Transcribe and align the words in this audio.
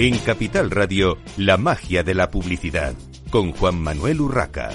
En 0.00 0.16
Capital 0.18 0.70
Radio, 0.70 1.18
la 1.38 1.56
magia 1.56 2.04
de 2.04 2.14
la 2.14 2.30
publicidad, 2.30 2.94
con 3.32 3.50
Juan 3.50 3.80
Manuel 3.80 4.20
Urraca. 4.20 4.70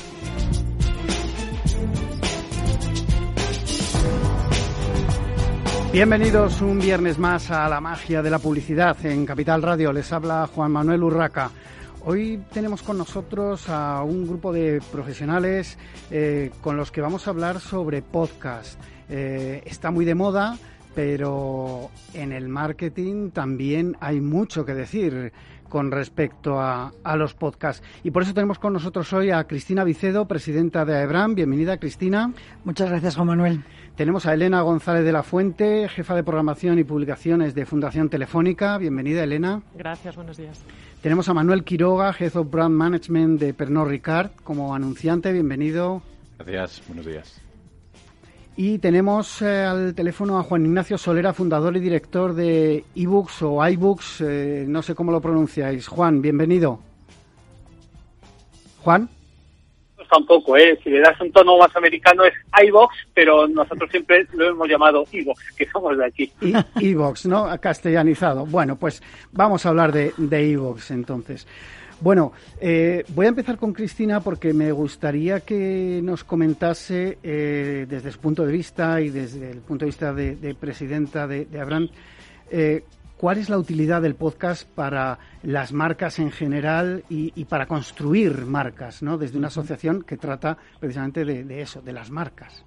Bienvenidos 5.94 6.60
un 6.60 6.78
viernes 6.78 7.18
más 7.20 7.50
a 7.52 7.70
la 7.70 7.80
magia 7.80 8.22
de 8.22 8.30
la 8.30 8.40
publicidad 8.40 8.98
en 9.06 9.26
Capital 9.26 9.62
Radio. 9.62 9.94
Les 9.94 10.12
habla 10.12 10.50
Juan 10.54 10.74
Manuel 10.74 11.04
Urraca. 11.04 11.52
Hoy 12.04 12.44
tenemos 12.52 12.84
con 12.84 12.98
nosotros 12.98 13.70
a 13.70 14.04
un 14.04 14.28
grupo 14.28 14.52
de 14.52 14.82
profesionales 14.92 15.78
eh, 16.12 16.52
con 16.60 16.76
los 16.76 16.92
que 16.92 17.00
vamos 17.00 17.28
a 17.28 17.30
hablar 17.30 17.62
sobre 17.62 18.02
podcast. 18.02 18.78
Eh, 19.08 19.64
está 19.66 19.90
muy 19.90 20.04
de 20.04 20.16
moda, 20.16 20.58
pero 20.96 21.90
en 22.14 22.32
el 22.32 22.50
marketing 22.50 23.32
también 23.32 23.98
hay 24.00 24.22
mucho 24.22 24.66
que 24.66 24.74
decir 24.74 25.32
con 25.74 25.90
respecto 25.90 26.62
a, 26.62 26.92
los 27.16 27.34
podcasts. 27.34 27.84
Y 28.04 28.12
por 28.12 28.22
eso 28.22 28.36
tenemos 28.36 28.60
con 28.60 28.74
nosotros 28.74 29.12
hoy 29.12 29.32
a 29.32 29.44
Cristina 29.46 29.84
Vicedo, 29.84 30.28
presidenta 30.28 30.86
de 30.86 30.96
AEBRAM. 30.98 31.34
Bienvenida, 31.34 31.78
Cristina. 31.78 32.32
Muchas 32.64 32.92
gracias, 32.92 33.16
Juan 33.16 33.30
Manuel. 33.30 33.64
Tenemos 33.96 34.28
a 34.28 34.36
Elena 34.36 34.62
González 34.62 35.04
de 35.04 35.12
la 35.12 35.24
Fuente, 35.24 35.90
jefa 35.90 36.16
de 36.16 36.24
programación 36.24 36.78
y 36.78 36.84
publicaciones 36.84 37.56
de 37.56 37.66
Fundación 37.66 38.10
Telefónica. 38.10 38.78
Bienvenida, 38.78 39.24
Elena. 39.24 39.64
Gracias, 39.76 40.16
buenos 40.16 40.38
días. 40.38 40.62
Tenemos 41.02 41.28
a 41.28 41.34
Manuel 41.34 41.64
Quiroga, 41.64 42.16
Head 42.18 42.36
of 42.36 42.52
Brand 42.52 42.76
Management 42.76 43.40
de 43.40 43.56
Pernod 43.56 43.88
Ricard, 43.88 44.30
como 44.44 44.76
anunciante. 44.76 45.34
Bienvenido. 45.34 46.04
Gracias, 46.38 46.88
buenos 46.88 47.08
días. 47.08 47.43
Y 48.56 48.78
tenemos 48.78 49.42
eh, 49.42 49.64
al 49.64 49.96
teléfono 49.96 50.38
a 50.38 50.44
Juan 50.44 50.66
Ignacio 50.66 50.98
Solera, 50.98 51.34
fundador 51.34 51.76
y 51.76 51.80
director 51.80 52.34
de 52.36 52.84
eBooks 52.96 53.42
o 53.42 53.68
iBooks, 53.68 54.22
eh, 54.22 54.66
no 54.68 54.84
sé 54.84 54.94
cómo 54.94 55.12
lo 55.12 55.20
pronunciáis. 55.20 55.88
Juan, 55.88 56.22
bienvenido. 56.22 56.80
Juan. 58.84 59.10
Pues 59.96 60.08
tampoco, 60.08 60.56
¿eh? 60.56 60.78
Si 60.84 60.92
le 60.92 61.00
das 61.00 61.20
un 61.20 61.32
tono 61.32 61.58
más 61.58 61.76
americano 61.76 62.26
es 62.26 62.34
iBox, 62.68 62.96
pero 63.16 63.48
nosotros 63.48 63.90
siempre 63.90 64.28
lo 64.34 64.50
hemos 64.50 64.70
llamado 64.70 65.04
eBooks, 65.12 65.56
que 65.58 65.68
somos 65.72 65.98
de 65.98 66.06
aquí. 66.06 66.32
eBooks, 66.80 67.26
¿no? 67.26 67.48
Castellanizado. 67.60 68.46
Bueno, 68.46 68.76
pues 68.76 69.02
vamos 69.32 69.66
a 69.66 69.70
hablar 69.70 69.92
de, 69.92 70.14
de 70.16 70.52
eBooks 70.52 70.92
entonces. 70.92 71.48
Bueno, 72.02 72.34
eh, 72.60 73.06
voy 73.10 73.26
a 73.26 73.30
empezar 73.30 73.58
con 73.58 73.74
Cristina 73.74 74.20
porque 74.20 74.54
me 74.54 74.72
gustaría 74.72 75.40
que 75.42 76.02
nos 76.04 76.24
comentase 76.24 77.18
eh, 77.24 77.86
desde 77.88 78.12
su 78.12 78.20
punto 78.20 78.46
de 78.46 78.52
vista 78.52 79.00
y 79.00 79.10
desde 79.10 79.52
el 79.52 79.60
punto 79.60 79.86
de 79.86 79.90
vista 79.90 80.14
de, 80.14 80.56
presidenta 80.60 81.28
de, 81.28 81.46
de 81.46 81.62
Abraham, 81.62 81.90
eh, 82.52 82.84
cuál 83.18 83.38
es 83.38 83.50
la 83.50 83.58
utilidad 83.58 84.02
del 84.02 84.16
podcast 84.16 84.68
para 84.68 85.18
las 85.44 85.72
marcas 85.72 86.20
en 86.20 86.32
general 86.32 87.06
y, 87.10 87.46
para 87.46 87.68
construir 87.68 88.46
marcas, 88.46 89.02
¿no? 89.02 89.18
Desde 89.18 89.38
una 89.38 89.48
asociación 89.48 90.04
que 90.04 90.18
trata 90.18 90.58
precisamente 90.80 91.24
de 91.24 91.62
eso, 91.62 91.82
de 91.82 91.94
las 91.94 92.12
marcas. 92.12 92.66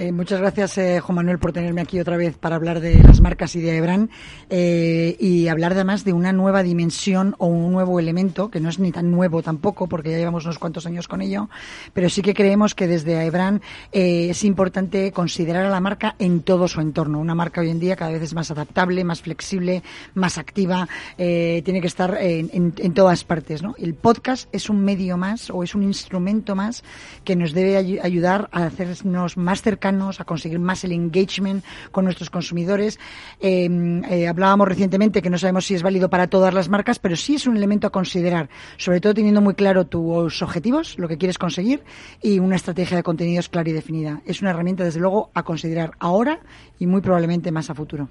Eh, 0.00 0.12
muchas 0.12 0.38
gracias, 0.38 0.78
eh, 0.78 1.00
Juan 1.00 1.16
Manuel, 1.16 1.40
por 1.40 1.52
tenerme 1.52 1.80
aquí 1.80 1.98
otra 1.98 2.16
vez 2.16 2.38
para 2.38 2.54
hablar 2.54 2.78
de 2.78 3.02
las 3.02 3.20
marcas 3.20 3.56
y 3.56 3.60
de 3.60 3.78
Ebran 3.78 4.10
eh, 4.48 5.16
y 5.18 5.48
hablar 5.48 5.72
además 5.72 6.04
de 6.04 6.12
una 6.12 6.32
nueva 6.32 6.62
dimensión 6.62 7.34
o 7.38 7.48
un 7.48 7.72
nuevo 7.72 7.98
elemento, 7.98 8.48
que 8.48 8.60
no 8.60 8.68
es 8.68 8.78
ni 8.78 8.92
tan 8.92 9.10
nuevo 9.10 9.42
tampoco, 9.42 9.88
porque 9.88 10.12
ya 10.12 10.18
llevamos 10.18 10.44
unos 10.44 10.60
cuantos 10.60 10.86
años 10.86 11.08
con 11.08 11.20
ello, 11.20 11.50
pero 11.94 12.08
sí 12.10 12.22
que 12.22 12.32
creemos 12.32 12.76
que 12.76 12.86
desde 12.86 13.26
Ebran 13.26 13.60
es 13.90 14.44
importante 14.44 15.10
considerar 15.10 15.64
a 15.64 15.68
la 15.68 15.80
marca 15.80 16.14
en 16.20 16.42
todo 16.42 16.68
su 16.68 16.80
entorno. 16.80 17.18
Una 17.18 17.34
marca 17.34 17.60
hoy 17.60 17.70
en 17.70 17.80
día 17.80 17.96
cada 17.96 18.12
vez 18.12 18.22
es 18.22 18.34
más 18.34 18.52
adaptable, 18.52 19.02
más 19.02 19.22
flexible, 19.22 19.82
más 20.14 20.38
activa, 20.38 20.88
tiene 21.16 21.80
que 21.80 21.88
estar 21.88 22.16
en, 22.20 22.50
en, 22.52 22.94
todas 22.94 23.24
partes. 23.24 23.64
¿no? 23.64 23.74
El 23.78 23.94
podcast 23.94 24.48
es 24.52 24.70
un 24.70 24.84
medio 24.84 25.16
más 25.16 25.50
o 25.50 25.64
es 25.64 25.74
un 25.74 25.82
instrumento 25.82 26.54
más 26.54 26.84
que 27.24 27.34
nos 27.34 27.52
debe 27.52 27.76
ayudar 28.00 28.48
a 28.52 28.66
hacernos 28.66 29.36
más 29.36 29.60
cercanos 29.62 29.87
a 29.88 30.24
conseguir 30.24 30.58
más 30.58 30.84
el 30.84 30.92
engagement 30.92 31.64
con 31.90 32.04
nuestros 32.04 32.30
consumidores. 32.30 32.98
Em, 33.40 34.04
eh, 34.04 34.28
hablábamos 34.28 34.68
recientemente 34.68 35.22
que 35.22 35.30
no 35.30 35.38
sabemos 35.38 35.64
si 35.66 35.74
es 35.74 35.82
válido 35.82 36.10
para 36.10 36.26
todas 36.26 36.52
las 36.52 36.68
marcas, 36.68 36.98
pero 36.98 37.16
sí 37.16 37.36
es 37.36 37.46
un 37.46 37.56
elemento 37.56 37.86
a 37.86 37.90
considerar, 37.90 38.50
sobre 38.76 39.00
todo 39.00 39.14
teniendo 39.14 39.40
muy 39.40 39.54
claro 39.54 39.86
tus 39.86 40.42
objetivos, 40.42 40.98
lo 40.98 41.08
que 41.08 41.16
quieres 41.16 41.38
conseguir 41.38 41.82
y 42.22 42.38
una 42.38 42.56
estrategia 42.56 42.98
de 42.98 43.02
contenidos 43.02 43.48
clara 43.48 43.70
y 43.70 43.72
definida. 43.72 44.20
Es 44.26 44.42
una 44.42 44.50
herramienta, 44.50 44.84
desde 44.84 45.00
luego, 45.00 45.30
a 45.34 45.42
considerar 45.42 45.92
ahora 45.98 46.40
y 46.78 46.86
muy 46.86 47.00
probablemente 47.00 47.50
más 47.50 47.70
a 47.70 47.74
futuro. 47.74 48.10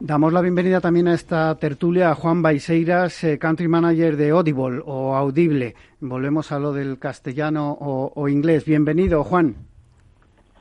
Damos 0.00 0.32
la 0.32 0.40
bienvenida 0.40 0.80
también 0.80 1.06
a 1.06 1.14
esta 1.14 1.54
tertulia 1.56 2.10
a 2.10 2.14
Juan 2.14 2.42
Baiseiras, 2.42 3.22
eh, 3.24 3.38
Country 3.38 3.68
Manager 3.68 4.16
de 4.16 4.30
Audible 4.30 4.82
o 4.84 5.14
Audible. 5.14 5.76
Volvemos 6.00 6.50
a 6.50 6.58
lo 6.58 6.72
del 6.72 6.98
castellano 6.98 7.72
o 7.80 8.28
inglés. 8.28 8.64
Bienvenido, 8.64 9.22
Juan. 9.22 9.73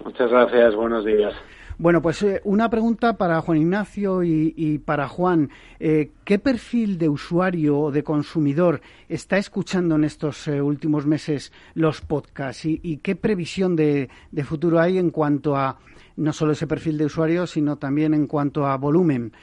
Muchas 0.03 0.29
gracias, 0.29 0.75
buenos 0.75 1.05
días. 1.05 1.33
Bueno, 1.77 2.01
pues 2.01 2.21
eh, 2.21 2.41
una 2.43 2.69
pregunta 2.69 3.17
para 3.17 3.41
Juan 3.41 3.57
Ignacio 3.57 4.23
y, 4.23 4.77
para 4.85 5.07
Juan. 5.07 5.49
Eh, 5.79 6.11
¿Qué 6.23 6.37
perfil 6.37 6.97
de 6.97 7.09
usuario 7.09 7.79
o 7.79 7.91
de 7.91 8.03
consumidor 8.03 8.81
está 9.09 9.37
escuchando 9.37 9.95
en 9.95 10.03
estos 10.03 10.47
eh, 10.47 10.61
últimos 10.61 11.05
meses 11.05 11.51
los 11.73 12.01
podcasts 12.01 12.65
y, 12.65 12.97
qué 12.97 13.15
previsión 13.15 13.75
de, 13.75 14.09
futuro 14.43 14.79
hay 14.79 14.97
en 14.97 15.09
cuanto 15.09 15.55
a 15.55 15.79
no 16.15 16.31
solo 16.31 16.51
ese 16.51 16.67
perfil 16.67 16.97
de 16.97 17.05
usuario, 17.05 17.47
sino 17.47 17.77
también 17.77 18.13
en 18.13 18.27
cuanto 18.27 18.67
a 18.67 18.77
volumen? 18.77 19.33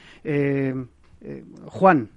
Juan. 1.66 2.08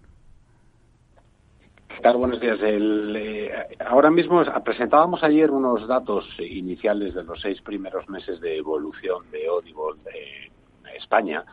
Buenos 2.01 2.39
días. 2.39 2.59
Eh, 2.61 3.51
ahora 3.79 4.09
mismo 4.11 4.43
presentábamos 4.63 5.23
ayer 5.23 5.49
unos 5.51 5.87
datos 5.87 6.25
iniciales 6.39 7.13
de 7.13 7.23
los 7.23 7.39
seis 7.39 7.61
primeros 7.61 8.09
meses 8.09 8.41
de 8.41 8.57
evolución 8.57 9.29
de 9.31 9.47
Audible 9.47 10.01
de 10.03 10.97
España, 10.97 11.45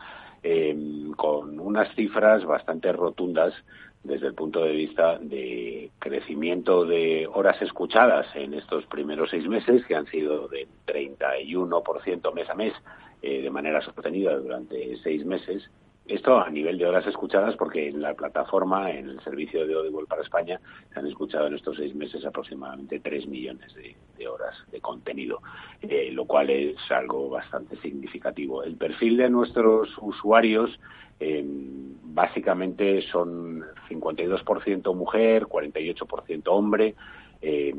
eh, 0.43 0.75
con 1.15 1.59
unas 1.59 1.93
cifras 1.95 2.43
bastante 2.45 2.91
rotundas 2.91 3.53
desde 4.03 4.27
el 4.27 4.33
punto 4.33 4.63
de 4.63 4.71
vista 4.71 5.17
de 5.19 5.91
crecimiento 5.99 6.85
de 6.85 7.27
horas 7.31 7.61
escuchadas 7.61 8.27
en 8.35 8.53
estos 8.53 8.85
primeros 8.87 9.29
seis 9.29 9.47
meses, 9.47 9.85
que 9.85 9.95
han 9.95 10.07
sido 10.07 10.47
de 10.47 10.67
31% 10.85 12.33
mes 12.33 12.49
a 12.49 12.55
mes 12.55 12.73
eh, 13.21 13.41
de 13.41 13.49
manera 13.49 13.81
sostenida 13.81 14.35
durante 14.37 14.97
seis 14.97 15.25
meses, 15.25 15.69
esto 16.07 16.39
a 16.39 16.49
nivel 16.49 16.77
de 16.77 16.85
horas 16.85 17.05
escuchadas, 17.07 17.55
porque 17.55 17.87
en 17.87 18.01
la 18.01 18.13
plataforma, 18.13 18.91
en 18.91 19.09
el 19.09 19.21
servicio 19.21 19.65
de 19.65 19.73
Audible 19.73 20.07
para 20.07 20.23
España, 20.23 20.59
se 20.91 20.99
han 20.99 21.07
escuchado 21.07 21.47
en 21.47 21.55
estos 21.55 21.77
seis 21.77 21.95
meses 21.95 22.25
aproximadamente 22.25 22.99
tres 22.99 23.27
millones 23.27 23.73
de, 23.75 24.27
horas 24.27 24.55
de 24.71 24.79
contenido, 24.81 25.41
eh, 25.81 26.09
lo 26.11 26.25
cual 26.25 26.49
es 26.49 26.77
algo 26.91 27.29
bastante 27.29 27.75
significativo. 27.77 28.63
El 28.63 28.75
perfil 28.75 29.17
de 29.17 29.29
nuestros 29.29 29.89
usuarios 29.99 30.79
eh, 31.19 31.43
básicamente 31.45 33.01
son 33.03 33.63
52% 33.89 34.95
mujer, 34.95 35.45
48% 35.45 36.43
hombre, 36.47 36.95
eh, 37.41 37.73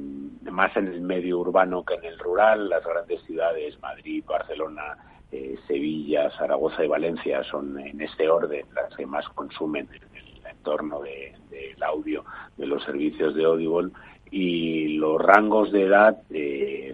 más 0.51 0.77
en 0.77 0.89
el 0.89 1.01
medio 1.01 1.39
urbano 1.39 1.85
que 1.85 1.95
en 1.95 2.05
el 2.05 2.19
rural, 2.19 2.69
las 2.69 2.85
grandes 2.85 3.23
ciudades, 3.23 3.81
Madrid, 3.81 4.25
Barcelona, 4.27 4.97
eh, 5.33 5.57
Sevilla, 5.67 6.31
Zaragoza 6.37 6.85
y 6.85 6.89
Valencia 6.89 7.43
son 7.45 7.79
en 7.79 8.03
este 8.03 8.29
orden 8.29 8.67
las 8.75 8.95
que 8.95 9.07
más 9.07 9.27
consumen 9.31 9.89
en 9.91 10.03
el 10.15 10.47
entorno 10.47 11.01
del 11.01 11.83
audio 11.83 12.23
de 12.59 12.67
los 12.67 12.85
servicios 12.85 13.35
de 13.35 13.45
Audible 13.45 13.93
y 14.31 14.99
los 14.99 15.19
rangos 15.23 15.73
de 15.73 15.85
edad 15.85 16.19
eh, 16.29 16.93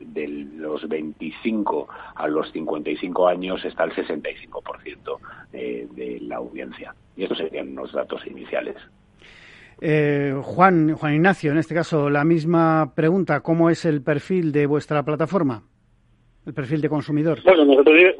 de 0.00 0.28
los 0.56 0.88
25 0.88 1.86
a 2.14 2.26
los 2.28 2.50
55 2.52 3.28
años 3.28 3.62
está 3.62 3.84
el 3.84 3.92
65% 3.92 5.18
eh, 5.52 5.86
de 5.90 6.20
la 6.22 6.36
audiencia. 6.36 6.94
Y 7.14 7.24
estos 7.24 7.36
serían 7.36 7.74
los 7.74 7.92
datos 7.92 8.26
iniciales. 8.26 8.76
Juan, 10.42 10.94
Juan 10.94 11.14
Ignacio, 11.14 11.52
en 11.52 11.58
este 11.58 11.74
caso, 11.74 12.08
la 12.08 12.24
misma 12.24 12.94
pregunta, 12.94 13.40
¿cómo 13.40 13.68
es 13.68 13.84
el 13.84 14.00
perfil 14.00 14.50
de 14.50 14.64
vuestra 14.64 15.02
plataforma? 15.02 15.62
El 16.46 16.54
perfil 16.54 16.80
de 16.80 16.88
consumidor? 16.88 17.42
Bueno, 17.42 17.64
nosotros, 17.64 18.14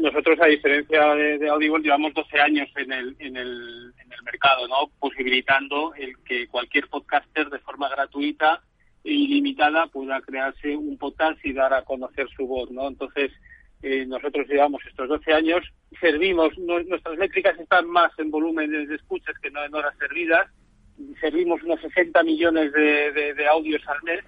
nosotros 0.00 0.38
a 0.40 0.46
diferencia 0.46 1.14
de, 1.14 1.48
Audible, 1.48 1.82
llevamos 1.82 2.12
12 2.14 2.40
años 2.40 2.68
en 2.76 2.92
el, 2.92 3.16
en 3.20 3.36
el, 3.36 3.92
en 4.04 4.12
el 4.12 4.22
mercado, 4.24 4.66
¿no? 4.68 4.90
Posibilitando 4.98 5.94
el 5.94 6.18
que 6.24 6.48
cualquier 6.48 6.88
podcaster 6.88 7.48
de 7.48 7.60
forma 7.60 7.88
gratuita 7.88 8.60
e 9.04 9.12
ilimitada 9.12 9.86
pueda 9.86 10.20
crearse 10.20 10.76
un 10.76 10.98
podcast 10.98 11.38
y 11.44 11.52
dar 11.52 11.72
a 11.72 11.82
conocer 11.82 12.28
su 12.36 12.46
voz, 12.46 12.70
¿no? 12.72 12.88
Entonces, 12.88 13.30
eh, 13.82 14.04
nosotros 14.04 14.48
llevamos 14.48 14.82
estos 14.88 15.08
12 15.08 15.32
años, 15.32 15.64
servimos, 16.00 16.58
nuestras 16.58 17.16
métricas 17.18 17.58
están 17.58 17.88
más 17.88 18.10
en 18.18 18.30
volumen 18.32 18.70
de 18.88 18.94
escuchas 18.94 19.38
que 19.40 19.50
no 19.50 19.64
en 19.64 19.74
horas 19.74 19.96
servidas, 19.98 20.48
servimos 21.20 21.62
unos 21.62 21.80
60 21.82 22.20
millones 22.24 22.72
de, 22.72 23.34
de 23.34 23.46
audios 23.46 23.86
al 23.86 24.02
mes 24.02 24.24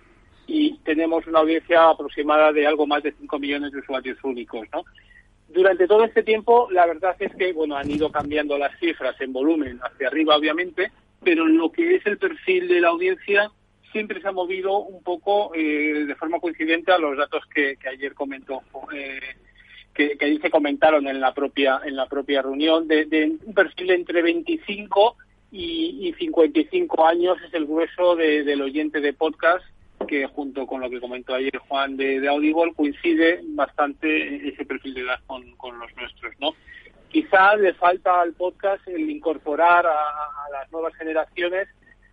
y 0.49 0.79
tenemos 0.79 1.27
una 1.27 1.41
audiencia 1.41 1.91
aproximada 1.91 2.53
de 2.53 2.67
algo 2.67 2.87
más 2.87 3.03
de 3.03 3.13
5 3.13 3.39
millones 3.39 3.71
de 3.71 3.81
usuarios 3.81 4.19
únicos, 4.25 4.67
¿no? 4.73 4.83
Durante 5.49 5.87
todo 5.87 6.05
este 6.05 6.23
tiempo, 6.23 6.69
la 6.71 6.87
verdad 6.87 7.15
es 7.19 7.35
que, 7.37 7.53
bueno, 7.53 7.77
han 7.77 7.91
ido 7.91 8.11
cambiando 8.11 8.57
las 8.57 8.77
cifras 8.81 9.19
en 9.21 9.33
volumen 9.33 9.79
hacia 9.83 10.09
arriba, 10.09 10.37
obviamente, 10.37 10.91
pero 11.23 11.47
en 11.47 11.59
lo 11.59 11.71
que 11.71 11.97
es 11.97 12.07
el 12.07 12.17
perfil 12.17 12.67
de 12.67 12.81
la 12.81 12.89
audiencia 12.89 13.51
siempre 13.93 14.21
se 14.21 14.29
ha 14.29 14.33
movido 14.33 14.79
un 14.79 15.03
poco 15.03 15.55
eh, 15.55 16.05
de 16.07 16.15
forma 16.15 16.41
coincidente 16.41 16.93
a 16.93 16.99
los 16.99 17.17
datos 17.17 17.45
que, 17.55 17.77
ayer 17.91 18.15
comentó, 18.15 18.63
eh, 18.95 19.21
que, 19.95 20.17
que, 20.17 20.39
se 20.39 20.51
comentaron 20.51 21.07
en 21.09 21.21
la 21.21 21.33
propia 21.33 21.81
en 21.85 21.97
la 21.97 22.07
propia 22.07 22.43
reunión 22.43 22.87
de, 22.87 23.07
de 23.07 23.37
un 23.45 23.55
perfil 23.55 23.91
entre 23.91 24.21
25 24.23 25.17
y, 25.51 26.09
y 26.09 26.13
55 26.13 27.07
años 27.07 27.39
es 27.47 27.55
el 27.55 27.65
grueso 27.65 28.15
del 28.17 28.61
oyente 28.61 29.01
de 29.01 29.15
podcast 29.15 29.65
que 30.07 30.27
junto 30.27 30.67
con 30.67 30.81
lo 30.81 30.91
que 30.91 31.01
comentó 31.01 31.35
ayer 31.35 31.57
Juan 31.59 31.97
de, 31.97 32.21
de 32.21 32.29
Audible 32.29 32.73
coincide 32.75 33.41
bastante 33.49 34.49
ese 34.49 34.65
perfil 34.65 34.95
de 34.95 35.01
edad 35.03 35.21
con, 35.27 35.45
los 35.79 35.97
nuestros, 35.97 36.35
¿no? 36.41 36.55
Quizá 37.09 37.57
le 37.57 37.75
falta 37.75 38.21
al 38.21 38.35
podcast 38.35 38.87
el 38.87 39.11
incorporar 39.11 39.87
a, 39.87 40.51
las 40.53 40.71
nuevas 40.71 40.95
generaciones, 40.95 41.69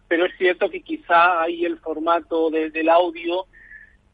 pero 0.07 0.25
es 0.25 0.37
cierto 0.37 0.69
que 0.69 0.81
quizá 0.81 1.41
hay 1.41 1.65
el 1.65 1.77
formato 1.79 2.49
del 2.49 2.89
audio 2.89 3.45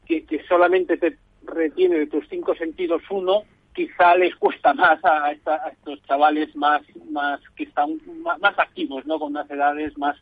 que, 0.05 0.25
que 0.25 0.43
solamente 0.45 0.97
te 0.97 1.17
retiene 1.43 1.99
de 1.99 2.07
tus 2.07 2.27
cinco 2.29 2.55
sentidos 2.55 3.01
uno, 3.09 3.43
quizá 3.73 4.15
les 4.15 4.35
cuesta 4.35 4.73
más 4.73 4.99
a, 5.03 5.31
estos 5.31 6.01
chavales 6.03 6.55
más 6.55 6.81
más 7.09 7.39
que 7.55 7.63
están 7.63 7.99
más, 8.21 8.57
activos, 8.57 9.05
¿no? 9.05 9.19
Con 9.19 9.29
unas 9.29 9.49
edades 9.49 9.97
más 9.97 10.17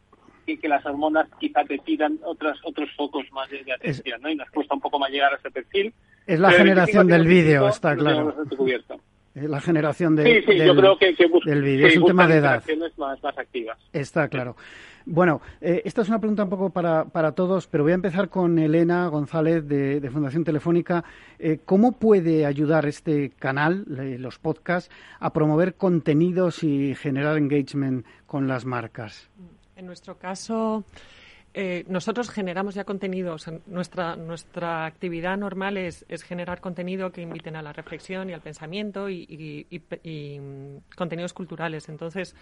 que, 0.58 0.68
las 0.68 0.86
hormonas 0.86 1.28
quizá 1.40 1.64
te 1.64 1.78
pidan 1.80 2.20
otras, 2.24 2.58
otros 2.64 2.90
focos 2.96 3.26
más 3.32 3.50
de, 3.50 3.72
atención, 3.72 4.22
¿no? 4.22 4.30
Y 4.30 4.36
nos 4.36 4.50
cuesta 4.50 4.76
un 4.76 4.82
poco 4.82 5.00
más 5.00 5.12
llegar 5.12 5.34
a 5.34 5.38
ese 5.38 5.52
perfil. 5.52 5.94
Es 6.26 6.40
la 6.40 6.52
generación 6.52 7.08
del 7.08 7.26
vídeo, 7.26 7.68
está 7.68 7.96
claro. 7.96 8.36
Es 9.36 9.50
la 9.50 9.62
generación 9.62 10.16
de, 10.16 10.24
sí, 10.24 10.52
sí, 10.52 10.58
del, 10.58 10.68
yo 10.68 10.76
creo 10.76 10.98
que, 10.98 11.16
del 11.46 11.62
vídeo. 11.62 11.88
es 11.88 11.98
un 11.98 12.06
tema 12.06 12.28
de 12.28 12.38
edad. 12.38 12.64
Más, 12.98 13.24
más 13.24 13.38
activas. 13.38 13.78
Está 13.94 14.28
claro. 14.28 14.56
Bueno, 15.06 15.42
eh, 15.62 15.82
esta 15.86 16.02
es 16.02 16.10
una 16.10 16.20
pregunta 16.20 16.44
un 16.44 16.50
poco 16.50 16.70
para, 16.72 17.06
para, 17.06 17.32
todos, 17.32 17.68
pero 17.68 17.84
voy 17.84 17.94
a 17.94 17.96
empezar 17.96 18.30
con 18.30 18.60
Elena 18.60 19.08
González 19.08 19.68
de, 19.68 20.08
Fundación 20.12 20.44
Telefónica. 20.44 21.04
Eh, 21.40 21.60
¿Cómo 21.66 21.94
puede 21.94 22.46
ayudar 22.46 22.86
este 22.86 23.32
canal, 23.32 23.86
los 23.88 24.38
podcasts, 24.40 24.92
a 25.20 25.34
promover 25.34 25.76
contenidos 25.76 26.64
y 26.64 26.94
generar 26.96 27.38
engagement 27.38 28.06
con 28.28 28.48
las 28.48 28.66
marcas? 28.66 29.30
En 29.80 29.86
nuestro 29.86 30.18
caso, 30.18 30.84
eh, 31.54 31.86
nosotros 31.88 32.30
generamos 32.30 32.76
ya 32.76 32.84
contenidos. 32.84 33.50
Nuestra, 33.66 34.18
nuestra 34.18 34.86
actividad 34.86 35.38
normal 35.38 35.78
es, 35.78 36.06
generar 36.24 36.60
contenido 36.60 37.14
que 37.14 37.22
inviten 37.22 37.56
a 37.56 37.62
la 37.62 37.72
reflexión 37.72 38.30
y 38.30 38.34
al 38.34 38.42
pensamiento 38.42 39.10
y, 39.10 39.66
mm, 39.72 40.96
contenidos 40.98 41.32
culturales. 41.32 41.88
Entonces, 41.88 42.36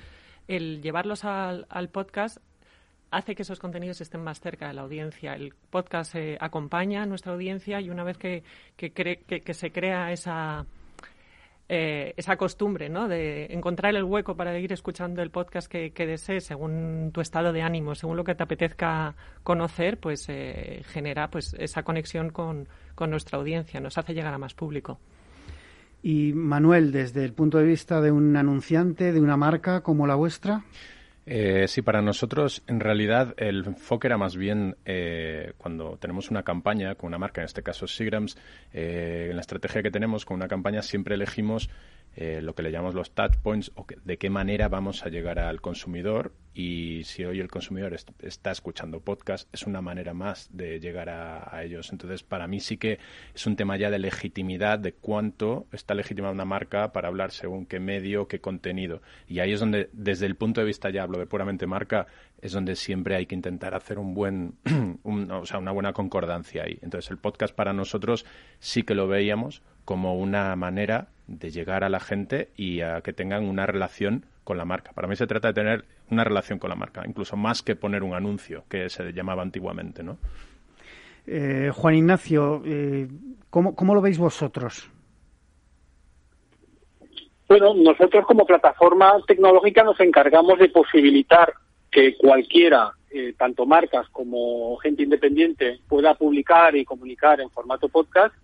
el 0.47 0.81
llevarlos 0.81 1.25
al, 1.25 1.67
podcast 1.91 2.39
hace 3.11 3.35
que 3.35 3.43
esos 3.43 3.59
contenidos 3.59 4.01
estén 4.01 4.23
más 4.23 4.39
cerca 4.39 4.67
de 4.67 4.73
la 4.73 4.81
audiencia. 4.81 5.35
El 5.35 5.53
podcast 5.69 6.15
eh, 6.15 6.39
acompaña 6.41 7.03
a 7.03 7.05
nuestra 7.05 7.33
audiencia 7.33 7.79
y 7.81 7.91
una 7.91 8.03
vez 8.03 8.17
que, 8.17 8.41
que 8.77 9.53
se 9.53 9.71
crea 9.71 10.11
esa 10.11 10.65
eh, 11.69 12.13
esa 12.15 12.37
costumbre, 12.37 12.87
¿no? 12.87 13.09
De 13.09 13.47
encontrar 13.49 13.93
el 13.95 14.03
hueco 14.03 14.37
para 14.37 14.57
ir 14.57 14.71
escuchando 14.71 15.21
el 15.21 15.31
podcast 15.31 15.69
que, 15.69 15.91
desees 15.97 16.45
según 16.45 17.11
tu 17.13 17.19
estado 17.19 17.51
de 17.51 17.61
ánimo, 17.61 17.93
según 17.93 18.15
lo 18.15 18.23
que 18.23 18.35
te 18.35 18.43
apetezca 18.43 19.15
conocer, 19.43 19.99
pues 19.99 20.27
eh, 20.29 20.81
genera 20.85 21.29
pues 21.29 21.53
esa 21.59 21.83
conexión 21.83 22.29
con, 22.29 22.69
con 22.95 23.09
nuestra 23.09 23.37
audiencia, 23.37 23.81
nos 23.81 23.97
hace 23.97 24.13
llegar 24.13 24.33
a 24.33 24.37
más 24.37 24.53
público. 24.53 24.97
Y 26.01 26.31
Manuel, 26.33 26.93
desde 26.93 27.25
el 27.25 27.33
punto 27.33 27.57
de 27.57 27.65
vista 27.65 27.99
de 27.99 28.11
un 28.11 28.37
anunciante, 28.37 29.11
de 29.11 29.19
una 29.19 29.35
marca 29.35 29.81
como 29.81 30.07
la 30.07 30.15
vuestra. 30.15 30.63
Eh, 31.29 31.67
sí, 31.67 31.81
para 31.81 32.01
nosotros 32.01 32.63
en 32.67 32.79
realidad 32.79 33.33
el 33.35 33.65
enfoque 33.65 34.07
era 34.07 34.17
más 34.17 34.37
bien 34.37 34.77
eh, 34.85 35.51
cuando 35.57 35.97
tenemos 35.97 36.31
una 36.31 36.43
campaña 36.43 36.95
con 36.95 37.09
una 37.09 37.17
marca, 37.17 37.41
en 37.41 37.45
este 37.45 37.61
caso 37.61 37.85
Sigrams, 37.85 38.37
eh, 38.71 39.27
en 39.29 39.35
la 39.35 39.41
estrategia 39.41 39.83
que 39.83 39.91
tenemos 39.91 40.23
con 40.23 40.37
una 40.37 40.47
campaña 40.47 40.81
siempre 40.81 41.15
elegimos 41.15 41.69
eh, 42.19 42.41
lo 42.41 42.55
que 42.55 42.63
le 42.63 42.71
llamamos 42.71 42.95
los 42.95 43.11
touch 43.11 43.35
points 43.37 43.71
o 43.75 43.85
de 44.03 44.17
qué 44.17 44.31
manera 44.31 44.69
vamos 44.69 45.05
a 45.05 45.09
llegar 45.09 45.37
al 45.37 45.61
consumidor 45.61 46.33
y 46.55 47.03
si 47.03 47.23
hoy 47.23 47.39
el 47.39 47.47
consumidor 47.47 47.95
está 48.23 48.49
escuchando 48.49 49.01
podcast 49.01 49.47
es 49.53 49.67
una 49.67 49.81
manera 49.81 50.15
más 50.15 50.49
de 50.51 50.79
llegar 50.79 51.09
a, 51.09 51.63
ellos. 51.63 51.91
Entonces, 51.91 52.23
para 52.23 52.47
mí 52.47 52.59
sí 52.59 52.77
que 52.77 52.97
es 53.35 53.45
un 53.45 53.55
tema 53.55 53.77
ya 53.77 53.91
de 53.91 53.99
legitimidad, 53.99 54.79
de 54.79 54.93
cuánto 54.93 55.67
está 55.71 55.93
legitimada 55.93 56.33
una 56.33 56.45
marca 56.45 56.91
para 56.91 57.07
hablar 57.07 57.31
según 57.31 57.67
qué 57.67 57.79
medio, 57.79 58.27
qué 58.27 58.41
contenido. 58.41 59.03
Y 59.27 59.37
ahí 59.37 59.51
es 59.51 59.59
donde, 59.59 59.91
desde 59.93 60.25
el 60.25 60.35
punto 60.35 60.61
de 60.61 60.65
vista 60.65 60.89
ya 60.89 61.03
hablo 61.03 61.19
de 61.19 61.27
puramente 61.27 61.67
marca, 61.67 62.07
es 62.41 62.51
donde 62.51 62.75
siempre 62.75 63.15
hay 63.15 63.27
que 63.27 63.35
intentar 63.35 63.75
hacer 63.75 63.99
un 63.99 64.15
buen, 64.15 64.55
o 65.03 65.45
sea, 65.45 65.59
una 65.59 65.71
buena 65.71 65.93
concordancia 65.93 66.63
ahí. 66.63 66.79
Entonces, 66.81 67.11
el 67.11 67.19
podcast 67.19 67.53
para 67.53 67.73
nosotros 67.73 68.25
sí 68.57 68.81
que 68.81 68.95
lo 68.95 69.07
veíamos 69.07 69.61
como 69.87 70.15
una 70.15 70.53
manera 70.57 71.07
de 71.27 71.49
llegar 71.49 71.85
a 71.85 71.89
la 71.89 72.01
gente 72.01 72.49
y 72.57 72.81
a 72.81 72.99
que 72.99 73.13
tengan 73.13 73.45
una 73.45 73.65
relación 73.65 74.25
con 74.43 74.57
la 74.57 74.65
marca. 74.65 74.91
Para 74.91 75.07
mí 75.07 75.15
se 75.15 75.27
trata 75.27 75.47
de 75.47 75.53
tener 75.53 75.85
una 76.11 76.25
relación 76.25 76.59
con 76.59 76.69
la 76.69 76.75
marca, 76.75 77.03
incluso 77.07 77.37
más 77.37 77.61
que 77.61 77.77
poner 77.77 78.03
un 78.03 78.13
anuncio, 78.13 78.65
que 78.67 78.89
se 78.89 79.13
llamaba 79.13 79.43
antiguamente, 79.43 80.03
¿no? 80.03 80.17
Eh, 81.25 81.71
Juan 81.73 81.95
Ignacio, 81.95 82.61
eh, 82.65 83.07
¿cómo, 83.49 83.77
¿cómo 83.77 83.95
lo 83.95 84.01
veis 84.01 84.17
vosotros? 84.17 84.91
Bueno, 87.47 87.73
nosotros 87.73 88.25
como 88.25 88.45
plataforma 88.45 89.13
tecnológica 89.25 89.85
nos 89.85 89.97
encargamos 90.01 90.59
de 90.59 90.67
posibilitar 90.67 91.53
que 91.89 92.17
cualquiera, 92.17 92.91
eh, 93.09 93.35
tanto 93.37 93.65
marcas 93.65 94.09
como 94.09 94.75
gente 94.79 95.03
independiente, 95.03 95.79
pueda 95.87 96.13
publicar 96.15 96.75
y 96.75 96.83
comunicar 96.83 97.39
en 97.39 97.49
formato 97.51 97.87
podcast 97.87 98.35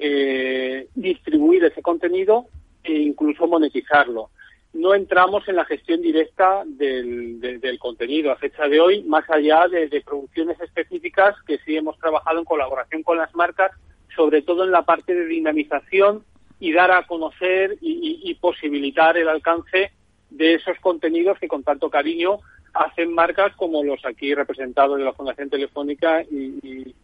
eh, 0.00 0.88
distribuir 0.94 1.64
ese 1.64 1.82
contenido 1.82 2.46
e 2.82 2.94
incluso 2.94 3.46
monetizarlo. 3.46 4.30
No 4.72 4.94
entramos 4.94 5.46
en 5.48 5.56
la 5.56 5.64
gestión 5.64 6.00
directa 6.00 6.62
del, 6.64 7.40
del 7.40 7.78
contenido 7.78 8.30
a 8.30 8.36
fecha 8.36 8.68
de 8.68 8.80
hoy, 8.80 9.02
más 9.02 9.28
allá 9.28 9.66
de, 9.66 9.88
producciones 10.00 10.60
específicas 10.60 11.34
que 11.46 11.58
sí 11.58 11.76
hemos 11.76 11.98
trabajado 11.98 12.38
en 12.38 12.44
colaboración 12.44 13.02
con 13.02 13.18
las 13.18 13.34
marcas, 13.34 13.72
sobre 14.14 14.42
todo 14.42 14.64
en 14.64 14.70
la 14.70 14.82
parte 14.82 15.14
de 15.14 15.26
dinamización 15.26 16.24
y 16.60 16.72
dar 16.72 16.92
a 16.92 17.06
conocer 17.06 17.78
y, 17.80 18.34
posibilitar 18.40 19.16
el 19.16 19.28
alcance 19.28 19.90
de 20.30 20.54
esos 20.54 20.78
contenidos 20.80 21.38
que 21.38 21.48
con 21.48 21.62
tanto 21.62 21.90
cariño 21.90 22.38
hacen 22.72 23.12
marcas 23.12 23.54
como 23.56 23.82
los 23.82 24.04
aquí 24.06 24.34
representados 24.34 24.98
de 24.98 25.04
la 25.04 25.12
Fundación 25.12 25.50
Telefónica 25.50 26.22
y, 26.22 26.94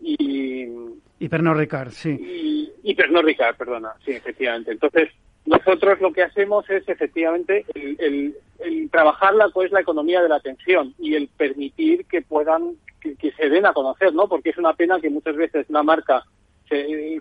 y, 0.00 0.68
y 1.20 1.28
Pernod 1.28 1.56
Ricard, 1.56 1.90
sí. 1.90 2.72
Y, 2.82 2.94
Pernod 2.94 3.24
Ricard, 3.24 3.56
perdona, 3.56 3.92
sí, 4.04 4.12
efectivamente. 4.12 4.70
Entonces, 4.70 5.10
nosotros 5.46 6.00
lo 6.00 6.12
que 6.12 6.22
hacemos 6.22 6.68
es 6.70 6.88
efectivamente 6.88 7.64
el, 7.74 8.34
trabajar 8.90 9.34
la, 9.34 9.48
pues, 9.48 9.72
la 9.72 9.80
economía 9.80 10.22
de 10.22 10.28
la 10.28 10.36
atención 10.36 10.94
y 10.98 11.14
el 11.14 11.28
permitir 11.28 12.06
que 12.06 12.22
puedan, 12.22 12.76
que, 13.00 13.32
se 13.32 13.48
den 13.48 13.66
a 13.66 13.72
conocer, 13.72 14.14
¿no? 14.14 14.28
Porque 14.28 14.50
es 14.50 14.58
una 14.58 14.74
pena 14.74 15.00
que 15.00 15.10
muchas 15.10 15.36
veces 15.36 15.66
una 15.68 15.82
marca, 15.82 16.24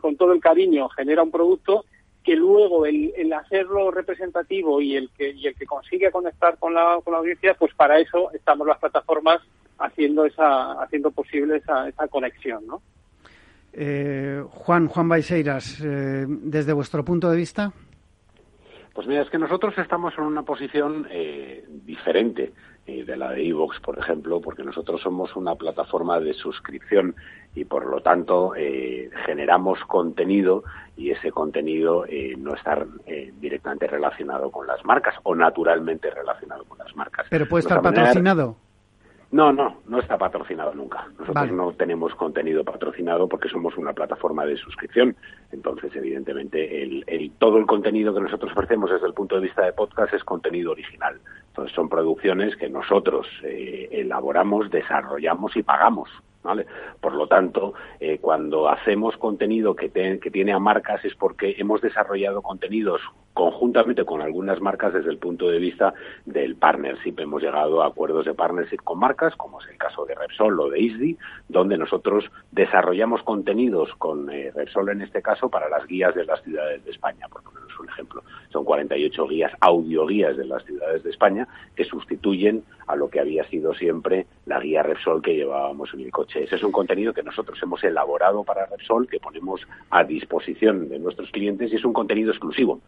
con 0.01 0.17
todo 0.17 0.33
el 0.33 0.41
cariño, 0.41 0.89
genera 0.89 1.23
un 1.23 1.31
producto 1.31 1.85
que 2.23 2.35
luego 2.35 2.85
el, 2.85 3.31
hacerlo 3.31 3.89
representativo 3.89 4.81
y 4.81 4.97
el 4.97 5.09
que 5.17 5.31
y 5.31 5.47
el 5.47 5.55
que 5.55 5.65
consigue 5.65 6.11
conectar 6.11 6.57
con 6.59 6.73
la, 6.73 6.99
con 7.03 7.13
la 7.13 7.19
audiencia, 7.19 7.53
pues 7.53 7.73
para 7.73 7.99
eso 7.99 8.31
estamos 8.33 8.67
las 8.67 8.79
plataformas 8.79 9.41
haciendo 9.79 10.25
esa 10.25 10.73
haciendo 10.81 11.11
posible 11.11 11.57
esa, 11.57 11.87
esa 11.87 12.07
conexión, 12.07 12.65
¿no? 12.67 12.81
Eh, 13.79 14.43
Juan, 14.49 14.87
Juan 14.87 15.07
Baiseiras, 15.07 15.79
eh, 15.83 16.25
desde 16.27 16.73
vuestro 16.73 17.05
punto 17.05 17.29
de 17.29 17.37
vista. 17.37 17.71
Pues 18.91 19.05
mira, 19.05 19.21
es 19.21 19.29
que 19.29 19.37
nosotros 19.37 19.77
estamos 19.77 20.15
en 20.17 20.23
una 20.23 20.41
posición 20.41 21.05
eh, 21.11 21.63
diferente 21.85 22.53
de 22.87 23.17
la 23.17 23.31
de 23.31 23.45
Evox, 23.45 23.81
por 23.81 23.99
ejemplo, 23.99 24.39
porque 24.39 24.63
nosotros 24.63 25.01
somos 25.01 25.35
una 25.35 25.55
plataforma 25.55 26.21
de 26.21 26.33
suscripción 26.33 27.15
y 27.53 27.65
por 27.65 27.85
lo 27.85 27.99
tanto 27.99 28.53
generamos 29.25 29.83
contenido 29.87 30.63
y 30.95 31.11
ese 31.11 31.29
contenido 31.31 32.05
no 32.37 32.55
está 32.55 32.87
directamente 33.41 33.87
relacionado 33.87 34.49
con 34.51 34.65
las 34.65 34.85
marcas 34.85 35.15
o 35.23 35.35
naturalmente 35.35 36.09
relacionado 36.09 36.63
con 36.63 36.77
las 36.77 36.95
marcas. 36.95 37.27
Pero 37.29 37.45
puede 37.49 37.63
estar 37.63 37.81
patrocinado. 37.81 38.55
No, 39.29 39.51
no, 39.51 39.81
no 39.87 39.99
está 39.99 40.17
patrocinado 40.17 40.73
nunca. 40.73 41.05
Nosotros 41.19 41.51
no 41.51 41.73
tenemos 41.73 42.15
contenido 42.15 42.63
patrocinado 42.63 43.27
porque 43.27 43.49
somos 43.49 43.75
una 43.77 43.91
plataforma 43.91 44.45
de 44.45 44.55
suscripción. 44.55 45.15
Entonces, 45.51 45.93
evidentemente, 45.95 46.81
el, 46.81 47.31
todo 47.37 47.57
el 47.57 47.65
contenido 47.65 48.13
que 48.13 48.21
nosotros 48.21 48.53
ofrecemos 48.53 48.89
desde 48.89 49.07
el 49.07 49.13
punto 49.13 49.35
de 49.35 49.41
vista 49.41 49.65
de 49.65 49.73
podcast 49.73 50.13
es 50.13 50.23
contenido 50.23 50.71
original. 50.71 51.19
Entonces, 51.49 51.75
son 51.75 51.89
producciones 51.89 52.55
que 52.55 52.69
nosotros 52.69 53.27
eh, 53.43 53.89
elaboramos, 53.91 54.69
desarrollamos 54.71 55.57
y 55.57 55.63
pagamos 55.63 56.09
¿Vale? 56.43 56.65
Por 57.01 57.13
lo 57.13 57.27
tanto, 57.27 57.73
eh, 57.99 58.19
cuando 58.19 58.69
hacemos 58.69 59.17
contenido 59.17 59.75
que, 59.75 59.91
que 59.91 60.31
tiene 60.31 60.53
a 60.53 60.59
marcas 60.59 61.03
es 61.03 61.15
porque 61.15 61.55
hemos 61.57 61.81
desarrollado 61.81 62.41
contenidos 62.41 63.01
conjuntamente 63.37 64.03
con 64.03 64.19
algunas 64.19 64.59
marcas 64.61 64.93
desde 64.93 65.11
el 65.11 65.19
punto 65.19 65.47
de 65.47 65.59
vista 65.59 65.93
del 66.25 66.55
partnership. 66.55 67.13
Hemos 67.19 67.43
llegado 67.43 67.83
a 67.83 67.87
acuerdos 67.87 68.25
de 68.25 68.33
partnership 68.33 68.77
con 68.83 68.97
marcas, 68.97 69.35
como 69.35 69.61
es 69.61 69.67
el 69.67 69.77
caso 69.77 70.05
de 70.05 70.15
Repsol 70.15 70.59
o 70.59 70.71
de 70.71 70.79
ISDI, 70.79 71.17
donde 71.47 71.77
nosotros 71.77 72.25
desarrollamos 72.51 73.21
contenidos 73.21 73.93
con 73.99 74.31
eh, 74.31 74.51
Repsol 74.55 74.89
en 74.89 75.03
este 75.03 75.21
caso 75.21 75.49
para 75.49 75.69
las 75.69 75.85
guías 75.85 76.15
de 76.15 76.25
las 76.25 76.41
ciudades 76.41 76.83
de 76.83 76.89
España, 76.89 77.27
por 77.29 77.43
ponernos 77.43 77.79
un 77.79 77.87
ejemplo. 77.87 78.23
Son 78.49 78.65
48 78.65 79.27
guías, 79.27 79.51
audio 79.61 80.07
guías 80.07 80.35
de 80.35 80.45
las 80.45 80.65
ciudades 80.65 81.03
de 81.03 81.11
España 81.11 81.47
que 81.75 81.85
sustituyen 81.85 82.63
a 82.87 82.95
lo 82.95 83.07
que 83.07 83.19
había 83.19 83.43
sido 83.49 83.75
siempre 83.75 84.25
la 84.47 84.59
guía 84.59 84.81
Repsol 84.81 85.21
que 85.21 85.35
llevábamos 85.35 85.93
en 85.93 85.99
el 85.99 86.11
coche. 86.11 86.36
Ese 86.43 86.55
es 86.55 86.63
un 86.63 86.71
contenido 86.71 87.13
que 87.13 87.23
nosotros 87.23 87.57
hemos 87.61 87.83
elaborado 87.83 88.43
para 88.43 88.65
Repsol, 88.65 89.07
que 89.07 89.19
ponemos 89.19 89.61
a 89.89 90.03
disposición 90.03 90.89
de 90.89 90.99
nuestros 90.99 91.31
clientes 91.31 91.71
y 91.71 91.75
es 91.75 91.85
un 91.85 91.93
contenido 91.93 92.31
exclusivo. 92.31 92.79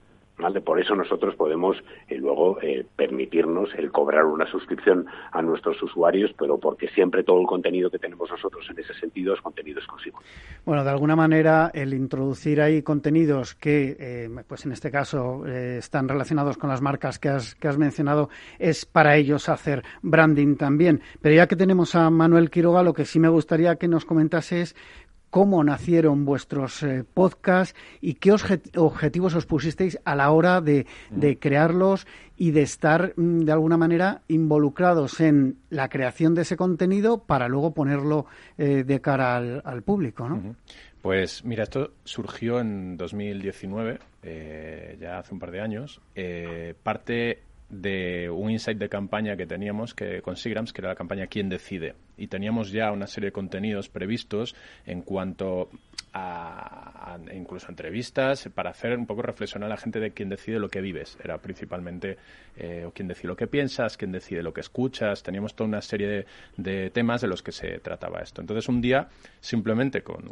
Por 0.63 0.79
eso 0.79 0.95
nosotros 0.95 1.35
podemos 1.35 1.75
eh, 2.07 2.17
luego 2.17 2.61
eh, 2.61 2.85
permitirnos 2.95 3.69
el 3.77 3.91
cobrar 3.91 4.25
una 4.25 4.49
suscripción 4.49 5.05
a 5.31 5.41
nuestros 5.41 5.81
usuarios, 5.83 6.31
pero 6.37 6.57
porque 6.57 6.87
siempre 6.89 7.23
todo 7.23 7.41
el 7.41 7.47
contenido 7.47 7.89
que 7.89 7.99
tenemos 7.99 8.29
nosotros 8.31 8.65
en 8.69 8.79
ese 8.79 8.93
sentido 8.93 9.33
es 9.33 9.41
contenido 9.41 9.79
exclusivo. 9.79 10.19
Bueno, 10.65 10.83
de 10.85 10.89
alguna 10.91 11.17
manera 11.17 11.71
el 11.73 11.93
introducir 11.93 12.61
ahí 12.61 12.81
contenidos 12.81 13.53
que, 13.53 13.97
eh, 13.99 14.29
pues 14.47 14.65
en 14.65 14.71
este 14.71 14.89
caso, 14.89 15.45
están 15.45 16.07
relacionados 16.07 16.57
con 16.57 16.69
las 16.69 16.81
marcas 16.81 17.19
que 17.19 17.29
has, 17.29 17.55
que 17.55 17.67
has 17.67 17.77
mencionado, 17.77 18.29
es 18.59 18.85
para 18.85 19.17
ellos 19.17 19.49
hacer 19.49 19.83
branding 20.01 20.55
también. 20.55 21.01
Pero 21.21 21.35
ya 21.35 21.47
que 21.47 21.57
tenemos 21.57 21.95
a 21.95 22.09
Manuel 22.09 22.49
Quiroga, 22.49 22.81
lo 22.81 22.93
que 22.93 23.05
sí 23.05 23.19
me 23.19 23.29
gustaría 23.29 23.75
que 23.75 23.87
nos 23.87 24.05
comentase 24.05 24.61
es 24.61 24.75
cómo 25.29 25.63
nacieron 25.63 26.25
vuestros 26.25 26.83
eh, 26.83 27.03
podcasts 27.13 27.75
y 28.01 28.15
qué 28.15 28.31
objetivos 28.31 29.35
os 29.35 29.45
pusisteis 29.45 29.99
a 30.05 30.15
la 30.15 30.31
hora 30.31 30.61
de, 30.61 30.85
crearlos 31.39 32.07
y 32.37 32.51
de 32.51 32.61
estar 32.61 33.13
mm, 33.15 33.41
de 33.41 33.51
alguna 33.51 33.77
manera 33.77 34.21
involucrados 34.27 35.19
en 35.19 35.57
la 35.69 35.89
creación 35.89 36.35
de 36.35 36.41
ese 36.41 36.57
contenido 36.57 37.23
para 37.23 37.47
luego 37.47 37.73
ponerlo 37.73 38.25
eh, 38.57 38.83
de 38.83 39.01
cara 39.01 39.37
al, 39.37 39.83
público, 39.83 40.27
¿no? 40.27 40.55
Pues 41.01 41.45
mira, 41.45 41.63
esto 41.63 41.93
surgió 42.03 42.59
en 42.59 42.97
2019, 42.97 43.99
eh, 44.23 44.97
ya 44.99 45.19
hace 45.19 45.33
un 45.33 45.39
par 45.39 45.51
de 45.51 45.61
años. 45.61 46.01
parte 46.83 47.39
de 47.69 48.29
un 48.29 48.49
insight 48.49 48.77
de 48.77 48.89
campaña 48.89 49.37
que 49.37 49.45
teníamos 49.45 49.93
que 49.93 50.21
con 50.21 50.35
Sigrams, 50.35 50.73
que 50.73 50.81
era 50.81 50.89
la 50.89 50.95
campaña 50.95 51.27
¿Quién 51.27 51.49
decide? 51.49 51.95
Y 52.17 52.27
teníamos 52.27 52.71
ya 52.71 52.91
una 52.91 53.07
serie 53.07 53.27
de 53.27 53.31
contenidos 53.31 53.89
previstos 53.89 54.55
en 54.85 55.01
cuanto 55.03 55.69
a, 56.13 57.17
incluso 57.33 57.67
entrevistas 57.69 58.49
para 58.53 58.71
hacer 58.71 58.97
un 58.97 59.05
poco 59.05 59.21
reflexionar 59.21 59.67
a 59.67 59.75
la 59.75 59.77
gente 59.77 59.99
de 59.99 60.11
quién 60.11 60.29
decide 60.29 60.59
lo 60.59 60.69
que 60.69 60.81
vives. 60.81 61.17
Era 61.23 61.37
principalmente 61.37 62.17
eh, 62.57 62.89
quién 62.93 63.07
decide 63.07 63.27
lo 63.27 63.35
que 63.35 63.47
piensas, 63.47 63.97
quién 63.97 64.11
decide 64.11 64.41
lo 64.41 64.53
que 64.53 64.61
escuchas. 64.61 65.21
Teníamos 65.21 65.55
toda 65.55 65.67
una 65.67 65.81
serie 65.81 66.25
de, 66.57 66.89
temas 66.89 67.21
de 67.21 67.27
los 67.27 67.43
que 67.43 67.51
se 67.51 67.79
trataba 67.79 68.21
esto. 68.21 68.41
Entonces 68.41 68.67
un 68.67 68.81
día 68.81 69.07
simplemente 69.39 70.01
con 70.01 70.23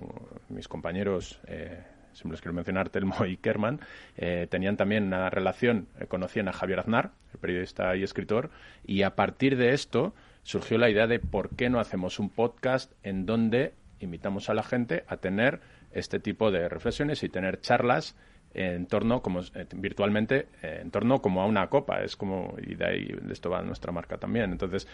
mis 0.49 0.67
compañeros 0.67 1.39
eh, 1.47 1.83
siempre 2.17 2.33
les 2.33 2.41
quiero 2.41 2.53
mencionar, 2.53 2.89
Telmo 2.89 3.25
y 3.25 3.37
Kerman, 3.37 3.79
eh, 4.17 4.47
tenían 4.49 4.75
también 4.75 5.05
una 5.05 5.29
relación, 5.29 5.87
eh, 5.99 6.07
conocían 6.07 6.47
a 6.47 6.53
Javier 6.53 6.79
Aznar, 6.79 7.11
el 7.33 7.39
periodista 7.39 7.95
y 7.95 8.03
escritor, 8.03 8.49
y 8.85 9.03
a 9.03 9.15
partir 9.15 9.55
de 9.55 9.73
esto 9.73 10.13
surgió 10.41 10.77
la 10.77 10.89
idea 10.89 11.07
de 11.07 11.19
por 11.19 11.55
qué 11.55 11.69
no 11.69 11.79
hacemos 11.79 12.19
un 12.19 12.29
podcast 12.29 12.91
en 13.03 13.25
donde 13.25 13.73
invitamos 13.99 14.49
a 14.49 14.53
la 14.53 14.63
gente 14.63 15.03
a 15.07 15.17
tener 15.17 15.59
este 15.91 16.19
tipo 16.19 16.51
de 16.51 16.67
reflexiones 16.69 17.23
y 17.23 17.29
tener 17.29 17.61
charlas 17.61 18.15
en 18.53 18.87
torno 18.87 19.21
como 19.21 19.41
eh, 19.41 19.67
virtualmente 19.75 20.47
en 20.61 20.89
torno 20.89 21.21
como 21.21 21.41
a 21.41 21.45
una 21.45 21.67
copa 21.67 22.01
es 22.01 22.15
como 22.15 22.55
y 22.61 22.75
de 22.75 22.85
ahí 22.85 23.05
de 23.05 23.33
esto 23.33 23.49
va 23.49 23.61
nuestra 23.61 23.91
marca 23.91 24.17
también. 24.17 24.51
Entonces 24.51 24.87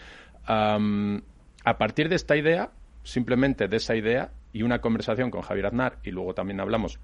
a 0.46 1.78
partir 1.78 2.08
de 2.08 2.16
esta 2.16 2.36
idea 2.36 2.70
simplemente 3.04 3.68
de 3.68 3.76
esa 3.76 3.94
idea 3.94 4.32
y 4.52 4.62
una 4.62 4.80
conversación 4.80 5.30
con 5.30 5.42
Javier 5.42 5.66
Aznar 5.66 5.98
y 6.02 6.10
luego 6.10 6.34
también 6.34 6.60
hablamos 6.60 6.98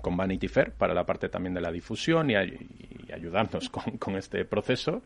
con 0.00 0.16
Vanity 0.16 0.48
Fair 0.48 0.72
para 0.72 0.94
la 0.94 1.04
parte 1.04 1.28
también 1.28 1.54
de 1.54 1.60
la 1.60 1.72
difusión 1.72 2.30
y, 2.30 2.34
ayudarnos 3.12 3.70
con, 3.98 4.16
este 4.16 4.44
proceso, 4.44 5.02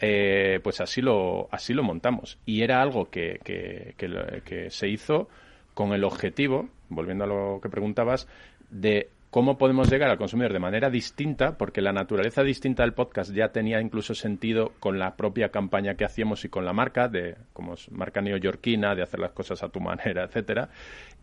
eh, 0.00 0.60
pues 0.62 0.80
así 0.80 1.00
lo, 1.00 1.48
así 1.50 1.74
lo 1.74 1.82
montamos. 1.82 2.38
Y 2.46 2.62
era 2.62 2.82
algo 2.82 3.10
que, 3.10 3.40
que, 3.44 3.94
que 4.44 4.70
se 4.70 4.88
hizo 4.88 5.28
con 5.74 5.92
el 5.92 6.04
objetivo, 6.04 6.68
volviendo 6.88 7.24
a 7.24 7.26
lo 7.26 7.60
que 7.62 7.68
preguntabas, 7.68 8.28
de 8.70 9.10
cómo 9.34 9.58
podemos 9.58 9.90
llegar 9.90 10.08
al 10.10 10.16
consumidor 10.16 10.52
de 10.52 10.60
manera 10.60 10.90
distinta, 10.90 11.58
porque 11.58 11.82
la 11.82 11.92
naturaleza 11.92 12.44
distinta 12.44 12.84
del 12.84 12.92
podcast 12.92 13.32
ya 13.32 13.48
tenía 13.48 13.80
incluso 13.80 14.14
sentido 14.14 14.74
con 14.78 15.00
la 15.00 15.16
propia 15.16 15.48
campaña 15.48 15.96
que 15.96 16.04
hacíamos 16.04 16.44
y 16.44 16.48
con 16.48 16.64
la 16.64 16.72
marca, 16.72 17.08
de 17.08 17.34
como 17.52 17.74
es 17.74 17.90
marca 17.90 18.20
neoyorquina, 18.20 18.94
de 18.94 19.02
hacer 19.02 19.18
las 19.18 19.32
cosas 19.32 19.60
a 19.64 19.70
tu 19.70 19.80
manera, 19.80 20.22
etcétera, 20.22 20.68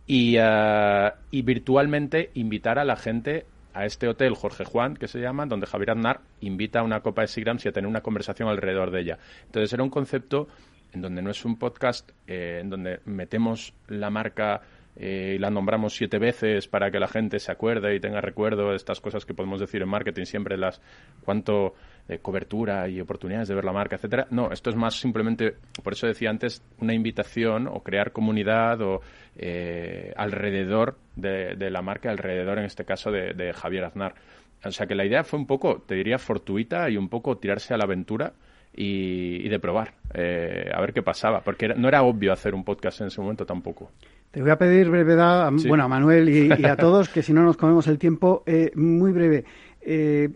y, 0.05 0.35
eh, 0.37 1.09
y 1.31 1.41
virtualmente 1.43 2.31
invitar 2.33 2.79
a 2.79 2.83
la 2.83 2.97
gente 2.97 3.45
a 3.73 3.85
este 3.85 4.09
hotel 4.09 4.35
Jorge 4.35 4.65
Juan, 4.65 4.97
que 4.97 5.07
se 5.07 5.21
llama, 5.21 5.45
donde 5.45 5.65
Javier 5.65 5.91
Aznar 5.91 6.19
invita 6.41 6.81
a 6.81 6.83
una 6.83 6.99
copa 6.99 7.21
de 7.21 7.29
Sigrams 7.29 7.63
y 7.63 7.69
a 7.69 7.71
tener 7.71 7.87
una 7.87 8.01
conversación 8.01 8.49
alrededor 8.49 8.91
de 8.91 8.99
ella. 8.99 9.19
Entonces 9.45 9.71
era 9.71 9.83
un 9.83 9.89
concepto 9.89 10.49
en 10.91 11.01
donde 11.01 11.21
no 11.21 11.31
es 11.31 11.45
un 11.45 11.57
podcast, 11.57 12.11
eh, 12.27 12.59
en 12.61 12.69
donde 12.69 12.99
metemos 13.05 13.73
la 13.87 14.09
marca 14.09 14.63
eh, 14.95 15.33
y 15.35 15.39
la 15.39 15.49
nombramos 15.49 15.95
siete 15.95 16.19
veces 16.19 16.67
para 16.67 16.91
que 16.91 16.99
la 16.99 17.07
gente 17.07 17.39
se 17.39 17.51
acuerde 17.51 17.95
y 17.95 17.99
tenga 17.99 18.21
recuerdo 18.21 18.69
de 18.69 18.75
estas 18.75 18.99
cosas 18.99 19.25
que 19.25 19.33
podemos 19.33 19.59
decir 19.59 19.81
en 19.81 19.89
marketing 19.89 20.25
siempre, 20.25 20.57
las 20.57 20.81
cuánto 21.23 21.73
de 22.07 22.19
cobertura 22.19 22.89
y 22.89 22.99
oportunidades 22.99 23.47
de 23.47 23.55
ver 23.55 23.63
la 23.63 23.71
marca, 23.71 23.95
etcétera. 23.95 24.27
No, 24.31 24.51
esto 24.51 24.69
es 24.69 24.75
más 24.75 24.99
simplemente, 24.99 25.55
por 25.83 25.93
eso 25.93 26.07
decía 26.07 26.29
antes, 26.29 26.63
una 26.79 26.93
invitación 26.93 27.67
o 27.67 27.81
crear 27.81 28.11
comunidad 28.11 28.81
o 28.81 29.01
eh, 29.37 30.13
alrededor 30.17 30.97
de, 31.15 31.55
la 31.69 31.81
marca, 31.81 32.09
alrededor 32.09 32.59
en 32.59 32.65
este 32.65 32.85
caso 32.85 33.11
de, 33.11 33.53
Javier 33.53 33.85
Aznar. 33.85 34.15
O 34.63 34.71
sea 34.71 34.85
que 34.85 34.95
la 34.95 35.05
idea 35.05 35.23
fue 35.23 35.39
un 35.39 35.47
poco, 35.47 35.81
te 35.87 35.95
diría, 35.95 36.17
fortuita 36.17 36.89
y 36.89 36.97
un 36.97 37.09
poco 37.09 37.37
tirarse 37.37 37.73
a 37.73 37.77
la 37.77 37.85
aventura 37.85 38.33
y, 38.73 39.47
de 39.49 39.59
probar, 39.59 39.93
eh, 40.13 40.69
a 40.71 40.79
ver 40.81 40.93
qué 40.93 41.01
pasaba, 41.01 41.41
porque 41.41 41.69
no 41.69 41.87
era 41.87 42.03
obvio 42.03 42.31
hacer 42.31 42.53
un 42.53 42.63
podcast 42.63 43.01
en 43.01 43.07
ese 43.07 43.21
momento 43.21 43.45
tampoco. 43.45 43.91
Te 44.31 44.41
voy 44.41 44.51
a 44.51 44.57
pedir 44.57 44.89
brevedad, 44.89 45.51
bueno, 45.67 45.83
a 45.83 45.87
Manuel 45.89 46.29
y, 46.29 46.51
a 46.63 46.75
todos, 46.77 47.09
que 47.09 47.21
si 47.21 47.33
no 47.33 47.43
nos 47.43 47.57
comemos 47.57 47.87
el 47.87 47.99
tiempo, 47.99 48.43
eh, 48.45 48.71
muy 48.75 49.11
breve. 49.11 49.43
Eh, 49.81 50.29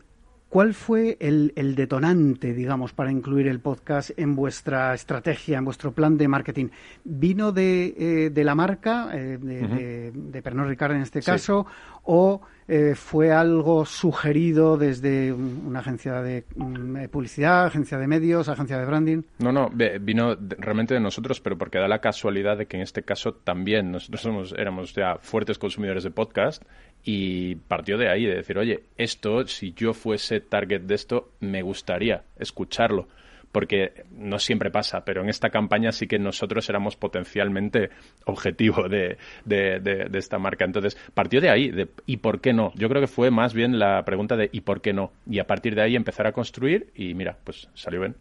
¿Cuál 0.50 0.74
fue 0.74 1.18
el, 1.20 1.52
detonante, 1.76 2.54
digamos, 2.54 2.94
para 2.94 3.12
incluir 3.12 3.48
el 3.48 3.60
podcast 3.60 4.12
en 4.16 4.36
vuestra 4.36 4.94
estrategia, 4.94 5.58
en 5.58 5.66
vuestro 5.66 5.92
plan 5.92 6.18
de 6.18 6.30
marketing? 6.30 6.68
¿Vino 7.04 7.52
de, 7.52 8.32
de 8.34 8.44
la 8.46 8.56
marca, 8.56 9.08
de, 9.08 9.38
de, 9.38 10.42
Pernod 10.42 10.68
Ricard 10.68 10.94
en 10.94 11.02
este 11.02 11.22
caso, 11.22 11.66
o 12.06 12.42
eh, 12.68 12.96
fue 12.96 13.32
algo 13.32 13.86
sugerido 13.86 14.76
desde 14.78 15.32
una 15.32 15.80
agencia 15.80 16.22
de 16.22 16.46
mm, 16.56 17.06
publicidad, 17.12 17.66
agencia 17.66 18.00
de 18.00 18.08
medios, 18.08 18.50
agencia 18.50 18.80
de 18.80 18.86
branding? 18.86 19.22
No, 19.38 19.52
no, 19.52 19.70
vino 19.70 20.36
realmente 20.58 20.96
de 20.96 21.00
nosotros, 21.00 21.40
pero 21.42 21.58
porque 21.58 21.78
da 21.78 21.88
la 21.88 22.00
casualidad 22.00 22.58
de 22.58 22.66
que 22.66 22.78
en 22.78 22.84
este 22.84 23.04
caso 23.04 23.34
también 23.34 23.92
nosotros 23.92 24.56
éramos 24.58 24.96
ya 24.96 25.18
fuertes 25.20 25.60
consumidores 25.60 26.04
de 26.04 26.12
podcast 26.12 26.64
y 27.04 27.56
partió 27.56 28.00
de 28.00 28.10
ahí, 28.10 28.26
de 28.26 28.36
decir, 28.36 28.58
oye, 28.58 28.84
esto, 28.98 29.46
si 29.46 29.74
yo 29.74 29.94
fuese 29.94 30.40
target 30.40 30.82
de 30.82 30.96
esto, 30.96 31.30
me 31.40 31.62
gustaría 31.62 32.24
escucharlo 32.38 33.08
porque 33.56 34.04
no 34.12 34.38
siempre 34.38 34.70
pasa, 34.70 35.06
pero 35.06 35.22
en 35.22 35.30
esta 35.30 35.50
campaña 35.50 35.94
sí 35.94 36.08
que 36.08 36.20
nosotros 36.20 36.68
éramos 36.68 36.98
potencialmente 36.98 37.90
objetivo 38.26 38.90
de, 38.90 39.16
de, 39.46 40.10
esta 40.14 40.38
marca. 40.38 40.66
Entonces, 40.66 40.98
partió 41.14 41.40
de 41.40 41.50
ahí, 41.50 41.72
de 41.72 41.88
¿y 42.06 42.18
por 42.18 42.42
qué 42.42 42.52
no? 42.52 42.74
Yo 42.76 42.90
creo 42.90 43.00
que 43.00 43.08
fue 43.08 43.32
más 43.32 43.54
bien 43.54 43.80
la 43.80 44.04
pregunta 44.04 44.36
de 44.36 44.50
¿y 44.52 44.60
por 44.60 44.82
qué 44.82 44.92
no? 44.92 45.14
Y 45.26 45.40
a 45.40 45.48
partir 45.48 45.74
de 45.74 45.84
ahí 45.84 45.96
empezar 45.96 46.28
a 46.28 46.34
construir 46.34 46.92
y 46.96 47.14
mira, 47.14 47.38
pues 47.46 47.70
salió 47.76 48.02
bien. 48.02 48.18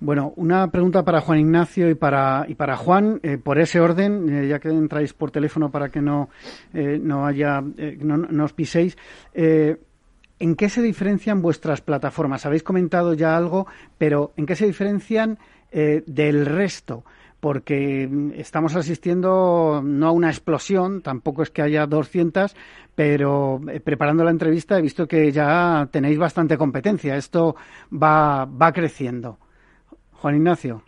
Bueno, 0.00 0.34
una 0.36 0.70
pregunta 0.70 1.02
para 1.02 1.22
Juan 1.22 1.38
Ignacio 1.38 1.88
y 1.88 1.94
para, 1.94 2.44
y 2.46 2.56
para 2.56 2.76
Juan, 2.76 3.20
eh, 3.22 3.38
por 3.38 3.58
ese 3.58 3.80
orden, 3.80 4.28
eh, 4.28 4.48
ya 4.48 4.58
que 4.58 4.68
entráis 4.68 5.14
por 5.14 5.30
teléfono 5.30 5.70
para 5.70 5.88
que 5.88 6.02
no, 6.02 6.28
eh, 6.74 7.00
no 7.02 7.26
haya, 7.26 7.62
no, 7.62 8.18
no, 8.18 8.44
os 8.44 8.52
piséis. 8.52 8.98
¿En 10.40 10.56
qué 10.56 10.68
se 10.68 10.82
diferencian 10.82 11.42
vuestras 11.42 11.80
plataformas? 11.80 12.46
Habéis 12.46 12.62
comentado 12.62 13.14
ya 13.14 13.36
algo, 13.36 13.66
pero 13.98 14.32
¿en 14.36 14.46
qué 14.46 14.56
se 14.56 14.66
diferencian 14.66 15.38
eh, 15.70 16.02
del 16.06 16.46
resto? 16.46 17.04
Porque 17.38 18.08
mm, 18.10 18.32
estamos 18.36 18.74
asistiendo 18.74 19.82
no 19.84 20.08
a 20.08 20.12
una 20.12 20.30
explosión, 20.30 21.02
tampoco 21.02 21.42
es 21.42 21.50
que 21.50 21.62
haya 21.62 21.86
200, 21.86 22.56
pero 22.94 23.60
eh, 23.70 23.80
preparando 23.80 24.24
la 24.24 24.30
entrevista 24.30 24.78
he 24.78 24.82
visto 24.82 25.06
que 25.06 25.30
ya 25.30 25.86
tenéis 25.92 26.18
bastante 26.18 26.56
competencia. 26.56 27.16
Esto 27.16 27.54
va, 27.92 28.46
va 28.46 28.72
creciendo. 28.72 29.38
Juan 30.12 30.36
Ignacio. 30.36 30.82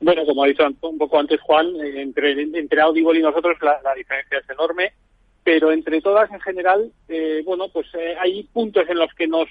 Bueno, 0.00 0.24
como 0.24 0.44
ha 0.44 0.46
dicho 0.46 0.64
un 0.82 0.98
poco 0.98 1.18
antes 1.18 1.40
Juan, 1.42 1.66
entre 1.76 2.80
Audible 2.80 3.18
y 3.18 3.22
nosotros 3.22 3.56
la, 3.60 3.94
diferencia 3.94 4.38
es 4.38 4.48
enorme, 4.48 4.92
pero 5.52 5.72
entre 5.72 6.00
todas 6.00 6.30
en 6.30 6.38
general, 6.38 6.92
eh, 7.08 7.42
bueno, 7.44 7.68
pues 7.72 7.88
eh, 7.94 8.14
hay 8.20 8.44
puntos 8.52 8.88
en 8.88 8.96
los 8.96 9.12
que 9.14 9.26
nos 9.26 9.48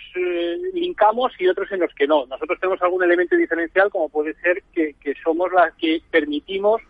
linkamos 0.74 1.34
y 1.38 1.46
otros 1.46 1.70
en 1.74 1.82
los 1.82 1.94
que 1.94 2.08
no. 2.08 2.26
Nosotros 2.26 2.58
tenemos 2.58 2.82
algún 2.82 3.04
elemento 3.04 3.36
diferencial, 3.36 3.90
como 3.90 4.08
puede 4.08 4.34
ser 4.36 4.64
que, 4.74 4.96
somos 5.22 5.52
las 5.52 5.74
que 5.74 6.02
permitimos 6.10 6.82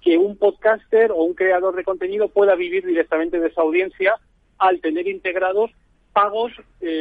que 0.00 0.16
un 0.16 0.38
podcaster 0.38 1.12
o 1.12 1.16
un 1.16 1.34
creador 1.34 1.76
de 1.76 1.84
contenido 1.84 2.28
pueda 2.28 2.54
vivir 2.54 2.86
directamente 2.86 3.38
de 3.38 3.48
esa 3.48 3.60
audiencia 3.60 4.14
al 4.56 4.80
tener 4.80 5.08
integrados 5.08 5.70
pagos 6.14 6.52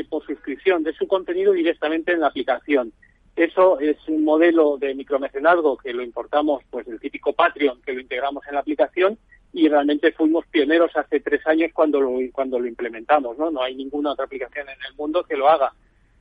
por 0.10 0.25
suscripción 0.25 0.84
de 0.84 0.91
su 0.91 1.08
contenido 1.08 1.53
directamente 1.53 2.12
en 2.12 2.20
la 2.20 2.27
aplicación. 2.27 2.91
Eso 3.38 3.79
es 3.79 3.96
un 4.10 4.25
modelo 4.25 4.77
de 4.77 4.93
micromecenazgo 4.96 5.77
que 5.77 5.93
lo 5.93 6.03
importamos, 6.03 6.62
pues 6.70 6.86
el 6.89 7.00
típico 7.00 7.32
Patreon, 7.32 7.82
que 7.84 7.93
lo 7.93 8.01
integramos 8.01 8.46
en 8.50 8.55
la 8.55 8.60
aplicación 8.60 9.17
y 9.53 9.69
realmente 9.69 10.12
fuimos 10.12 10.45
pioneros 10.48 10.91
hace 10.95 11.19
tres 11.19 11.45
años 11.45 11.72
cuando 11.74 12.01
lo, 12.01 12.12
cuando 12.31 12.60
lo 12.60 12.67
implementamos, 12.67 13.38
¿no? 13.38 13.51
No 13.51 13.62
hay 13.62 13.75
ninguna 13.75 14.12
otra 14.12 14.25
aplicación 14.25 14.67
en 14.67 14.77
el 14.89 14.95
mundo 14.95 15.24
que 15.24 15.38
lo 15.38 15.48
haga. 15.48 15.72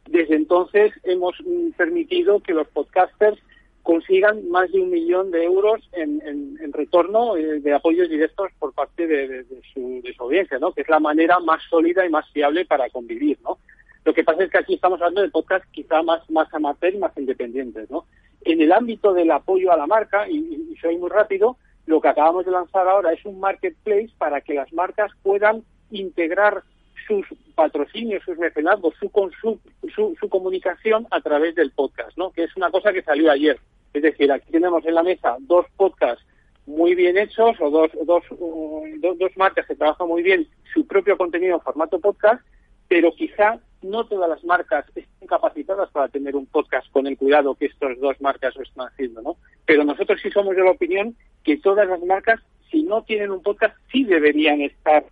Desde 0.06 0.36
entonces 0.36 0.92
hemos 1.04 1.34
mm, 1.40 1.70
permitido 1.70 2.40
que 2.40 2.52
los 2.52 2.68
podcasters 2.68 3.38
consigan 3.82 4.48
más 4.48 4.70
de 4.70 4.80
un 4.80 4.90
millón 4.90 5.30
de 5.30 5.44
euros 5.44 5.80
en, 5.92 6.22
en, 6.24 6.72
retorno 6.72 7.36
eh, 7.36 7.60
de 7.60 7.72
apoyos 7.74 8.08
directos 8.08 8.50
por 8.58 8.72
parte 8.72 9.06
de, 9.06 9.44
su, 9.72 10.00
de 10.02 10.14
su 10.14 10.22
audiencia, 10.22 10.58
¿no? 10.58 10.72
Que 10.72 10.82
es 10.82 10.88
la 10.88 11.00
manera 11.00 11.40
más 11.40 11.62
sólida 11.68 12.06
y 12.06 12.10
más 12.10 12.28
fiable 12.30 12.64
para 12.64 12.88
convivir, 12.90 13.38
¿no? 13.42 13.58
Lo 14.04 14.14
que 14.14 14.24
pasa 14.24 14.44
es 14.44 14.50
que 14.50 14.58
aquí 14.58 14.74
estamos 14.74 15.00
hablando 15.00 15.22
de 15.22 15.30
podcast 15.30 15.64
quizá 15.70 16.02
más, 16.02 16.28
más 16.30 16.52
amateur 16.54 16.94
y 16.94 16.98
más 16.98 17.16
independientes, 17.16 17.90
¿no? 17.90 18.06
En 18.44 18.60
el 18.60 18.72
ámbito 18.72 19.12
del 19.12 19.30
apoyo 19.30 19.72
a 19.72 19.76
la 19.76 19.86
marca, 19.86 20.28
y, 20.28 20.74
soy 20.80 20.96
muy 20.98 21.10
rápido, 21.10 21.56
lo 21.86 22.00
que 22.00 22.08
acabamos 22.08 22.44
de 22.44 22.52
lanzar 22.52 22.86
ahora 22.88 23.12
es 23.12 23.24
un 23.24 23.40
marketplace 23.40 24.10
para 24.18 24.40
que 24.40 24.54
las 24.54 24.72
marcas 24.72 25.10
puedan 25.22 25.64
integrar 25.90 26.62
sus 27.06 27.26
patrocinios, 27.54 28.22
sus 28.24 28.38
mecenazgos, 28.38 28.94
su, 28.98 29.10
su, 29.40 30.16
su, 30.18 30.28
comunicación 30.28 31.06
a 31.10 31.20
través 31.20 31.54
del 31.54 31.72
podcast, 31.72 32.16
¿no? 32.16 32.30
Que 32.30 32.44
es 32.44 32.56
una 32.56 32.70
cosa 32.70 32.92
que 32.92 33.02
salió 33.02 33.30
ayer. 33.30 33.58
Es 33.92 34.02
decir, 34.02 34.30
aquí 34.30 34.50
tenemos 34.50 34.84
en 34.86 34.94
la 34.94 35.02
mesa 35.02 35.36
dos 35.40 35.66
podcasts 35.76 36.24
muy 36.66 36.94
bien 36.94 37.18
hechos 37.18 37.56
o 37.60 37.70
dos, 37.70 37.90
dos, 38.06 38.22
dos, 38.30 39.18
dos 39.18 39.36
marcas 39.36 39.66
que 39.66 39.74
trabajan 39.74 40.06
muy 40.06 40.22
bien 40.22 40.46
su 40.72 40.86
propio 40.86 41.18
contenido 41.18 41.56
en 41.56 41.60
formato 41.60 41.98
podcast, 41.98 42.40
pero 42.88 43.12
quizá 43.12 43.58
no 43.82 44.04
todas 44.04 44.28
las 44.28 44.44
marcas 44.44 44.84
están 44.94 45.28
capacitadas 45.28 45.90
para 45.90 46.08
tener 46.08 46.36
un 46.36 46.46
podcast 46.46 46.90
con 46.90 47.06
el 47.06 47.16
cuidado 47.16 47.54
que 47.54 47.66
estas 47.66 47.98
dos 48.00 48.20
marcas 48.20 48.54
lo 48.56 48.62
están 48.62 48.88
haciendo, 48.88 49.22
¿no? 49.22 49.36
Pero 49.66 49.84
nosotros 49.84 50.20
sí 50.22 50.30
somos 50.30 50.56
de 50.56 50.64
la 50.64 50.70
opinión 50.70 51.16
que 51.44 51.56
todas 51.58 51.88
las 51.88 52.02
marcas, 52.02 52.40
si 52.70 52.82
no 52.82 53.02
tienen 53.02 53.30
un 53.30 53.42
podcast, 53.42 53.76
sí 53.90 54.04
deberían 54.04 54.60
estar 54.60 55.04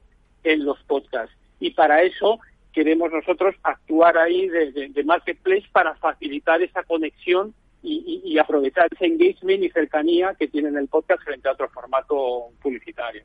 en 0.45 0.65
los 0.65 0.83
podcasts. 0.85 1.35
Y 1.59 1.71
para 1.71 2.03
eso 2.03 2.41
queremos 2.73 3.13
nosotros 3.13 3.55
actuar 3.63 4.17
ahí 4.17 4.49
de, 4.49 5.05
marketplace 5.05 5.67
para 5.73 5.95
facilitar 5.97 6.63
esa 6.63 6.83
conexión 6.85 7.55
y, 7.83 8.39
aprovechar 8.39 8.89
ese 8.93 9.07
engagement 9.07 9.63
y 9.63 9.71
cercanía 9.71 10.35
que 10.39 10.49
tienen 10.49 10.77
el 10.77 10.89
podcast 10.89 11.23
frente 11.23 11.49
a 11.49 11.53
otro 11.53 11.69
formato 11.71 12.49
publicitario. 12.63 13.23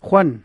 Juan, 0.00 0.42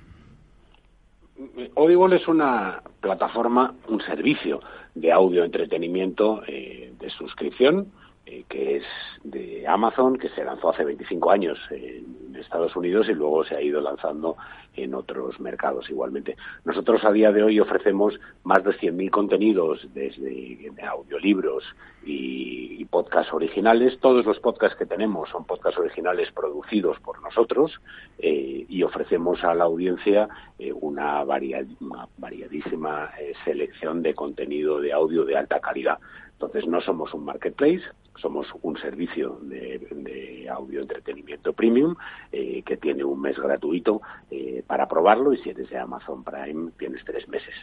Audible 1.75 2.15
es 2.15 2.27
una 2.27 2.81
plataforma, 2.99 3.73
un 3.87 4.01
servicio 4.01 4.61
de 4.95 5.11
audio 5.11 5.43
entretenimiento 5.43 6.43
eh, 6.47 6.93
de 6.99 7.09
suscripción 7.09 7.91
eh, 8.25 8.45
que 8.47 8.77
es 8.77 8.83
de 9.23 9.67
Amazon, 9.67 10.17
que 10.17 10.29
se 10.29 10.43
lanzó 10.45 10.69
hace 10.69 10.83
25 10.83 11.31
años 11.31 11.59
en 11.71 12.35
Estados 12.35 12.75
Unidos 12.75 13.07
y 13.09 13.13
luego 13.13 13.43
se 13.43 13.55
ha 13.55 13.61
ido 13.61 13.81
lanzando 13.81 14.35
en 14.75 14.93
otros 14.93 15.39
mercados 15.39 15.89
igualmente. 15.89 16.37
Nosotros 16.63 17.03
a 17.03 17.11
día 17.11 17.31
de 17.31 17.43
hoy 17.43 17.59
ofrecemos 17.59 18.19
más 18.43 18.63
de 18.63 18.71
100.000 18.71 19.09
contenidos 19.09 19.87
desde 19.93 20.71
audiolibros 20.87 21.63
y, 22.05 22.77
y, 22.79 22.85
podcasts 22.85 23.33
originales. 23.33 23.99
Todos 23.99 24.25
los 24.25 24.39
podcasts 24.39 24.77
que 24.77 24.85
tenemos 24.85 25.29
son 25.29 25.45
podcasts 25.45 25.79
originales 25.79 26.31
producidos 26.31 26.99
por 26.99 27.21
nosotros 27.21 27.81
eh, 28.19 28.65
y 28.67 28.83
ofrecemos 28.83 29.43
a 29.43 29.53
la 29.53 29.65
audiencia 29.65 30.29
eh, 30.59 30.71
una, 30.73 31.23
una, 31.23 32.07
variadísima 32.17 33.11
selección 33.45 34.01
de 34.01 34.13
contenido 34.13 34.79
de 34.79 34.93
audio 34.93 35.25
de 35.25 35.37
alta 35.37 35.59
calidad. 35.59 35.99
Entonces 36.41 36.67
no 36.67 36.81
somos 36.81 37.13
un 37.13 37.23
marketplace, 37.23 37.83
somos 38.19 38.47
un 38.63 38.75
servicio 38.77 39.37
de, 39.43 40.49
audio 40.49 40.81
entretenimiento 40.81 41.53
premium 41.53 41.95
eh, 42.31 42.63
que 42.65 42.77
tiene 42.77 43.03
un 43.03 43.21
mes 43.21 43.37
gratuito 43.37 44.01
eh, 44.31 44.63
para 44.65 44.87
probarlo 44.87 45.33
y 45.33 45.37
si 45.37 45.51
eres 45.51 45.69
de 45.69 45.77
Amazon 45.77 46.23
Prime 46.23 46.71
tienes 46.79 47.05
tres 47.05 47.29
meses. 47.29 47.53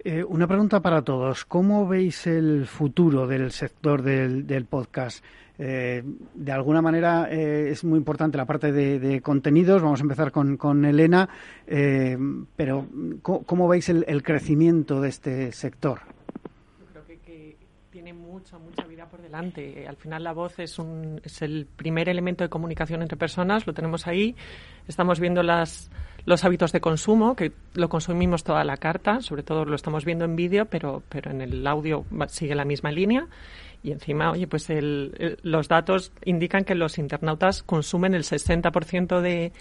Eh, 0.00 0.24
una 0.24 0.48
pregunta 0.48 0.80
para 0.80 1.02
todos. 1.02 1.44
¿Cómo 1.44 1.86
veis 1.86 2.26
el 2.26 2.66
futuro 2.66 3.28
del 3.28 3.52
sector 3.52 4.02
del, 4.02 4.66
podcast? 4.68 5.24
de 5.56 6.52
alguna 6.52 6.80
manera 6.80 7.28
es 7.28 7.82
muy 7.82 7.98
importante 7.98 8.36
la 8.36 8.44
parte 8.44 8.70
de, 8.70 9.20
contenidos. 9.20 9.82
Vamos 9.82 10.00
a 10.00 10.04
empezar 10.04 10.30
con, 10.30 10.84
Elena. 10.84 11.28
pero 11.66 12.86
¿cómo, 13.22 13.66
veis 13.66 13.88
el, 13.88 14.22
crecimiento 14.22 15.00
de 15.00 15.08
este 15.08 15.52
sector? 15.52 16.17
Mucha, 18.52 18.58
mucha 18.58 18.86
vida 18.86 19.06
por 19.06 19.20
delante. 19.20 19.86
Al 19.86 19.96
final 19.96 20.24
la 20.24 20.32
voz 20.32 20.58
es, 20.58 20.78
un, 20.78 21.20
es 21.22 21.42
el 21.42 21.66
primer 21.66 22.08
elemento 22.08 22.44
de 22.44 22.50
comunicación 22.50 23.02
entre 23.02 23.16
personas, 23.16 23.66
lo 23.66 23.74
tenemos 23.74 24.06
ahí. 24.06 24.34
Estamos 24.86 25.20
viendo 25.20 25.42
las, 25.42 25.90
los 26.24 26.44
hábitos 26.44 26.72
de 26.72 26.80
consumo, 26.80 27.36
que 27.36 27.52
lo 27.74 27.88
consumimos 27.88 28.44
toda 28.44 28.64
la 28.64 28.76
carta, 28.76 29.20
sobre 29.20 29.42
todo 29.42 29.64
lo 29.64 29.76
estamos 29.76 30.04
viendo 30.04 30.24
en 30.24 30.36
vídeo, 30.36 30.66
pero, 30.66 31.02
pero 31.08 31.30
en 31.30 31.42
el 31.42 31.66
audio 31.66 32.04
sigue 32.28 32.54
la 32.54 32.64
misma 32.64 32.90
línea. 32.90 33.26
Y 33.82 33.92
encima, 33.92 34.30
oye, 34.30 34.46
pues 34.46 34.70
el, 34.70 35.38
los 35.42 35.68
datos 35.68 36.12
indican 36.24 36.64
que 36.64 36.74
los 36.74 36.98
internautas 36.98 37.62
consumen 37.62 38.14
el 38.14 38.22
60% 38.22 39.20
de, 39.20 39.52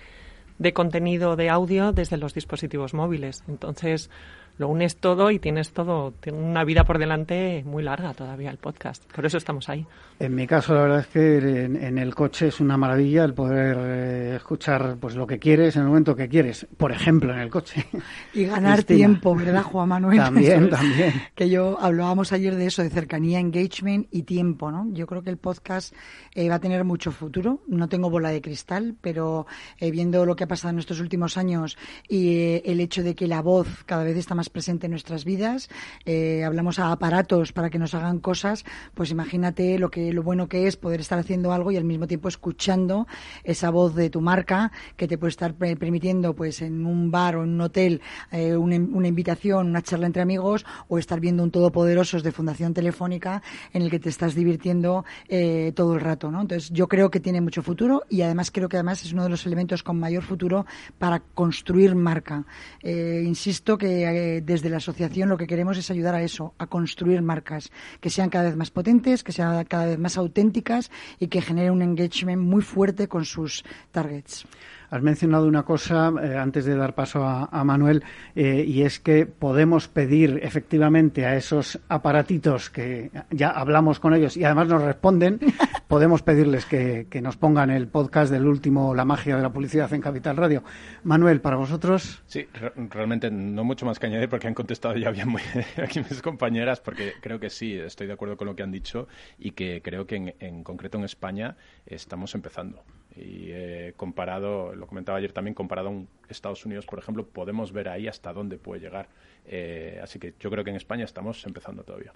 de 0.59 0.73
contenido 0.73 1.35
de 1.35 1.49
audio 1.49 1.91
desde 1.91 2.17
los 2.17 2.33
dispositivos 2.33 2.93
móviles. 2.93 3.43
Entonces, 3.47 4.09
lo 4.57 4.67
unes 4.67 4.97
todo 4.97 5.31
y 5.31 5.39
tienes 5.39 5.71
todo, 5.71 6.11
tiene 6.19 6.39
una 6.39 6.63
vida 6.63 6.83
por 6.83 6.97
delante 6.97 7.63
muy 7.65 7.83
larga 7.83 8.13
todavía 8.13 8.49
el 8.49 8.57
podcast. 8.57 9.03
Por 9.13 9.25
eso 9.25 9.37
estamos 9.37 9.69
ahí. 9.69 9.85
En 10.19 10.33
mi 10.33 10.47
caso, 10.47 10.73
la 10.73 10.81
verdad 10.81 10.99
es 11.01 11.07
que 11.07 11.37
en, 11.65 11.97
el 11.99 12.15
coche 12.15 12.47
es 12.47 12.59
una 12.59 12.75
maravilla 12.75 13.23
el 13.23 13.35
poder 13.35 13.77
eh, 13.79 14.35
escuchar 14.37 14.97
pues 14.99 15.15
lo 15.15 15.27
que 15.27 15.37
quieres 15.37 15.75
en 15.75 15.83
el 15.83 15.89
momento 15.89 16.15
que 16.15 16.27
quieres. 16.27 16.65
Por 16.75 16.91
ejemplo, 16.91 17.31
en 17.33 17.39
el 17.39 17.51
coche. 17.51 17.85
Y 18.33 18.45
ganar 18.45 18.83
tiempo, 18.83 19.35
¿verdad, 19.35 19.61
Juan 19.61 19.89
Manuel? 19.89 20.17
También, 20.17 20.69
también. 20.71 21.13
Que 21.35 21.49
yo 21.49 21.77
hablábamos 21.79 22.33
ayer 22.33 22.55
de 22.55 22.65
eso, 22.65 22.81
de 22.81 22.89
cercanía, 22.89 23.39
engagement 23.39 24.07
y 24.09 24.23
tiempo, 24.23 24.71
¿no? 24.71 24.87
Yo 24.91 25.05
creo 25.05 25.21
que 25.21 25.29
el 25.29 25.37
podcast 25.37 25.93
eh, 26.33 26.49
va 26.49 26.55
a 26.55 26.59
tener 26.59 26.83
mucho 26.83 27.11
futuro. 27.11 27.61
No 27.67 27.87
tengo 27.87 28.09
bola 28.09 28.29
de 28.29 28.41
cristal, 28.41 28.95
pero 28.99 29.45
eh, 29.77 29.91
viendo 29.91 30.25
lo 30.25 30.35
que 30.35 30.45
ha 30.45 30.47
pasado 30.47 30.71
en 30.73 30.79
estos 30.79 30.99
últimos 30.99 31.37
años 31.37 31.77
y 32.09 32.61
el 32.65 32.79
hecho 32.79 33.03
de 33.03 33.13
que 33.13 33.27
la 33.27 33.43
voz 33.43 33.83
cada 33.85 34.03
vez 34.03 34.17
está 34.17 34.33
más 34.33 34.46
presente 34.49 34.87
en 34.87 34.91
nuestras 34.91 35.25
vidas, 35.25 35.69
eh, 36.05 36.43
hablamos 36.43 36.79
a 36.79 36.91
aparatos 36.91 37.51
para 37.53 37.69
que 37.69 37.79
nos 37.79 37.93
hagan 37.93 38.19
cosas, 38.19 38.65
pues 38.93 39.11
imagínate 39.11 39.79
lo 39.79 39.89
que 39.89 40.13
lo 40.13 40.23
bueno 40.23 40.47
que 40.47 40.67
es 40.67 40.77
poder 40.77 40.99
estar 40.99 41.19
haciendo 41.19 41.51
algo 41.51 41.71
y 41.71 41.77
al 41.77 41.83
mismo 41.83 42.07
tiempo 42.07 42.27
escuchando 42.27 43.07
esa 43.43 43.69
voz 43.69 43.95
de 43.95 44.09
tu 44.09 44.21
marca 44.21 44.71
que 44.95 45.07
te 45.07 45.17
puede 45.17 45.29
estar 45.29 45.53
permitiendo 45.55 46.35
pues 46.35 46.61
en 46.61 46.85
un 46.85 47.11
bar 47.11 47.35
o 47.37 47.43
en 47.43 47.49
un 47.49 47.61
hotel 47.61 48.01
eh, 48.31 48.55
una, 48.55 48.75
invitación, 48.75 49.67
una 49.67 49.81
charla 49.81 50.07
entre 50.07 50.21
amigos 50.21 50.65
o 50.87 50.97
estar 50.97 51.19
viendo 51.19 51.43
un 51.43 51.51
todopoderosos 51.51 52.23
de 52.23 52.31
Fundación 52.31 52.73
Telefónica 52.73 53.41
en 53.73 53.81
el 53.81 53.89
que 53.89 53.99
te 53.99 54.09
estás 54.09 54.35
divirtiendo 54.35 55.05
eh, 55.27 55.71
todo 55.75 55.95
el 55.95 56.01
rato, 56.01 56.31
¿no? 56.31 56.41
Entonces 56.41 56.69
yo 56.71 56.87
creo 56.87 57.09
que 57.09 57.19
tiene 57.19 57.41
mucho 57.41 57.61
futuro 57.61 58.03
y 58.09 58.21
además 58.21 58.51
creo 58.51 58.69
que 58.69 58.77
además 58.77 59.03
es 59.03 59.13
uno 59.13 59.23
de 59.23 59.29
los 59.29 59.45
elementos 59.45 59.83
con 59.83 59.99
mayor 59.99 60.23
futuro 60.23 60.65
para 60.97 61.19
construir 61.19 61.95
marca. 61.95 62.45
insisto 62.83 63.77
que 63.77 64.36
desde 64.41 64.69
la 64.69 64.77
asociación 64.77 65.29
lo 65.29 65.37
que 65.37 65.47
queremos 65.47 65.77
es 65.77 65.91
ayudar 65.91 66.15
a 66.15 66.21
eso, 66.21 66.53
a 66.57 66.67
construir 66.67 67.21
marcas 67.21 67.71
que 67.99 68.09
sean 68.09 68.29
cada 68.29 68.45
vez 68.45 68.55
más 68.55 68.71
potentes, 68.71 69.23
que 69.23 69.31
sean 69.31 69.65
cada 69.65 69.85
vez 69.85 69.99
más 69.99 70.17
auténticas 70.17 70.91
y 71.19 71.27
que 71.27 71.41
generen 71.41 71.73
un 71.73 71.81
engagement 71.81 72.41
muy 72.41 72.61
fuerte 72.61 73.07
con 73.07 73.25
sus 73.25 73.63
targets. 73.91 74.45
Has 74.89 75.01
mencionado 75.01 75.47
una 75.47 75.63
cosa 75.63 76.13
eh, 76.23 76.37
antes 76.37 76.65
de 76.65 76.75
dar 76.75 76.95
paso 76.95 77.25
a, 77.25 77.63
Manuel 77.63 78.03
eh, 78.35 78.63
y 78.65 78.83
es 78.83 78.99
que 78.99 79.25
podemos 79.25 79.89
pedir 79.89 80.39
efectivamente 80.41 81.25
a 81.25 81.35
esos 81.35 81.79
aparatitos 81.89 82.69
que 82.69 83.11
ya 83.29 83.49
hablamos 83.49 83.99
con 83.99 84.13
ellos 84.13 84.37
y 84.37 84.45
además 84.45 84.69
nos 84.69 84.81
responden, 84.81 85.39
podemos 85.87 86.21
pedirles 86.21 86.65
que, 86.65 87.07
que, 87.09 87.21
nos 87.21 87.35
pongan 87.35 87.69
el 87.69 87.87
podcast 87.87 88.31
del 88.31 88.47
último 88.47 88.95
La 88.95 89.03
magia 89.03 89.35
de 89.35 89.41
la 89.41 89.51
publicidad 89.51 89.91
en 89.93 90.01
Capital 90.01 90.37
Radio. 90.37 90.63
Manuel, 91.03 91.41
para 91.41 91.57
vosotros. 91.57 92.23
Sí, 92.25 92.47
realmente 92.89 93.29
no 93.29 93.65
mucho 93.65 93.85
más 93.85 93.99
que 93.99 94.07
añadir 94.07 94.29
porque 94.29 94.47
han 94.47 94.53
contestado 94.53 94.95
ya 94.95 95.11
bien 95.11 95.27
muy 95.27 95.41
aquí 95.83 95.99
mis 95.99 96.21
compañeras, 96.21 96.79
porque 96.79 97.13
creo 97.19 97.39
que 97.39 97.49
sí, 97.49 97.73
estoy 97.73 98.07
de 98.07 98.13
acuerdo 98.13 98.37
con 98.37 98.47
lo 98.47 98.55
que 98.55 98.63
han 98.63 98.71
dicho 98.71 99.07
y 99.37 99.51
que 99.51 99.81
creo 99.81 100.07
que 100.07 100.15
en, 100.15 100.35
en 100.39 100.63
concreto 100.63 100.97
en 100.97 101.03
España 101.03 101.57
estamos 101.85 102.33
empezando. 102.35 102.83
Y 103.19 103.49
eh, 103.51 103.93
comparado, 103.95 104.75
lo 104.75 104.85
comentaba 104.85 105.17
ayer 105.17 105.31
también, 105.31 105.55
comparado 105.55 105.89
a 105.89 105.93
Estados 106.29 106.65
Unidos, 106.65 106.85
por 106.85 106.99
ejemplo, 106.99 107.25
podemos 107.25 107.71
ver 107.71 107.89
ahí 107.89 108.07
hasta 108.07 108.31
dónde 108.31 108.57
puede 108.57 108.81
llegar. 108.81 109.07
Eh, 109.49 109.99
así 110.03 110.19
que 110.19 110.33
yo 110.39 110.49
creo 110.51 110.63
que 110.63 110.69
en 110.69 110.75
España 110.75 111.05
estamos 111.05 111.45
empezando 111.45 111.83
todavía. 111.83 112.11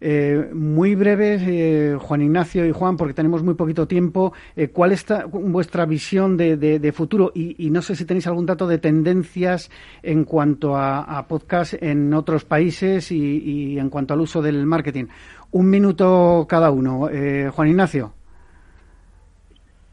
Eh, 0.00 0.50
muy 0.52 0.94
breve, 0.94 1.96
Juan 2.00 2.22
Ignacio 2.22 2.64
y 2.64 2.72
Juan, 2.72 2.96
porque 2.96 3.14
tenemos 3.14 3.42
muy 3.42 3.54
poquito 3.54 3.86
tiempo. 3.86 4.32
¿Cuál 4.72 4.92
es 4.92 5.04
vuestra 5.30 5.86
visión 5.86 6.36
de, 6.36 6.92
futuro? 6.94 7.32
Y, 7.34 7.68
no 7.70 7.82
sé 7.82 7.96
si 7.96 8.04
tenéis 8.04 8.26
algún 8.26 8.46
dato 8.46 8.66
de 8.66 8.78
tendencias 8.78 9.70
en 10.02 10.24
cuanto 10.24 10.76
a, 10.76 11.26
podcast 11.28 11.74
en 11.82 12.14
otros 12.14 12.44
países 12.44 13.10
y, 13.12 13.18
y, 13.18 13.78
en 13.78 13.90
cuanto 13.90 14.14
al 14.14 14.20
uso 14.20 14.40
del 14.40 14.64
marketing. 14.64 15.06
Un 15.50 15.68
minuto 15.68 16.46
cada 16.48 16.70
uno. 16.70 17.08
Juan 17.52 17.68
Ignacio. 17.68 18.17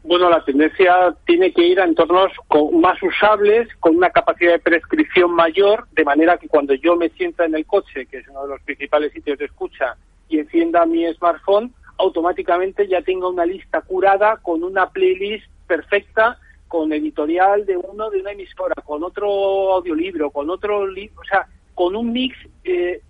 Bueno, 0.06 0.30
la 0.30 0.44
tendencia 0.44 1.16
tiene 1.26 1.52
que 1.52 1.66
ir 1.66 1.80
a 1.80 1.84
entornos 1.84 2.30
más 2.74 3.02
usables, 3.02 3.68
con 3.80 3.96
una 3.96 4.10
capacidad 4.10 4.52
de 4.52 4.60
prescripción 4.60 5.32
mayor, 5.32 5.88
de 5.90 6.04
manera 6.04 6.38
que 6.38 6.46
cuando 6.46 6.74
yo 6.74 6.94
me 6.94 7.08
sienta 7.08 7.44
en 7.44 7.56
el 7.56 7.66
coche, 7.66 8.06
que 8.06 8.18
es 8.18 8.28
uno 8.28 8.42
de 8.42 8.50
los 8.50 8.62
principales 8.62 9.12
sitios 9.12 9.36
de 9.36 9.46
escucha, 9.46 9.96
y 10.28 10.38
encienda 10.38 10.86
mi 10.86 11.12
smartphone, 11.14 11.74
automáticamente 11.98 12.86
ya 12.86 13.02
tenga 13.02 13.28
una 13.28 13.44
lista 13.44 13.80
curada 13.80 14.36
con 14.36 14.62
una 14.62 14.90
playlist 14.90 15.46
perfecta, 15.66 16.38
con 16.68 16.92
editorial 16.92 17.66
de 17.66 17.76
uno 17.76 18.08
de 18.08 18.20
una 18.20 18.30
emisora, 18.30 18.76
con 18.84 19.02
otro 19.02 19.72
audiolibro, 19.72 20.30
con 20.30 20.50
otro 20.50 20.86
libro, 20.86 21.20
o 21.20 21.24
sea, 21.24 21.48
con 21.74 21.96
un 21.96 22.12
mix 22.12 22.36
eh, 22.62 23.02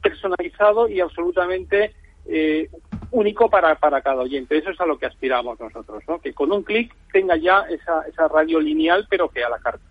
personalizado 0.00 0.88
y 0.88 1.00
absolutamente 1.00 1.92
eh, 2.24 2.70
único 3.10 3.48
para, 3.48 3.74
para 3.76 4.00
cada 4.00 4.22
oyente. 4.22 4.56
Eso 4.56 4.70
es 4.70 4.80
a 4.80 4.86
lo 4.86 4.98
que 4.98 5.06
aspiramos 5.06 5.58
nosotros, 5.58 6.02
¿no? 6.08 6.20
que 6.20 6.32
con 6.32 6.52
un 6.52 6.62
clic 6.62 6.94
tenga 7.12 7.36
ya 7.36 7.62
esa, 7.68 8.02
esa 8.02 8.28
radio 8.28 8.60
lineal, 8.60 9.06
pero 9.08 9.28
que 9.28 9.44
a 9.44 9.48
la 9.48 9.58
carta. 9.58 9.84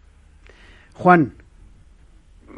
Juan. 0.93 1.33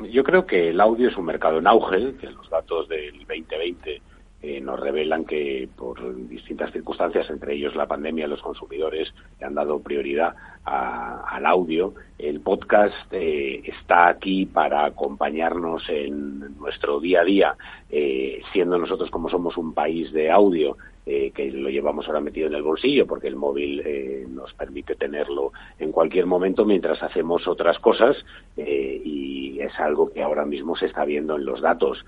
Yo 0.10 0.24
creo 0.24 0.46
que 0.46 0.70
el 0.70 0.80
audio 0.80 1.10
es 1.10 1.18
un 1.18 1.26
mercado 1.26 1.60
en 1.60 1.68
auge, 1.68 2.16
que 2.16 2.28
los 2.28 2.50
datos 2.50 2.88
del 2.88 3.12
2020 3.28 4.02
eh, 4.44 4.60
nos 4.60 4.80
revelan 4.80 5.26
que 5.26 5.70
por 5.76 6.00
distintas 6.28 6.72
circunstancias, 6.72 7.30
entre 7.30 7.54
ellos 7.54 7.76
la 7.76 7.86
pandemia, 7.86 8.28
los 8.28 8.42
consumidores 8.42 9.14
le 9.40 9.46
han 9.46 9.54
dado 9.54 9.80
prioridad 9.80 10.34
al 10.64 11.46
audio. 11.46 11.94
El 12.18 12.42
podcast 12.42 12.96
eh, 13.12 13.62
está 13.66 14.08
aquí 14.08 14.46
para 14.46 14.86
acompañarnos 14.86 15.88
en 15.90 16.58
nuestro 16.58 17.00
día 17.00 17.22
a 17.22 17.24
día, 17.24 17.56
eh, 17.90 18.42
siendo 18.52 18.78
nosotros 18.78 19.12
como 19.12 19.30
somos 19.30 19.58
un 19.58 19.74
país 19.74 20.12
de 20.12 20.32
audio, 20.32 20.76
que 21.06 21.52
lo 21.52 21.70
llevamos 21.70 22.08
ahora 22.08 22.22
metido 22.22 22.48
en 22.48 22.54
el 22.54 22.62
bolsillo 22.62 23.08
porque 23.08 23.28
el 23.28 23.36
móvil 23.36 23.84
nos 24.30 24.54
permite 24.54 24.96
tenerlo 24.96 25.52
en 25.80 25.92
cualquier 25.92 26.26
momento 26.26 26.64
mientras 26.64 27.02
hacemos 27.02 27.48
otras 27.48 27.80
cosas 27.80 28.16
y 28.56 29.60
es 29.60 29.78
algo 29.80 30.12
que 30.12 30.22
ahora 30.22 30.46
mismo 30.46 30.76
se 30.76 30.86
está 30.86 31.04
viendo 31.04 31.36
en 31.38 31.46
los 31.46 31.62
datos. 31.62 32.06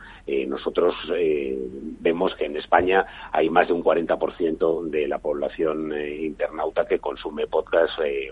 nosotros 0.48 0.96
vemos 2.04 2.36
que 2.36 2.46
en 2.46 2.58
España 2.58 3.06
hay 3.32 3.50
más 3.50 3.68
de 3.68 3.74
un 3.74 3.84
40% 3.84 4.90
de 4.90 5.08
la 5.08 5.20
población 5.20 5.94
eh, 5.94 6.26
internauta 6.26 6.86
que 6.86 7.00
consume 7.00 7.48
podcast 7.48 8.00
eh, 8.04 8.30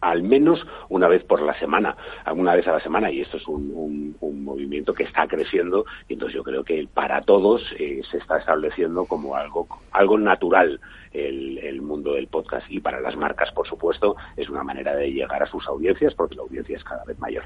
al 0.00 0.22
menos 0.22 0.64
una 0.88 1.08
vez 1.08 1.24
por 1.24 1.42
la 1.42 1.58
semana, 1.58 1.96
una 2.34 2.54
vez 2.54 2.66
a 2.68 2.72
la 2.72 2.80
semana, 2.80 3.10
y 3.10 3.20
esto 3.20 3.36
es 3.36 3.46
un, 3.46 4.16
movimiento 4.20 4.94
que 4.94 5.02
está 5.02 5.26
creciendo, 5.26 5.84
y 6.08 6.14
entonces 6.14 6.36
yo 6.36 6.44
creo 6.44 6.62
que 6.62 6.88
para 6.92 7.20
todos 7.22 7.62
eh, 7.78 8.00
se 8.10 8.18
está 8.18 8.38
estableciendo 8.38 9.04
como 9.04 9.34
algo, 9.34 9.66
algo 9.90 10.18
natural 10.18 10.80
el, 11.12 11.58
el, 11.58 11.82
mundo 11.82 12.12
del 12.12 12.28
podcast, 12.28 12.70
y 12.70 12.80
para 12.80 13.00
las 13.00 13.16
marcas, 13.16 13.50
por 13.52 13.66
supuesto, 13.66 14.16
es 14.36 14.48
una 14.48 14.62
manera 14.62 14.94
de 14.94 15.12
llegar 15.12 15.42
a 15.42 15.46
sus 15.46 15.66
audiencias, 15.66 16.14
porque 16.14 16.36
la 16.36 16.42
audiencia 16.42 16.76
es 16.76 16.84
cada 16.84 17.04
vez 17.04 17.18
mayor 17.18 17.44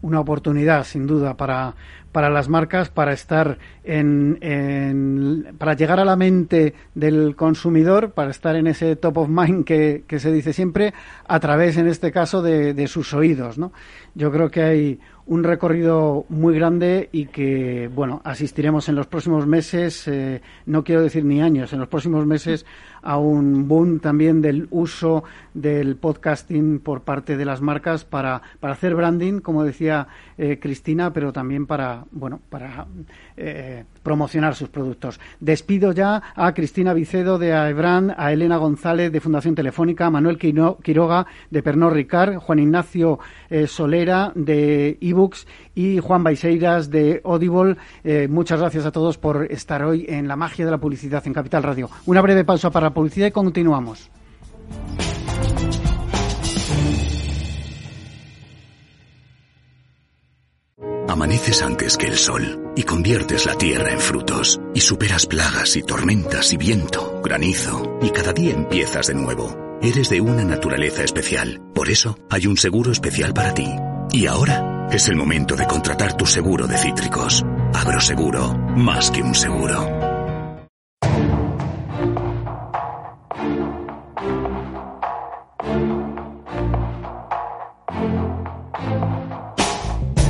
una 0.00 0.20
oportunidad, 0.20 0.84
sin 0.84 1.06
duda, 1.06 1.36
para, 1.36 1.74
para 2.12 2.30
las 2.30 2.48
marcas 2.48 2.88
para 2.88 3.12
estar 3.12 3.58
en, 3.84 4.38
en, 4.40 5.54
para 5.58 5.74
llegar 5.74 6.00
a 6.00 6.04
la 6.04 6.16
mente 6.16 6.74
del 6.94 7.36
consumidor, 7.36 8.12
para 8.12 8.30
estar 8.30 8.56
en 8.56 8.66
ese 8.66 8.96
top 8.96 9.18
of 9.18 9.28
mind 9.28 9.64
que, 9.64 10.04
que 10.06 10.18
se 10.18 10.32
dice 10.32 10.52
siempre, 10.52 10.94
a 11.26 11.40
través, 11.40 11.76
en 11.76 11.88
este 11.88 12.12
caso, 12.12 12.42
de, 12.42 12.74
de 12.74 12.86
sus 12.86 13.12
oídos. 13.14 13.58
¿no? 13.58 13.72
Yo 14.14 14.30
creo 14.32 14.50
que 14.50 14.62
hay 14.62 15.00
un 15.28 15.44
recorrido 15.44 16.24
muy 16.30 16.54
grande 16.54 17.10
y 17.12 17.26
que, 17.26 17.90
bueno, 17.94 18.22
asistiremos 18.24 18.88
en 18.88 18.94
los 18.94 19.06
próximos 19.06 19.46
meses, 19.46 20.08
eh, 20.08 20.40
no 20.64 20.82
quiero 20.82 21.02
decir 21.02 21.24
ni 21.24 21.42
años, 21.42 21.72
en 21.74 21.80
los 21.80 21.88
próximos 21.88 22.26
meses 22.26 22.64
a 23.02 23.18
un 23.18 23.68
boom 23.68 24.00
también 24.00 24.40
del 24.40 24.66
uso 24.70 25.24
del 25.54 25.96
podcasting 25.96 26.80
por 26.80 27.02
parte 27.02 27.36
de 27.36 27.44
las 27.44 27.60
marcas 27.60 28.04
para, 28.04 28.40
para 28.58 28.72
hacer 28.72 28.94
branding, 28.94 29.40
como 29.40 29.64
decía 29.64 30.08
eh, 30.38 30.58
Cristina, 30.60 31.12
pero 31.12 31.32
también 31.32 31.66
para, 31.66 32.04
bueno, 32.10 32.40
para 32.48 32.86
eh, 33.36 33.84
promocionar 34.02 34.54
sus 34.54 34.70
productos. 34.70 35.20
Despido 35.40 35.92
ya 35.92 36.22
a 36.34 36.54
Cristina 36.54 36.94
Vicedo 36.94 37.38
de 37.38 37.52
AEBRAN, 37.52 38.14
a 38.16 38.32
Elena 38.32 38.56
González 38.56 39.12
de 39.12 39.20
Fundación 39.20 39.54
Telefónica, 39.54 40.06
a 40.06 40.10
Manuel 40.10 40.38
Quiroga 40.38 41.26
de 41.50 41.62
Pernod 41.62 41.92
Ricard, 41.92 42.36
Juan 42.36 42.58
Ignacio 42.58 43.18
Solera 43.66 44.32
de 44.34 44.96
y 45.74 45.98
Juan 45.98 46.22
Baiseiras 46.22 46.90
de 46.90 47.20
Audible. 47.24 47.76
Eh, 48.04 48.28
muchas 48.28 48.60
gracias 48.60 48.86
a 48.86 48.92
todos 48.92 49.18
por 49.18 49.50
estar 49.50 49.82
hoy 49.82 50.06
en 50.08 50.28
la 50.28 50.36
magia 50.36 50.64
de 50.64 50.70
la 50.70 50.78
publicidad 50.78 51.26
en 51.26 51.32
Capital 51.32 51.62
Radio. 51.62 51.90
Una 52.06 52.20
breve 52.20 52.44
pausa 52.44 52.70
para 52.70 52.86
la 52.86 52.94
publicidad 52.94 53.26
y 53.26 53.32
continuamos. 53.32 54.10
Amaneces 61.08 61.62
antes 61.62 61.96
que 61.96 62.06
el 62.06 62.16
sol 62.16 62.72
y 62.76 62.82
conviertes 62.82 63.46
la 63.46 63.54
tierra 63.54 63.90
en 63.90 63.98
frutos 63.98 64.60
y 64.74 64.80
superas 64.80 65.26
plagas 65.26 65.74
y 65.76 65.82
tormentas 65.82 66.52
y 66.52 66.58
viento, 66.58 67.20
granizo 67.24 67.98
y 68.02 68.10
cada 68.10 68.32
día 68.32 68.52
empiezas 68.54 69.08
de 69.08 69.14
nuevo. 69.14 69.56
Eres 69.80 70.10
de 70.10 70.20
una 70.20 70.44
naturaleza 70.44 71.02
especial, 71.02 71.62
por 71.74 71.88
eso 71.88 72.16
hay 72.30 72.46
un 72.46 72.56
seguro 72.56 72.92
especial 72.92 73.32
para 73.32 73.54
ti. 73.54 73.68
Y 74.12 74.26
ahora 74.26 74.88
es 74.90 75.08
el 75.08 75.16
momento 75.16 75.54
de 75.54 75.66
contratar 75.66 76.16
tu 76.16 76.24
seguro 76.24 76.66
de 76.66 76.78
cítricos. 76.78 77.44
Agroseguro, 77.74 78.54
más 78.76 79.10
que 79.10 79.22
un 79.22 79.34
seguro. 79.34 79.86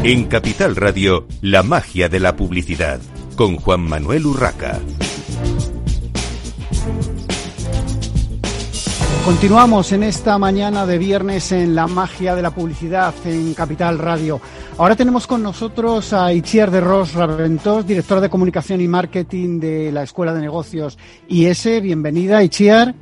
En 0.03 0.25
Capital 0.25 0.75
Radio, 0.75 1.27
la 1.43 1.63
magia 1.63 2.09
de 2.09 2.19
la 2.19 2.35
publicidad, 2.35 3.01
con 3.37 3.57
Juan 3.57 3.81
Manuel 3.81 4.27
Urraca. 4.27 4.81
Continuamos 9.29 9.93
en 9.93 10.05
esta 10.05 10.39
mañana 10.39 10.87
de 10.87 10.97
viernes 10.97 11.53
en 11.53 11.75
la 11.75 11.87
magia 11.87 12.35
de 12.35 12.41
la 12.41 12.51
publicidad 12.51 13.13
en 13.27 13.53
Capital 13.53 13.99
Radio. 13.99 14.41
Ahora 14.79 14.97
tenemos 14.97 15.27
con 15.27 15.43
nosotros 15.43 16.15
a 16.15 16.33
Itziar 16.33 16.71
de 16.71 16.81
Ros 16.81 17.13
Raventós, 17.13 17.87
directora 17.87 18.23
de 18.23 18.31
comunicación 18.31 18.81
y 18.81 18.89
marketing 18.89 19.61
de 19.61 19.93
la 19.93 20.03
Escuela 20.03 20.33
de 20.33 20.41
Negocios 20.41 20.97
IS. 21.29 21.83
Bienvenida, 21.83 22.43
Itziar. 22.43 22.95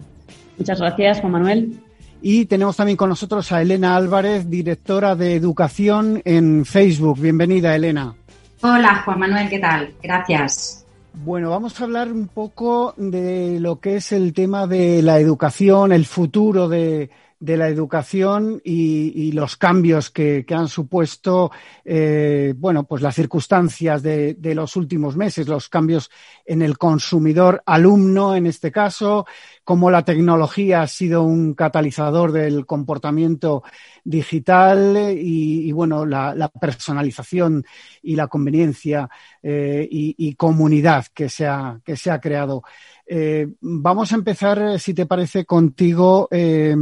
Muchas 0.59 0.81
gracias, 0.81 1.21
Juan 1.21 1.33
Manuel. 1.33 1.79
Y 2.21 2.47
tenemos 2.47 2.77
también 2.77 2.97
con 2.97 3.09
nosotros 3.09 3.53
a 3.53 3.63
Elena 3.63 3.95
Álvarez, 3.95 4.51
directora 4.51 5.15
de 5.15 5.37
educación 5.37 6.23
en 6.25 6.65
Facebook. 6.65 7.21
Bienvenida, 7.21 7.73
Elena. 7.73 8.17
Hola, 8.63 9.01
Juan 9.05 9.21
Manuel, 9.21 9.49
¿qué 9.49 9.61
tal? 9.61 9.95
Gracias. 10.03 10.86
Bueno, 11.19 11.49
vamos 11.49 11.81
a 11.81 11.85
hablar 11.85 12.13
un 12.13 12.29
poco 12.29 12.93
de 12.99 13.59
lo 13.59 13.81
que 13.81 13.97
es 13.97 14.13
el 14.13 14.35
tema 14.35 14.67
de 14.67 15.01
la 15.01 15.19
educación, 15.19 15.91
el 15.93 16.05
futuro 16.05 16.69
de, 16.69 17.11
la 17.41 17.69
educación 17.69 18.61
y, 18.63 19.33
los 19.33 19.57
cambios 19.57 20.11
que, 20.11 20.45
han 20.51 20.69
supuesto, 20.69 21.51
eh, 21.87 22.53
bueno, 22.57 22.85
pues 22.85 23.01
las 23.01 23.15
circunstancias 23.15 24.03
de, 24.03 24.35
de, 24.35 24.55
los 24.55 24.77
últimos 24.77 25.17
meses, 25.17 25.49
los 25.49 25.71
cambios 25.71 26.11
en 26.45 26.61
el 26.61 26.77
consumidor 26.77 27.63
alumno, 27.65 28.37
en 28.37 28.47
este 28.47 28.71
caso, 28.71 29.25
cómo 29.65 29.91
la 29.91 30.05
tecnología 30.05 30.83
ha 30.83 30.87
sido 30.87 31.23
un 31.23 31.55
catalizador 31.55 32.31
del 32.31 32.67
comportamiento 32.67 33.63
digital 34.07 35.15
y, 35.19 35.71
bueno, 35.73 36.07
la, 36.07 36.49
personalización 36.61 37.65
y 38.03 38.15
la 38.15 38.29
conveniencia 38.29 39.09
eh, 39.43 39.87
y, 39.91 40.35
comunidad 40.35 41.07
que 41.13 41.29
se 41.29 41.47
ha, 41.47 41.81
que 41.85 41.97
se 41.97 42.11
ha 42.11 42.21
creado. 42.21 42.63
Eh, 43.07 43.49
vamos 43.61 44.13
a 44.13 44.15
empezar, 44.15 44.79
si 44.79 44.95
te 44.95 45.07
parece, 45.07 45.45
contigo, 45.45 46.29
eh, 46.31 46.77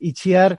Ichiar. 0.00 0.58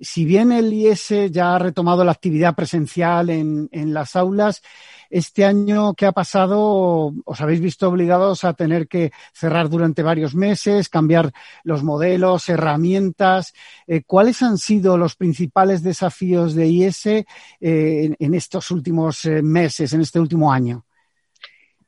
Si 0.00 0.24
bien 0.24 0.52
el 0.52 0.72
IS 0.72 1.30
ya 1.30 1.56
ha 1.56 1.58
retomado 1.58 2.04
la 2.04 2.12
actividad 2.12 2.54
presencial 2.54 3.30
en, 3.30 3.68
en 3.72 3.92
las 3.92 4.14
aulas, 4.14 4.62
este 5.10 5.44
año 5.44 5.94
que 5.94 6.06
ha 6.06 6.12
pasado 6.12 7.12
os 7.24 7.40
habéis 7.40 7.60
visto 7.60 7.88
obligados 7.88 8.44
a 8.44 8.54
tener 8.54 8.86
que 8.86 9.10
cerrar 9.34 9.68
durante 9.68 10.02
varios 10.02 10.34
meses, 10.34 10.88
cambiar 10.88 11.32
los 11.64 11.82
modelos, 11.82 12.48
herramientas. 12.48 13.52
Eh, 13.86 14.02
¿Cuáles 14.06 14.40
han 14.42 14.56
sido 14.56 14.96
los 14.96 15.16
principales 15.16 15.82
desafíos 15.82 16.54
de 16.54 16.68
IS 16.68 17.06
eh, 17.06 17.24
en, 17.60 18.34
estos 18.34 18.70
últimos 18.70 19.24
eh, 19.24 19.42
meses, 19.42 19.92
en 19.92 20.00
este 20.00 20.20
último 20.20 20.52
año? 20.52 20.84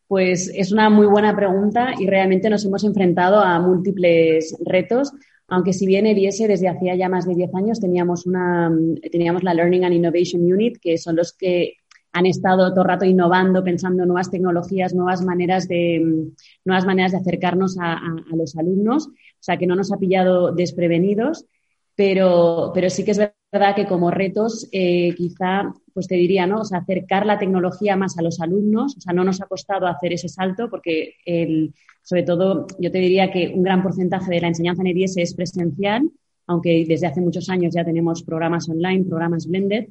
Pues 0.09 0.51
es 0.55 0.73
una 0.73 0.91
muy 0.91 1.07
buena 1.07 1.35
pregunta 1.35 1.95
y 1.99 2.07
realmente 2.07 2.51
nos 2.51 2.65
hemos 2.67 2.85
enfrentado 2.85 3.41
a 3.41 3.59
múltiples 3.61 4.55
retos 4.67 5.13
aunque 5.53 5.75
si 5.75 5.87
bien 5.87 6.07
el 6.07 6.17
IS 6.17 6.39
desde 6.39 6.69
hacía 6.69 6.95
ya 6.95 7.11
más 7.11 7.27
de 7.27 7.35
10 7.35 7.55
años 7.55 7.79
teníamos, 7.79 8.25
una, 8.25 8.75
teníamos 9.11 9.43
la 9.43 9.53
Learning 9.53 9.85
and 9.85 9.95
Innovation 9.95 10.51
Unit, 10.51 10.79
que 10.81 10.97
son 10.97 11.15
los 11.15 11.35
que 11.35 11.75
han 12.13 12.27
estado 12.27 12.71
todo 12.71 12.83
el 12.83 12.89
rato 12.89 13.05
innovando, 13.05 13.65
pensando 13.65 14.05
nuevas 14.05 14.31
tecnologías, 14.31 14.95
nuevas 14.95 15.23
maneras 15.23 15.67
de, 15.67 16.29
nuevas 16.65 16.85
maneras 16.85 17.13
de 17.13 17.19
acercarnos 17.19 17.77
a, 17.81 18.01
los 18.35 18.57
alumnos, 18.57 19.09
o 19.09 19.41
sea 19.41 19.57
que 19.57 19.67
no 19.67 19.75
nos 19.75 19.93
ha 19.93 19.97
pillado 19.97 20.53
desprevenidos, 20.53 21.47
pero, 21.95 22.71
pero 22.75 22.91
sí 22.91 23.05
que 23.05 23.13
es 23.13 23.19
verdad 23.19 23.75
que 23.75 23.87
como 23.87 24.11
retos 24.11 24.69
eh, 24.73 25.15
quizá, 25.15 25.73
pues 25.93 26.07
te 26.07 26.15
diría, 26.15 26.47
¿no? 26.47 26.61
O 26.61 26.65
sea, 26.65 26.79
acercar 26.79 27.27
la 27.27 27.39
tecnología 27.39 27.97
más 27.97 28.19
a 28.19 28.23
los 28.23 28.41
alumnos, 28.41 28.97
o 28.97 29.01
sea, 29.01 29.13
no 29.13 29.25
nos 29.25 29.41
ha 29.41 29.47
costado 29.47 29.87
hacer 29.87 30.13
ese 30.13 30.29
salto 30.29 30.69
porque 30.71 31.15
el, 31.25 31.75
sobre 32.03 32.23
todo 32.23 32.67
yo 32.79 32.91
te 32.91 32.99
diría 32.99 33.31
que 33.31 33.53
un 33.55 33.63
gran 33.63 33.83
porcentaje 33.83 34.31
de 34.31 34.41
la 34.41 34.49
enseñanza 34.49 34.83
en 34.83 34.97
IES 34.97 35.17
es 35.19 35.35
presencial, 35.35 36.11
aunque 36.47 36.85
desde 36.87 37.07
hace 37.07 37.21
muchos 37.21 37.49
años 37.49 37.75
ya 37.75 37.85
tenemos 37.85 38.23
programas 38.23 38.69
online, 38.69 39.05
programas 39.05 39.47
blended, 39.47 39.87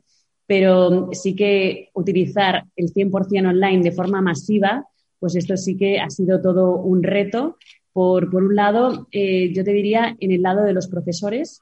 pero 0.52 1.08
sí 1.14 1.34
que 1.34 1.92
utilizar 1.94 2.66
el 2.76 2.94
100% 2.94 3.48
online 3.48 3.84
de 3.84 3.94
forma 3.94 4.22
masiva, 4.22 4.86
pues 5.18 5.38
esto 5.38 5.56
sí 5.56 5.78
que 5.78 6.02
ha 6.02 6.10
sido 6.10 6.42
todo 6.42 6.76
un 6.76 7.04
reto. 7.04 7.56
Por, 7.94 8.30
por 8.30 8.44
un 8.44 8.54
lado, 8.54 9.08
eh, 9.14 9.54
yo 9.54 9.64
te 9.64 9.72
diría 9.72 10.14
en 10.20 10.34
el 10.34 10.42
lado 10.42 10.64
de 10.64 10.74
los 10.74 10.90
profesores, 10.90 11.62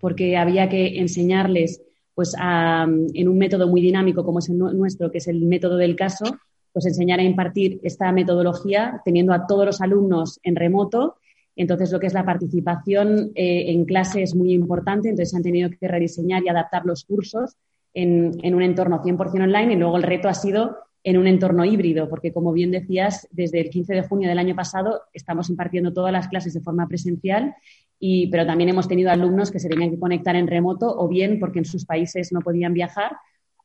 porque 0.00 0.38
había 0.38 0.70
que 0.70 0.98
enseñarles 1.00 1.82
pues 2.14 2.32
en 2.34 3.28
un 3.28 3.36
método 3.36 3.68
muy 3.68 3.82
dinámico 3.82 4.24
como 4.24 4.38
es 4.38 4.48
el 4.48 4.56
nuestro, 4.56 5.10
que 5.10 5.18
es 5.18 5.28
el 5.28 5.44
método 5.44 5.76
del 5.76 5.94
caso, 5.94 6.24
pues 6.72 6.86
enseñar 6.86 7.20
a 7.20 7.24
impartir 7.24 7.78
esta 7.82 8.10
metodología 8.10 9.02
teniendo 9.04 9.34
a 9.34 9.46
todos 9.46 9.66
los 9.66 9.82
alumnos 9.82 10.40
en 10.44 10.56
remoto. 10.56 11.16
Entonces, 11.56 11.92
lo 11.92 12.00
que 12.00 12.06
es 12.06 12.14
la 12.14 12.24
participación 12.24 13.32
eh, 13.34 13.70
en 13.70 13.84
clase 13.84 14.22
es 14.22 14.34
muy 14.34 14.54
importante, 14.54 15.10
entonces 15.10 15.34
han 15.34 15.42
tenido 15.42 15.68
que 15.68 15.88
rediseñar 15.88 16.42
y 16.42 16.48
adaptar 16.48 16.86
los 16.86 17.04
cursos 17.04 17.58
en, 18.02 18.54
un 18.54 18.62
entorno 18.62 19.02
100% 19.02 19.42
online 19.42 19.72
y 19.72 19.76
luego 19.76 19.96
el 19.96 20.04
reto 20.04 20.28
ha 20.28 20.34
sido 20.34 20.78
en 21.02 21.16
un 21.16 21.26
entorno 21.26 21.64
híbrido, 21.64 22.08
porque 22.08 22.32
como 22.32 22.52
bien 22.52 22.70
decías, 22.70 23.26
desde 23.30 23.60
el 23.60 23.70
15 23.70 23.94
de 23.94 24.02
junio 24.02 24.28
del 24.28 24.38
año 24.38 24.54
pasado 24.54 25.02
estamos 25.12 25.50
impartiendo 25.50 25.92
todas 25.92 26.12
las 26.12 26.28
clases 26.28 26.54
de 26.54 26.60
forma 26.60 26.86
presencial, 26.86 27.54
y, 27.98 28.28
pero 28.30 28.46
también 28.46 28.70
hemos 28.70 28.86
tenido 28.86 29.10
alumnos 29.10 29.50
que 29.50 29.58
se 29.58 29.68
tenían 29.68 29.90
que 29.90 29.98
conectar 29.98 30.36
en 30.36 30.46
remoto 30.46 30.86
o 30.96 31.08
bien 31.08 31.40
porque 31.40 31.58
en 31.58 31.64
sus 31.64 31.84
países 31.84 32.32
no 32.32 32.40
podían 32.40 32.72
viajar 32.72 33.16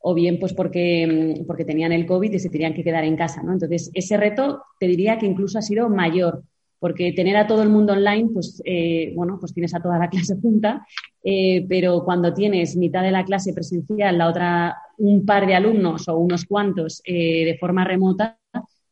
o 0.02 0.16
bien 0.16 0.40
pues 0.40 0.54
porque, 0.54 1.44
porque 1.46 1.66
tenían 1.66 1.92
el 1.92 2.08
COVID 2.08 2.34
y 2.34 2.40
se 2.40 2.50
tenían 2.50 2.74
que 2.74 2.84
quedar 2.84 3.04
en 3.04 3.16
casa. 3.16 3.44
¿no? 3.44 3.54
Entonces, 3.54 3.92
ese 3.94 4.18
reto 4.18 4.64
te 4.80 4.88
diría 4.88 5.20
que 5.20 5.28
incluso 5.28 5.60
ha 5.60 5.62
sido 5.62 5.88
mayor 5.90 6.44
porque 6.84 7.14
tener 7.14 7.38
a 7.38 7.48
todo 7.48 7.64
el 7.64 7.70
mundo 7.70 7.94
online, 7.94 8.30
pues, 8.34 8.62
eh, 8.66 9.14
bueno, 9.16 9.38
pues 9.40 9.54
tienes 9.54 9.74
a 9.74 9.80
toda 9.80 9.98
la 9.98 10.10
clase 10.10 10.36
junta, 10.36 10.86
eh, 11.24 11.66
pero 11.70 12.04
cuando 12.04 12.34
tienes 12.34 12.76
mitad 12.76 13.04
de 13.04 13.12
la 13.12 13.24
clase 13.24 13.54
presencial, 13.54 14.18
la 14.18 14.28
otra 14.28 14.76
un 14.98 15.26
par 15.26 15.48
de 15.48 15.56
alumnos 15.56 16.10
o 16.10 16.18
unos 16.18 16.44
cuantos 16.44 17.02
eh, 17.06 17.46
de 17.46 17.58
forma 17.58 17.86
remota, 17.86 18.38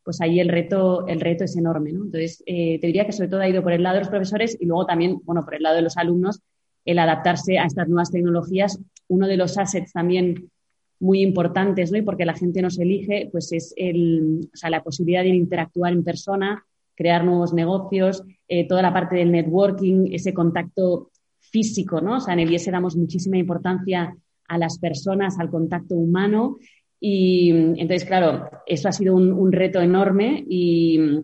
pues 0.02 0.22
ahí 0.22 0.40
el 0.40 0.48
reto, 0.48 1.06
el 1.06 1.20
reto 1.20 1.44
es 1.44 1.54
enorme, 1.54 1.90
Entonces, 1.90 2.42
te 2.46 2.80
diría 2.80 3.04
que 3.04 3.12
sobre 3.12 3.28
todo 3.28 3.40
ha 3.40 3.48
ido 3.50 3.62
por 3.62 3.72
el 3.72 3.82
lado 3.82 3.96
de 3.96 4.00
los 4.00 4.08
profesores 4.08 4.56
y 4.58 4.64
luego 4.64 4.86
también, 4.86 5.20
bueno, 5.24 5.44
por 5.44 5.54
el 5.54 5.62
lado 5.62 5.76
de 5.76 5.82
los 5.82 5.98
alumnos, 5.98 6.40
el 6.86 6.98
adaptarse 6.98 7.58
a 7.58 7.66
estas 7.66 7.88
nuevas 7.88 8.10
tecnologías. 8.10 8.80
Uno 9.08 9.26
de 9.26 9.36
los 9.36 9.58
assets 9.58 9.92
también 9.92 10.50
muy 10.98 11.20
importantes, 11.20 11.92
¿no? 11.92 11.98
Y 11.98 12.02
porque 12.02 12.24
la 12.24 12.32
gente 12.34 12.62
nos 12.62 12.78
elige, 12.78 13.28
pues 13.30 13.52
es 13.52 13.74
el, 13.76 14.48
o 14.50 14.56
sea, 14.56 14.70
la 14.70 14.82
posibilidad 14.82 15.24
de 15.24 15.28
interactuar 15.28 15.92
en 15.92 16.04
persona, 16.04 16.64
crear 16.94 17.24
nuevos 17.24 17.52
negocios, 17.52 18.22
eh, 18.48 18.66
toda 18.66 18.82
la 18.82 18.92
parte 18.92 19.16
del 19.16 19.32
networking, 19.32 20.08
ese 20.12 20.34
contacto 20.34 21.10
físico, 21.40 22.00
¿no? 22.00 22.16
O 22.16 22.20
sea, 22.20 22.34
en 22.34 22.40
el 22.40 22.50
IES 22.50 22.70
damos 22.70 22.96
muchísima 22.96 23.36
importancia 23.36 24.16
a 24.48 24.58
las 24.58 24.78
personas, 24.78 25.38
al 25.38 25.50
contacto 25.50 25.94
humano. 25.94 26.58
Y 27.00 27.50
entonces, 27.50 28.04
claro, 28.04 28.48
eso 28.66 28.88
ha 28.88 28.92
sido 28.92 29.14
un, 29.14 29.52
reto 29.52 29.80
enorme 29.80 30.44
y 30.48 31.20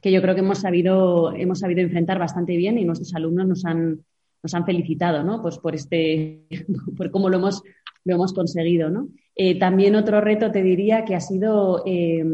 que 0.00 0.10
yo 0.10 0.22
creo 0.22 0.34
que 0.34 0.40
hemos 0.40 0.58
sabido, 0.58 1.32
hemos 1.34 1.58
sabido 1.60 1.80
enfrentar 1.80 2.18
bastante 2.18 2.56
bien 2.56 2.78
y 2.78 2.84
nuestros 2.84 3.14
alumnos 3.14 3.46
nos 3.46 3.64
han, 3.64 4.00
nos 4.42 4.54
han 4.54 4.64
felicitado, 4.64 5.22
¿no? 5.22 5.42
Pues 5.42 5.58
por 5.58 5.74
este, 5.74 6.46
por 6.96 7.10
cómo 7.10 7.28
lo 7.28 7.36
hemos, 7.36 7.62
lo 8.04 8.14
hemos 8.14 8.32
conseguido, 8.32 8.88
¿no? 8.88 9.08
Eh, 9.36 9.58
también 9.58 9.94
otro 9.94 10.20
reto 10.20 10.50
te 10.50 10.62
diría 10.62 11.04
que 11.04 11.14
ha 11.14 11.20
sido 11.20 11.82
eh, 11.86 12.24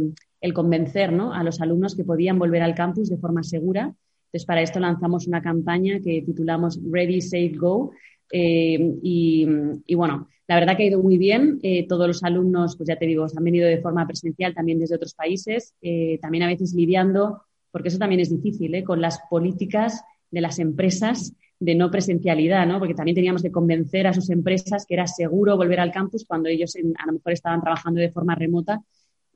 el 0.46 0.54
convencer 0.54 1.10
a 1.10 1.42
los 1.42 1.60
alumnos 1.60 1.94
que 1.94 2.04
podían 2.04 2.38
volver 2.38 2.62
al 2.62 2.74
campus 2.74 3.10
de 3.10 3.18
forma 3.18 3.42
segura. 3.42 3.92
Entonces, 4.26 4.46
para 4.46 4.62
esto 4.62 4.80
lanzamos 4.80 5.26
una 5.26 5.42
campaña 5.42 6.00
que 6.00 6.22
titulamos 6.22 6.80
Ready, 6.90 7.20
Safe, 7.20 7.54
Go. 7.56 7.90
Eh, 8.32 8.94
y, 9.02 9.94
bueno, 9.94 10.28
la 10.48 10.54
verdad 10.54 10.76
que 10.76 10.84
ha 10.84 10.86
ido 10.86 11.02
muy 11.02 11.18
bien. 11.18 11.58
Eh, 11.62 11.86
todos 11.86 12.06
los 12.06 12.22
alumnos, 12.22 12.76
pues 12.76 12.88
ya 12.88 12.96
te 12.96 13.06
digo, 13.06 13.24
han 13.24 13.44
venido 13.44 13.68
de 13.68 13.80
forma 13.80 14.06
presencial 14.06 14.54
también 14.54 14.78
desde 14.78 14.94
otros 14.94 15.14
países, 15.14 15.74
eh, 15.82 16.18
también 16.22 16.44
a 16.44 16.48
veces 16.48 16.72
lidiando, 16.74 17.42
porque 17.70 17.88
eso 17.88 17.98
también 17.98 18.20
es 18.20 18.30
difícil, 18.30 18.82
con 18.84 19.00
las 19.00 19.20
políticas 19.28 20.02
de 20.30 20.40
las 20.40 20.58
empresas 20.58 21.34
de 21.58 21.74
no 21.74 21.90
presencialidad, 21.90 22.66
¿no? 22.66 22.78
Porque 22.78 22.94
también 22.94 23.14
teníamos 23.14 23.42
que 23.42 23.50
convencer 23.50 24.06
a 24.06 24.12
sus 24.12 24.30
empresas 24.30 24.84
que 24.86 24.94
era 24.94 25.06
seguro 25.06 25.56
volver 25.56 25.80
al 25.80 25.90
campus 25.90 26.24
cuando 26.26 26.48
ellos 26.48 26.74
a 26.76 27.06
lo 27.06 27.14
mejor 27.14 27.32
estaban 27.32 27.62
trabajando 27.62 28.00
de 28.00 28.10
forma 28.10 28.34
remota 28.34 28.82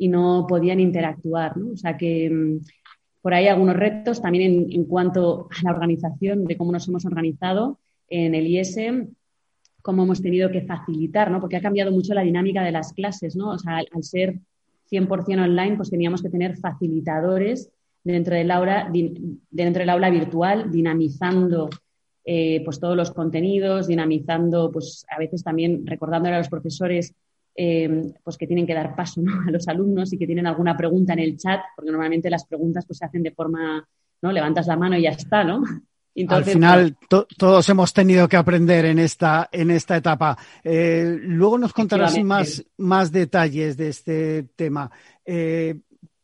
y 0.01 0.09
no 0.09 0.47
podían 0.49 0.81
interactuar. 0.81 1.59
¿no? 1.59 1.75
O 1.75 1.77
sea 1.77 1.99
que 1.99 2.31
mm, 2.31 2.61
por 3.21 3.35
ahí 3.35 3.49
algunos 3.49 3.77
retos 3.77 4.23
también 4.23 4.67
en, 4.71 4.85
cuanto 4.85 5.47
a 5.51 5.63
la 5.63 5.73
organización, 5.73 6.47
de 6.47 6.57
cómo 6.57 6.73
nos 6.73 6.89
hemos 6.89 7.05
organizado 7.05 7.79
en 8.09 8.35
el 8.35 8.47
IS, 8.47 8.79
cómo 9.83 10.05
hemos 10.05 10.23
tenido 10.23 10.51
que 10.51 10.63
facilitar, 10.63 11.31
¿no? 11.31 11.39
porque 11.39 11.57
ha 11.57 11.61
cambiado 11.61 11.93
mucho 11.93 12.15
la 12.15 12.23
dinámica 12.23 12.65
de 12.65 12.73
las 12.73 12.95
clases. 12.95 13.37
¿no? 13.37 13.51
O 13.51 13.59
sea, 13.59 13.77
al, 13.77 14.03
ser 14.03 14.39
100% 14.91 15.45
online, 15.45 15.77
pues 15.77 15.91
teníamos 15.91 16.23
que 16.23 16.31
tener 16.31 16.57
facilitadores 16.57 17.71
dentro 18.03 18.35
del 18.35 18.51
aula, 18.51 18.91
dentro 19.51 19.81
del 19.81 19.91
aula 19.91 20.09
virtual, 20.09 20.73
dinamizando 20.73 21.69
eh, 22.25 22.63
pues 22.65 22.81
todos 22.81 22.97
los 22.97 23.11
contenidos, 23.11 23.87
dinamizando, 23.87 24.73
pues 24.73 25.05
a 25.15 25.19
veces 25.19 25.45
también 25.45 25.87
recordándole 25.87 26.37
a 26.37 26.39
los 26.39 26.49
profesores 26.49 27.15
Em, 27.55 28.13
pues 28.23 28.39
que 28.39 28.47
tienen 28.47 28.67
que 28.67 28.75
dar 28.75 28.95
paso 28.95 29.21
a 29.47 29.51
los 29.51 29.67
alumnos 29.69 30.13
y 30.13 30.19
que 30.19 30.27
tienen 30.27 30.47
alguna 30.47 30.77
pregunta 30.77 31.13
en 31.13 31.19
el 31.19 31.37
chat, 31.37 31.61
porque 31.77 31.91
normalmente 31.91 32.31
las 32.31 32.47
preguntas 32.47 32.87
pues, 32.87 32.99
se 32.99 33.05
hacen 33.05 33.23
de 33.23 33.33
forma, 33.33 33.87
¿no? 34.23 34.33
Levantas 34.33 34.67
la 34.67 34.77
mano 34.77 34.97
y 34.97 35.03
ya 35.03 35.11
está, 35.11 35.45
¿no? 35.45 35.63
Al 36.29 36.45
final, 36.45 36.97
pues 37.09 37.27
todos 37.39 37.69
hemos 37.69 37.93
tenido 37.93 38.29
que 38.29 38.37
aprender 38.37 38.85
en 38.85 38.99
esta, 38.99 39.49
en 39.53 39.71
esta 39.71 39.97
etapa. 39.97 40.37
Eh, 40.63 41.17
luego 41.23 41.57
nos 41.57 41.73
contarás 41.73 42.23
más, 42.23 42.65
más 42.79 43.13
detalles 43.13 43.77
de 43.77 43.89
este 43.89 44.43
tema. 44.57 44.91
Eh, 45.25 45.77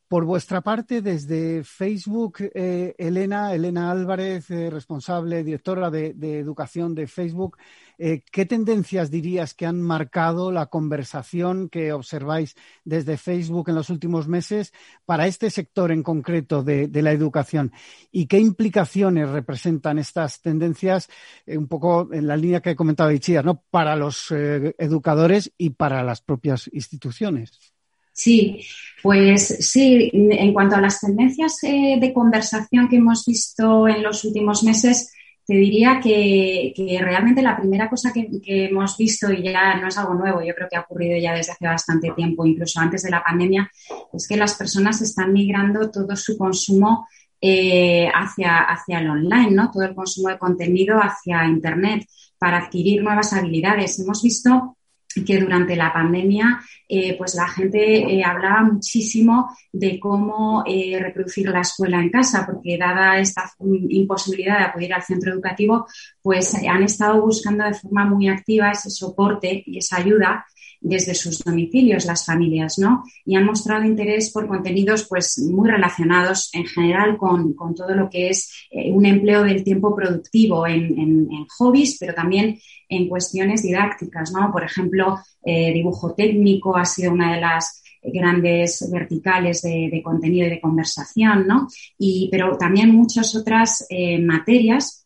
por 0.09 0.25
vuestra 0.25 0.61
parte, 0.61 1.03
desde 1.03 1.65
Facebook, 1.65 2.39
eh, 2.55 2.95
Elena, 2.99 3.55
Elena 3.55 3.91
Álvarez, 3.91 4.49
responsable, 4.49 5.45
directora 5.45 5.91
de, 5.91 6.15
educación 6.39 6.95
de 6.95 7.07
Facebook, 7.07 7.57
eh, 7.99 8.23
¿Qué 8.31 8.45
tendencias 8.45 9.11
dirías 9.11 9.55
que 9.55 9.65
han 9.65 9.81
marcado 9.81 10.53
la 10.53 10.67
conversación 10.67 11.71
que 11.71 11.93
observáis 11.93 12.55
desde 12.85 13.17
Facebook 13.17 13.71
en 13.71 13.75
los 13.75 13.89
últimos 13.89 14.29
meses 14.29 14.73
para 15.07 15.27
este 15.27 15.49
sector 15.51 15.91
en 15.91 16.03
concreto 16.03 16.63
de, 16.63 16.91
la 16.93 17.13
educación? 17.13 17.73
¿Y 18.13 18.27
qué 18.27 18.39
implicaciones 18.39 19.31
representan 19.31 19.99
estas 19.99 20.43
tendencias, 20.43 21.09
eh, 21.47 21.57
un 21.57 21.69
poco 21.69 22.13
en 22.13 22.27
la 22.27 22.37
línea 22.37 22.61
que 22.61 22.77
comentaba 22.77 23.15
Ichia, 23.15 23.43
¿no? 23.43 23.63
para 23.71 23.97
los 23.97 24.31
eh, 24.31 24.75
educadores 24.79 25.53
y 25.57 25.71
para 25.71 26.03
las 26.03 26.21
propias 26.21 26.69
instituciones? 26.73 27.76
Sí, 28.17 28.63
pues 29.03 29.59
sí, 29.61 30.11
en 30.13 30.53
cuanto 30.55 30.75
a 30.75 30.81
las 30.81 31.01
tendencias 31.01 31.59
de 31.61 32.13
conversación 32.15 32.89
que 32.89 32.97
hemos 32.97 33.27
visto 33.27 33.87
en 33.87 34.03
los 34.03 34.25
últimos 34.25 34.65
meses, 34.65 35.13
te 35.47 35.55
diría 35.55 36.01
que, 36.03 36.73
realmente 37.01 37.43
la 37.43 37.57
primera 37.57 37.89
cosa 37.91 38.13
que, 38.13 38.27
hemos 38.47 38.97
visto, 38.97 39.31
y 39.31 39.43
ya 39.43 39.77
no 39.77 39.89
es 39.89 39.99
algo 39.99 40.15
nuevo, 40.15 40.43
yo 40.43 40.55
creo 40.55 40.67
que 40.69 40.77
ha 40.77 40.81
ocurrido 40.81 41.19
ya 41.19 41.35
desde 41.35 41.53
hace 41.53 41.67
bastante 41.67 42.11
tiempo, 42.17 42.47
incluso 42.47 42.81
antes 42.81 43.03
de 43.03 43.11
la 43.11 43.23
pandemia, 43.23 43.71
es 44.13 44.27
que 44.27 44.37
las 44.37 44.55
personas 44.55 45.01
están 45.03 45.33
migrando 45.33 45.91
todo 45.91 46.17
su 46.17 46.37
consumo 46.39 47.07
eh, 47.41 48.09
hacia, 48.13 48.61
hacia 48.61 48.99
el 48.99 49.11
online, 49.11 49.51
¿no? 49.51 49.71
Todo 49.71 49.85
el 49.85 49.95
consumo 49.95 50.31
de 50.31 50.39
contenido 50.39 50.99
hacia 50.99 51.45
Internet 51.45 52.07
para 52.39 52.65
adquirir 52.65 53.03
nuevas 53.03 53.33
habilidades. 53.35 54.01
Hemos 54.01 54.23
visto 54.23 54.76
que 55.25 55.39
durante 55.39 55.77
la 55.77 55.93
pandemia 55.93 56.61
eh, 56.89 57.17
pues 57.19 57.35
la 57.35 57.49
gente 57.49 57.79
eh, 57.79 58.23
hablaba 58.23 58.63
muchísimo 58.63 59.51
de 59.73 59.99
cómo 59.99 60.63
eh, 60.67 60.99
reproducir 61.01 61.49
la 61.49 61.61
escuela 61.61 62.01
en 62.01 62.11
casa, 62.11 62.47
porque 62.47 62.79
dada 62.79 63.19
esta 63.19 63.51
imposibilidad 63.61 64.59
de 64.59 64.65
acudir 64.65 64.95
al 64.95 65.03
centro 65.03 65.33
educativo, 65.33 65.87
pues 66.23 66.55
han 66.55 66.83
estado 66.85 67.21
buscando 67.21 67.65
de 67.65 67.75
forma 67.75 68.05
muy 68.05 68.29
activa 68.29 68.71
ese 68.71 68.91
soporte 68.91 69.63
y 69.67 69.79
esa 69.79 69.97
ayuda 69.97 70.47
desde 70.81 71.15
sus 71.15 71.39
domicilios 71.39 72.05
las 72.05 72.25
familias, 72.25 72.79
¿no? 72.79 73.05
Y 73.25 73.37
han 73.37 73.45
mostrado 73.45 73.85
interés 73.85 74.31
por 74.31 74.47
contenidos 74.47 75.07
pues 75.09 75.39
muy 75.39 75.71
relacionados 75.71 76.51
en 76.53 76.67
general 76.67 77.17
con, 77.17 77.55
todo 77.75 77.95
lo 77.95 78.09
que 78.09 78.29
es 78.31 78.69
un 78.73 79.05
empleo 79.07 79.43
del 79.43 79.65
tiempo 79.65 79.95
productivo 79.95 80.67
en, 80.67 80.99
en 80.99 81.47
hobbies, 81.59 81.97
pero 81.99 82.15
también 82.15 82.59
en 82.89 83.09
cuestiones 83.09 83.63
didácticas, 83.63 84.33
¿no? 84.33 84.51
Por 84.53 84.65
ejemplo, 84.65 85.19
eh, 85.45 85.73
dibujo 85.73 86.15
técnico 86.15 86.77
ha 86.77 86.85
sido 86.85 87.13
una 87.13 87.35
de 87.35 87.41
las 87.41 87.83
grandes 88.03 88.89
verticales 88.93 89.63
de, 89.63 90.01
contenido 90.05 90.47
y 90.47 90.51
de 90.51 90.61
conversación, 90.61 91.47
¿no? 91.47 91.67
Y, 91.99 92.29
pero 92.31 92.57
también 92.57 92.95
muchas 92.95 93.35
otras 93.35 93.85
eh, 93.91 94.21
materias 94.21 95.06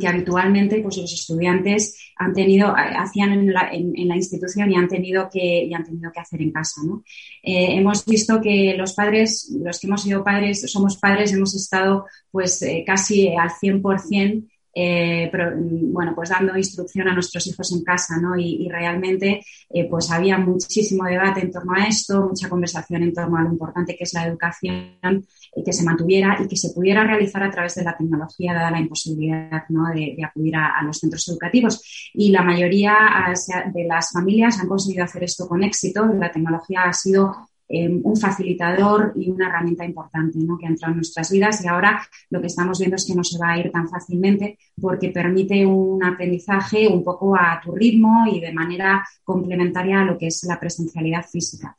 que 0.00 0.08
habitualmente 0.08 0.80
pues, 0.80 0.96
los 0.96 1.12
estudiantes 1.12 2.12
han 2.16 2.32
tenido, 2.32 2.74
hacían 2.76 3.32
en 3.32 3.52
la, 3.52 4.16
institución 4.16 4.70
y 4.70 4.76
han 4.76 4.88
tenido 4.88 5.28
que, 5.30 5.64
y 5.64 5.74
han 5.74 5.84
tenido 5.84 6.10
que 6.10 6.20
hacer 6.20 6.42
en 6.42 6.50
casa. 6.50 6.82
¿no? 6.84 7.04
Eh, 7.42 7.76
hemos 7.76 8.04
visto 8.04 8.40
que 8.40 8.74
los 8.76 8.94
padres, 8.94 9.54
los 9.62 9.78
que 9.78 9.86
hemos 9.86 10.02
sido 10.02 10.24
padres, 10.24 10.70
somos 10.70 10.96
padres, 10.96 11.32
hemos 11.32 11.54
estado 11.54 12.06
pues 12.30 12.64
casi 12.84 13.28
al 13.28 13.50
100% 13.50 14.44
eh, 14.78 15.30
bueno, 15.32 16.14
pues 16.14 16.28
dando 16.28 16.54
instrucción 16.54 17.08
a 17.08 17.14
nuestros 17.14 17.46
hijos 17.46 17.72
en 17.72 17.82
casa, 17.82 18.18
¿no? 18.20 18.38
Y, 18.38 18.68
realmente, 18.68 19.42
eh, 19.70 19.88
pues 19.88 20.10
había 20.10 20.36
muchísimo 20.36 21.04
debate 21.04 21.40
en 21.40 21.50
torno 21.50 21.72
a 21.72 21.86
esto, 21.86 22.28
mucha 22.28 22.50
conversación 22.50 23.02
en 23.02 23.14
torno 23.14 23.38
a 23.38 23.42
lo 23.42 23.52
importante 23.52 23.96
que 23.96 24.04
es 24.04 24.12
la 24.12 24.26
educación, 24.26 25.26
y 25.56 25.64
que 25.64 25.72
se 25.72 25.84
mantuviera 25.84 26.36
y 26.38 26.46
que 26.46 26.56
se 26.56 26.70
pudiera 26.70 27.02
realizar 27.02 27.42
a 27.42 27.50
través 27.50 27.74
de 27.74 27.82
la 27.82 27.96
tecnología, 27.96 28.52
dada 28.52 28.70
la 28.70 28.78
imposibilidad 28.78 29.64
¿no? 29.70 29.88
de, 29.92 30.16
acudir 30.22 30.54
a, 30.56 30.82
los 30.84 30.98
centros 30.98 31.26
educativos. 31.28 32.10
Y 32.12 32.30
la 32.30 32.42
mayoría 32.42 32.94
de 33.72 33.84
las 33.84 34.12
familias 34.12 34.60
han 34.60 34.68
conseguido 34.68 35.04
hacer 35.04 35.24
esto 35.24 35.48
con 35.48 35.64
éxito. 35.64 36.06
La 36.06 36.30
tecnología 36.30 36.82
ha 36.82 36.92
sido 36.92 37.48
Em, 37.68 38.00
un 38.04 38.16
facilitador 38.16 39.12
y 39.16 39.28
una 39.28 39.48
herramienta 39.48 39.84
importante 39.84 40.38
¿no? 40.38 40.56
que 40.56 40.66
ha 40.66 40.68
entrado 40.68 40.92
en 40.92 40.98
nuestras 40.98 41.32
vidas 41.32 41.64
y 41.64 41.66
ahora 41.66 42.00
lo 42.30 42.40
que 42.40 42.46
estamos 42.46 42.78
viendo 42.78 42.94
es 42.94 43.04
que 43.04 43.16
no 43.16 43.24
se 43.24 43.38
va 43.38 43.52
a 43.52 43.58
ir 43.58 43.72
tan 43.72 43.88
fácilmente 43.88 44.56
porque 44.80 45.10
permite 45.10 45.66
un 45.66 46.04
aprendizaje 46.04 46.86
un 46.86 47.02
poco 47.02 47.34
a 47.34 47.60
tu 47.60 47.74
ritmo 47.74 48.24
y 48.30 48.38
de 48.38 48.52
manera 48.52 49.04
complementaria 49.24 50.00
a 50.00 50.04
lo 50.04 50.16
que 50.16 50.28
es 50.28 50.44
la 50.44 50.60
presencialidad 50.60 51.24
física. 51.26 51.76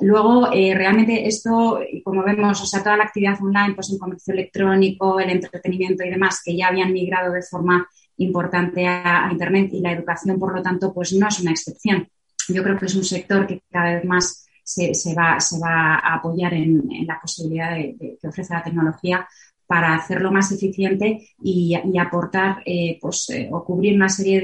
Luego, 0.00 0.52
eh, 0.52 0.74
realmente 0.74 1.28
esto, 1.28 1.80
como 2.02 2.24
vemos, 2.24 2.60
o 2.60 2.66
sea, 2.66 2.82
toda 2.82 2.96
la 2.96 3.04
actividad 3.04 3.40
online, 3.40 3.74
pues 3.74 3.90
el 3.90 3.98
comercio 3.98 4.34
electrónico, 4.34 5.20
el 5.20 5.30
entretenimiento 5.30 6.04
y 6.04 6.10
demás, 6.10 6.42
que 6.44 6.56
ya 6.56 6.66
habían 6.66 6.92
migrado 6.92 7.32
de 7.32 7.42
forma 7.42 7.86
importante 8.16 8.86
a, 8.86 9.28
Internet 9.30 9.70
y 9.72 9.80
la 9.80 9.92
educación, 9.92 10.38
por 10.38 10.54
lo 10.54 10.62
tanto, 10.62 10.92
pues 10.92 11.12
no 11.12 11.28
es 11.28 11.38
una 11.40 11.52
excepción. 11.52 12.08
Yo 12.48 12.62
creo 12.64 12.76
que 12.76 12.86
es 12.86 12.94
un 12.96 13.04
sector 13.04 13.46
que 13.46 13.62
cada 13.70 13.94
vez 13.94 14.04
más 14.04 14.47
se, 14.68 15.14
va, 15.14 15.40
se 15.40 15.58
va 15.58 15.94
a 15.94 16.14
apoyar 16.16 16.52
en, 16.54 16.82
la 17.06 17.18
posibilidad 17.20 17.76
que 17.76 18.28
ofrece 18.28 18.52
la 18.52 18.62
tecnología 18.62 19.26
para 19.66 19.94
hacerlo 19.94 20.32
más 20.32 20.50
eficiente 20.50 21.28
y, 21.42 21.74
aportar 21.98 22.62
eh, 22.64 22.98
pues, 23.00 23.28
eh, 23.30 23.48
o 23.52 23.62
cubrir 23.64 23.94
una 23.94 24.08
serie 24.08 24.40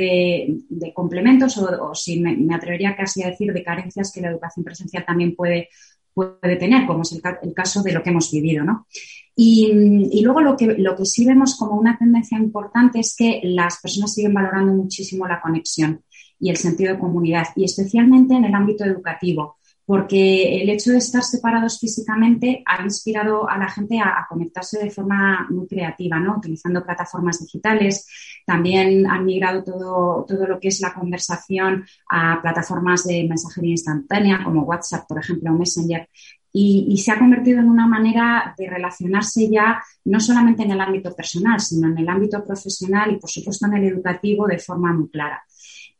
de, 0.68 0.92
complementos 0.92 1.56
o, 1.58 1.94
si 1.94 2.20
me, 2.20 2.54
atrevería 2.54 2.94
casi 2.94 3.22
a 3.22 3.30
decir 3.30 3.52
de 3.52 3.64
carencias 3.64 4.12
que 4.12 4.20
la 4.20 4.30
educación 4.30 4.64
presencial 4.64 5.04
también 5.06 5.34
puede, 5.34 5.68
puede 6.12 6.56
tener, 6.56 6.86
como 6.86 7.02
es 7.02 7.12
el, 7.12 7.54
caso 7.54 7.82
de 7.82 7.92
lo 7.92 8.02
que 8.02 8.10
hemos 8.10 8.30
vivido. 8.30 8.64
¿no? 8.64 8.86
Y, 9.34 9.70
y, 10.12 10.22
luego 10.22 10.42
lo 10.42 10.56
que, 10.56 10.66
lo 10.78 10.94
que 10.94 11.06
sí 11.06 11.24
vemos 11.24 11.56
como 11.56 11.80
una 11.80 11.96
tendencia 11.96 12.38
importante 12.38 13.00
es 13.00 13.14
que 13.16 13.40
las 13.44 13.80
personas 13.80 14.12
siguen 14.12 14.34
valorando 14.34 14.74
muchísimo 14.74 15.26
la 15.26 15.40
conexión 15.40 16.02
y 16.38 16.50
el 16.50 16.56
sentido 16.58 16.92
de 16.92 16.98
comunidad, 16.98 17.46
y 17.56 17.64
especialmente 17.64 18.34
en 18.34 18.44
el 18.44 18.54
ámbito 18.54 18.84
educativo 18.84 19.56
porque 19.86 20.62
el 20.62 20.70
hecho 20.70 20.92
de 20.92 20.98
estar 20.98 21.22
separados 21.22 21.78
físicamente 21.78 22.62
ha 22.64 22.82
inspirado 22.82 23.48
a 23.48 23.58
la 23.58 23.68
gente 23.68 24.00
a, 24.00 24.26
conectarse 24.28 24.82
de 24.82 24.90
forma 24.90 25.46
muy 25.50 25.66
creativa, 25.66 26.18
¿no? 26.18 26.38
Utilizando 26.38 26.84
plataformas 26.84 27.40
digitales. 27.40 28.06
También 28.46 29.06
han 29.06 29.24
migrado 29.24 29.62
todo, 29.62 30.24
todo 30.26 30.46
lo 30.46 30.58
que 30.58 30.68
es 30.68 30.80
la 30.80 30.94
conversación 30.94 31.84
a 32.10 32.40
plataformas 32.40 33.04
de 33.04 33.26
mensajería 33.28 33.72
instantánea, 33.72 34.42
como 34.42 34.62
WhatsApp, 34.62 35.06
por 35.06 35.18
ejemplo, 35.18 35.50
o 35.50 35.58
Messenger. 35.58 36.08
Y, 36.50 36.86
y, 36.88 36.96
se 36.98 37.10
ha 37.10 37.18
convertido 37.18 37.58
en 37.58 37.68
una 37.68 37.86
manera 37.86 38.54
de 38.56 38.70
relacionarse 38.70 39.50
ya 39.50 39.82
no 40.04 40.20
solamente 40.20 40.62
en 40.62 40.70
el 40.70 40.80
ámbito 40.80 41.12
personal, 41.14 41.60
sino 41.60 41.88
en 41.88 41.98
el 41.98 42.08
ámbito 42.08 42.44
profesional 42.44 43.12
y, 43.12 43.16
por 43.16 43.28
supuesto, 43.28 43.66
en 43.66 43.74
el 43.74 43.84
educativo 43.84 44.46
de 44.46 44.60
forma 44.60 44.92
muy 44.92 45.08
clara. 45.08 45.42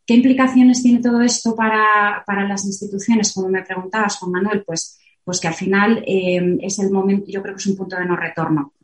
¿Qué 0.06 0.14
implicaciones 0.14 0.82
tiene 0.82 1.00
todo 1.00 1.20
esto 1.22 1.56
para, 1.56 2.22
las 2.48 2.64
instituciones? 2.64 3.32
Como 3.32 3.48
me 3.48 3.62
preguntabas, 3.62 4.18
Juan 4.18 4.32
Manuel, 4.32 4.62
pues, 4.64 4.98
pues 5.24 5.40
que 5.40 5.48
al 5.48 5.54
final 5.54 6.04
eh, 6.06 6.58
es 6.60 6.78
el 6.78 6.90
momento, 6.90 7.26
yo 7.28 7.42
creo 7.42 7.54
que 7.54 7.60
es 7.60 7.66
un 7.66 7.76
punto 7.76 7.96
de 7.96 8.04
no 8.04 8.14
retorno, 8.14 8.74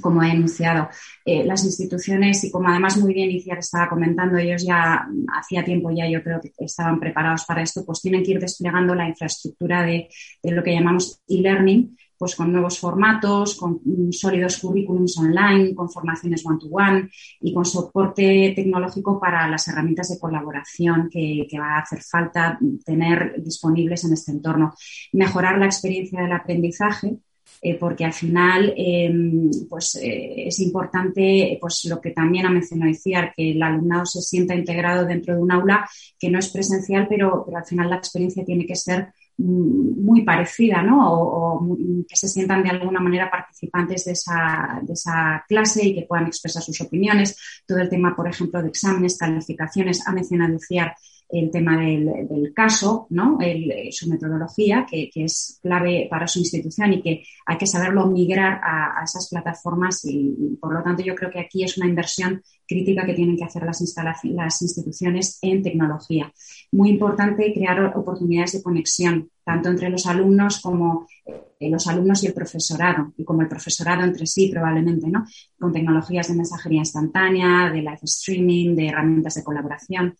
como 0.00 0.22
he 0.22 0.32
enunciado. 0.32 0.88
Eh, 1.24 1.44
las 1.44 1.64
instituciones, 1.64 2.42
y 2.42 2.50
como 2.50 2.68
además 2.68 2.96
muy 2.96 3.14
bien 3.14 3.30
Iciar 3.30 3.58
estaba 3.58 3.88
comentando, 3.88 4.36
ellos 4.36 4.64
ya 4.66 5.06
hacía 5.32 5.64
tiempo 5.64 5.92
ya 5.92 6.08
yo 6.08 6.22
creo 6.22 6.40
que 6.40 6.52
estaban 6.58 6.98
preparados 6.98 7.44
para 7.44 7.62
esto, 7.62 7.84
pues 7.84 8.00
tienen 8.00 8.24
que 8.24 8.32
ir 8.32 8.40
desplegando 8.40 8.96
la 8.96 9.08
infraestructura 9.08 9.84
de, 9.84 10.08
de 10.42 10.50
lo 10.50 10.62
que 10.64 10.74
llamamos 10.74 11.20
e-learning, 11.28 11.96
pues 12.24 12.36
con 12.36 12.50
nuevos 12.50 12.78
formatos, 12.78 13.54
con 13.54 13.82
sólidos 14.10 14.56
currículums 14.56 15.18
online, 15.18 15.74
con 15.74 15.90
formaciones 15.90 16.42
one-to-one 16.46 17.10
y 17.42 17.52
con 17.52 17.66
soporte 17.66 18.54
tecnológico 18.56 19.20
para 19.20 19.46
las 19.46 19.68
herramientas 19.68 20.08
de 20.08 20.18
colaboración 20.18 21.10
que, 21.10 21.46
va 21.60 21.76
a 21.76 21.80
hacer 21.80 22.00
falta 22.02 22.58
tener 22.82 23.42
disponibles 23.42 24.04
en 24.04 24.14
este 24.14 24.32
entorno. 24.32 24.72
Mejorar 25.12 25.58
la 25.58 25.66
experiencia 25.66 26.22
del 26.22 26.32
aprendizaje, 26.32 27.18
eh, 27.60 27.74
porque 27.74 28.06
al 28.06 28.14
final 28.14 28.72
em, 28.74 29.50
pues, 29.68 29.96
eh, 29.96 30.46
es 30.46 30.60
importante 30.60 31.58
pues, 31.60 31.84
lo 31.90 32.00
que 32.00 32.12
también 32.12 32.46
ha 32.46 32.50
mencionado 32.50 32.90
Iciar, 32.90 33.34
que 33.36 33.50
el 33.50 33.62
alumnado 33.62 34.06
se 34.06 34.22
sienta 34.22 34.54
integrado 34.54 35.04
dentro 35.04 35.34
de 35.34 35.42
un 35.42 35.52
aula 35.52 35.86
que 36.18 36.30
no 36.30 36.38
es 36.38 36.48
presencial, 36.48 37.06
pero 37.06 37.44
al 37.54 37.66
final 37.66 37.90
la 37.90 37.96
experiencia 37.96 38.46
tiene 38.46 38.64
que 38.64 38.76
ser 38.76 39.12
muy 39.36 40.22
parecida, 40.22 40.82
¿no? 40.82 41.12
O, 41.12 41.76
que 42.08 42.16
se 42.16 42.28
sientan 42.28 42.62
de 42.62 42.70
alguna 42.70 43.00
manera 43.00 43.30
participantes 43.30 44.04
de 44.04 44.12
esa, 44.12 44.80
de 44.82 44.92
esa, 44.92 45.44
clase 45.48 45.86
y 45.86 45.94
que 45.94 46.06
puedan 46.06 46.26
expresar 46.26 46.62
sus 46.62 46.80
opiniones. 46.80 47.36
Todo 47.66 47.78
el 47.78 47.88
tema, 47.88 48.14
por 48.14 48.28
ejemplo, 48.28 48.62
de 48.62 48.68
exámenes, 48.68 49.18
calificaciones, 49.18 50.06
ha 50.06 50.12
mencionado 50.12 50.58
Ciar 50.58 50.94
el 51.28 51.50
tema 51.50 51.76
del, 51.78 52.52
caso, 52.54 53.06
¿no? 53.10 53.38
Eh, 53.40 53.88
su 53.90 54.08
metodología, 54.08 54.86
que, 54.88 55.10
es 55.14 55.58
clave 55.62 56.06
para 56.08 56.26
su 56.26 56.38
institución 56.38 56.92
y 56.92 57.02
que 57.02 57.24
hay 57.46 57.58
que 57.58 57.66
saberlo 57.66 58.06
migrar 58.06 58.60
a, 58.62 59.02
esas 59.02 59.28
plataformas 59.28 60.04
y, 60.04 60.56
por 60.60 60.72
lo 60.72 60.82
tanto, 60.82 61.02
yo 61.02 61.14
creo 61.14 61.30
que 61.30 61.40
aquí 61.40 61.64
es 61.64 61.76
una 61.76 61.88
inversión 61.88 62.42
crítica 62.66 63.04
que 63.04 63.14
tienen 63.14 63.36
que 63.36 63.44
hacer 63.44 63.64
las, 63.64 63.80
las 64.24 64.62
instituciones 64.62 65.38
en 65.42 65.62
tecnología. 65.62 66.32
Muy 66.72 66.90
importante 66.90 67.52
crear 67.52 67.96
oportunidades 67.96 68.52
de 68.52 68.62
conexión, 68.62 69.30
tanto 69.44 69.68
entre 69.68 69.90
los 69.90 70.06
alumnos 70.06 70.60
como 70.60 71.06
eh, 71.26 71.70
los 71.70 71.86
alumnos 71.86 72.22
y 72.22 72.26
el 72.26 72.34
profesorado, 72.34 73.12
y 73.16 73.24
como 73.24 73.42
el 73.42 73.48
profesorado 73.48 74.02
entre 74.02 74.26
sí 74.26 74.48
probablemente, 74.50 75.08
¿no? 75.08 75.24
Con 75.58 75.72
tecnologías 75.72 76.28
de 76.28 76.34
mensajería 76.34 76.80
instantánea, 76.80 77.70
de 77.70 77.78
live 77.78 77.98
streaming, 78.02 78.74
de 78.74 78.88
herramientas 78.88 79.34
de 79.34 79.44
colaboración. 79.44 80.16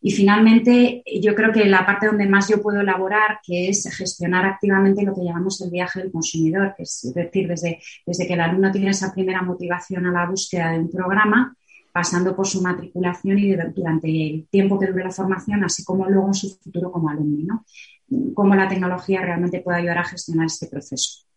Y 0.00 0.12
finalmente, 0.12 1.02
yo 1.20 1.34
creo 1.34 1.52
que 1.52 1.64
la 1.66 1.84
parte 1.84 2.06
donde 2.06 2.28
más 2.28 2.48
yo 2.48 2.62
puedo 2.62 2.80
elaborar, 2.80 3.40
que 3.44 3.68
es 3.68 3.88
gestionar 3.96 4.46
activamente 4.46 5.02
lo 5.02 5.14
que 5.14 5.24
llamamos 5.24 5.60
el 5.60 5.70
viaje 5.70 6.00
del 6.00 6.12
consumidor, 6.12 6.74
que 6.76 6.84
es 6.84 7.12
decir, 7.14 7.48
desde, 7.48 7.80
desde 8.06 8.26
que 8.26 8.34
el 8.34 8.40
alumno 8.40 8.70
tiene 8.70 8.90
esa 8.90 9.12
primera 9.12 9.42
motivación 9.42 10.06
a 10.06 10.12
la 10.12 10.26
búsqueda 10.26 10.72
de 10.72 10.78
un 10.78 10.90
programa, 10.90 11.54
pasando 11.92 12.34
por 12.34 12.46
su 12.46 12.62
matriculación 12.62 13.38
y 13.38 13.54
durante 13.54 14.08
el 14.08 14.46
tiempo 14.50 14.78
que 14.78 14.86
dure 14.86 15.04
la 15.04 15.10
formación, 15.10 15.64
así 15.64 15.84
como 15.84 16.08
luego 16.08 16.28
en 16.28 16.34
su 16.34 16.56
futuro 16.56 16.90
como 16.92 17.08
alumno, 17.08 17.64
¿no? 18.10 18.34
Cómo 18.34 18.54
la 18.54 18.68
tecnología 18.68 19.20
realmente 19.20 19.60
puede 19.60 19.78
ayudar 19.78 19.98
a 19.98 20.04
gestionar 20.04 20.46
este 20.46 20.66
proceso. 20.66 21.28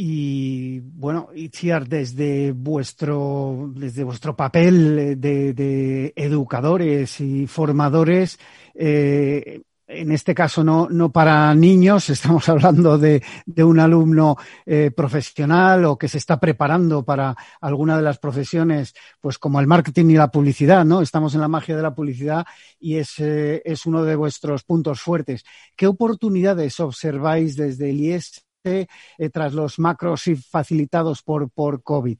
Y 0.00 0.78
bueno, 0.80 1.30
Itziar, 1.34 1.88
desde 1.88 2.52
vuestro, 2.52 3.72
desde 3.74 4.04
vuestro 4.04 4.36
papel 4.36 5.20
de, 5.20 6.12
educadores 6.14 7.20
y 7.20 7.48
formadores, 7.48 8.38
eh, 8.74 9.62
en 9.88 10.12
este 10.12 10.34
caso 10.34 10.62
no, 10.62 10.88
no 10.90 11.10
para 11.10 11.54
niños, 11.54 12.10
estamos 12.10 12.48
hablando 12.48 12.98
de, 12.98 13.22
de 13.46 13.64
un 13.64 13.80
alumno 13.80 14.36
eh, 14.66 14.90
profesional 14.94 15.84
o 15.86 15.98
que 15.98 16.08
se 16.08 16.18
está 16.18 16.38
preparando 16.38 17.04
para 17.04 17.34
alguna 17.60 17.96
de 17.96 18.02
las 18.02 18.18
profesiones, 18.18 18.94
pues 19.20 19.38
como 19.38 19.60
el 19.60 19.66
marketing 19.66 20.10
y 20.10 20.14
la 20.14 20.30
publicidad, 20.30 20.84
¿no? 20.84 21.00
Estamos 21.00 21.34
en 21.34 21.40
la 21.40 21.48
magia 21.48 21.76
de 21.76 21.82
la 21.82 21.94
publicidad 21.94 22.44
y 22.78 22.96
es, 22.96 23.18
eh, 23.18 23.62
es 23.64 23.86
uno 23.86 24.04
de 24.04 24.14
vuestros 24.14 24.62
puntos 24.62 25.00
fuertes. 25.00 25.44
¿Qué 25.74 25.86
oportunidades 25.86 26.78
observáis 26.80 27.56
desde 27.56 27.90
el 27.90 28.00
IES 28.00 28.44
eh, 28.64 28.86
tras 29.32 29.54
los 29.54 29.78
macros 29.78 30.24
facilitados 30.50 31.22
por, 31.22 31.50
por 31.50 31.82
COVID? 31.82 32.18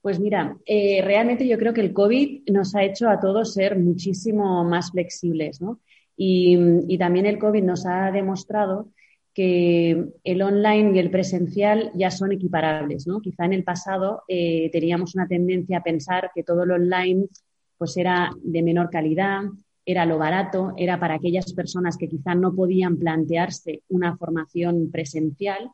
Pues 0.00 0.20
mira, 0.20 0.56
eh, 0.64 1.02
realmente 1.04 1.46
yo 1.46 1.58
creo 1.58 1.74
que 1.74 1.80
el 1.80 1.92
COVID 1.92 2.50
nos 2.50 2.74
ha 2.74 2.84
hecho 2.84 3.08
a 3.08 3.18
todos 3.18 3.52
ser 3.52 3.78
muchísimo 3.78 4.64
más 4.64 4.92
flexibles, 4.92 5.60
¿no? 5.60 5.80
Y, 6.20 6.98
también 6.98 7.26
el 7.26 7.38
COVID 7.38 7.62
nos 7.62 7.86
ha 7.86 8.10
demostrado 8.10 8.90
que 9.32 10.04
el 10.24 10.42
online 10.42 10.96
y 10.96 10.98
el 10.98 11.10
presencial 11.10 11.92
ya 11.94 12.10
son 12.10 12.32
equiparables, 12.32 13.06
¿no? 13.06 13.20
Quizá 13.20 13.44
en 13.44 13.52
el 13.52 13.62
pasado 13.62 14.22
eh, 14.26 14.68
teníamos 14.72 15.14
una 15.14 15.28
tendencia 15.28 15.78
a 15.78 15.82
pensar 15.82 16.32
que 16.34 16.42
todo 16.42 16.66
lo 16.66 16.74
online 16.74 17.28
pues 17.76 17.96
era 17.96 18.32
de 18.42 18.62
menor 18.64 18.90
calidad, 18.90 19.42
era 19.86 20.04
lo 20.04 20.18
barato, 20.18 20.74
era 20.76 20.98
para 20.98 21.14
aquellas 21.14 21.52
personas 21.52 21.96
que 21.96 22.08
quizá 22.08 22.34
no 22.34 22.52
podían 22.52 22.98
plantearse 22.98 23.82
una 23.88 24.16
formación 24.16 24.90
presencial. 24.90 25.70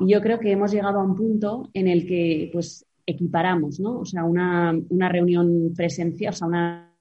Y 0.00 0.12
yo 0.12 0.20
creo 0.20 0.40
que 0.40 0.50
hemos 0.50 0.72
llegado 0.72 0.98
a 0.98 1.04
un 1.04 1.14
punto 1.14 1.70
en 1.72 1.86
el 1.86 2.08
que 2.08 2.50
pues 2.52 2.84
equiparamos, 3.06 3.78
¿no? 3.78 4.00
O 4.00 4.04
sea, 4.04 4.24
una, 4.24 4.74
reunión 5.08 5.72
presencial, 5.76 6.34
o 6.34 6.36
sea, 6.36 6.48
una, 6.48 6.92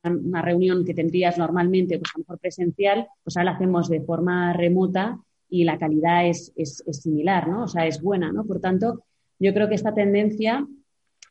reunión 0.41 0.85
que 0.85 0.93
tendrías 0.93 1.37
normalmente, 1.37 1.97
pues 1.99 2.11
a 2.13 2.17
lo 2.17 2.23
mejor 2.23 2.39
presencial, 2.39 3.07
pues 3.23 3.37
ahora 3.37 3.51
la 3.51 3.55
hacemos 3.57 3.89
de 3.89 4.01
forma 4.01 4.53
remota 4.53 5.19
y 5.49 5.63
la 5.63 5.77
calidad 5.77 6.27
es, 6.27 6.51
es, 6.55 6.83
es 6.85 7.01
similar, 7.01 7.47
¿no? 7.47 7.63
O 7.63 7.67
sea, 7.67 7.85
es 7.87 8.01
buena, 8.01 8.31
¿no? 8.31 8.45
Por 8.45 8.59
tanto, 8.59 9.03
yo 9.39 9.53
creo 9.53 9.67
que 9.67 9.75
esta 9.75 9.93
tendencia 9.93 10.65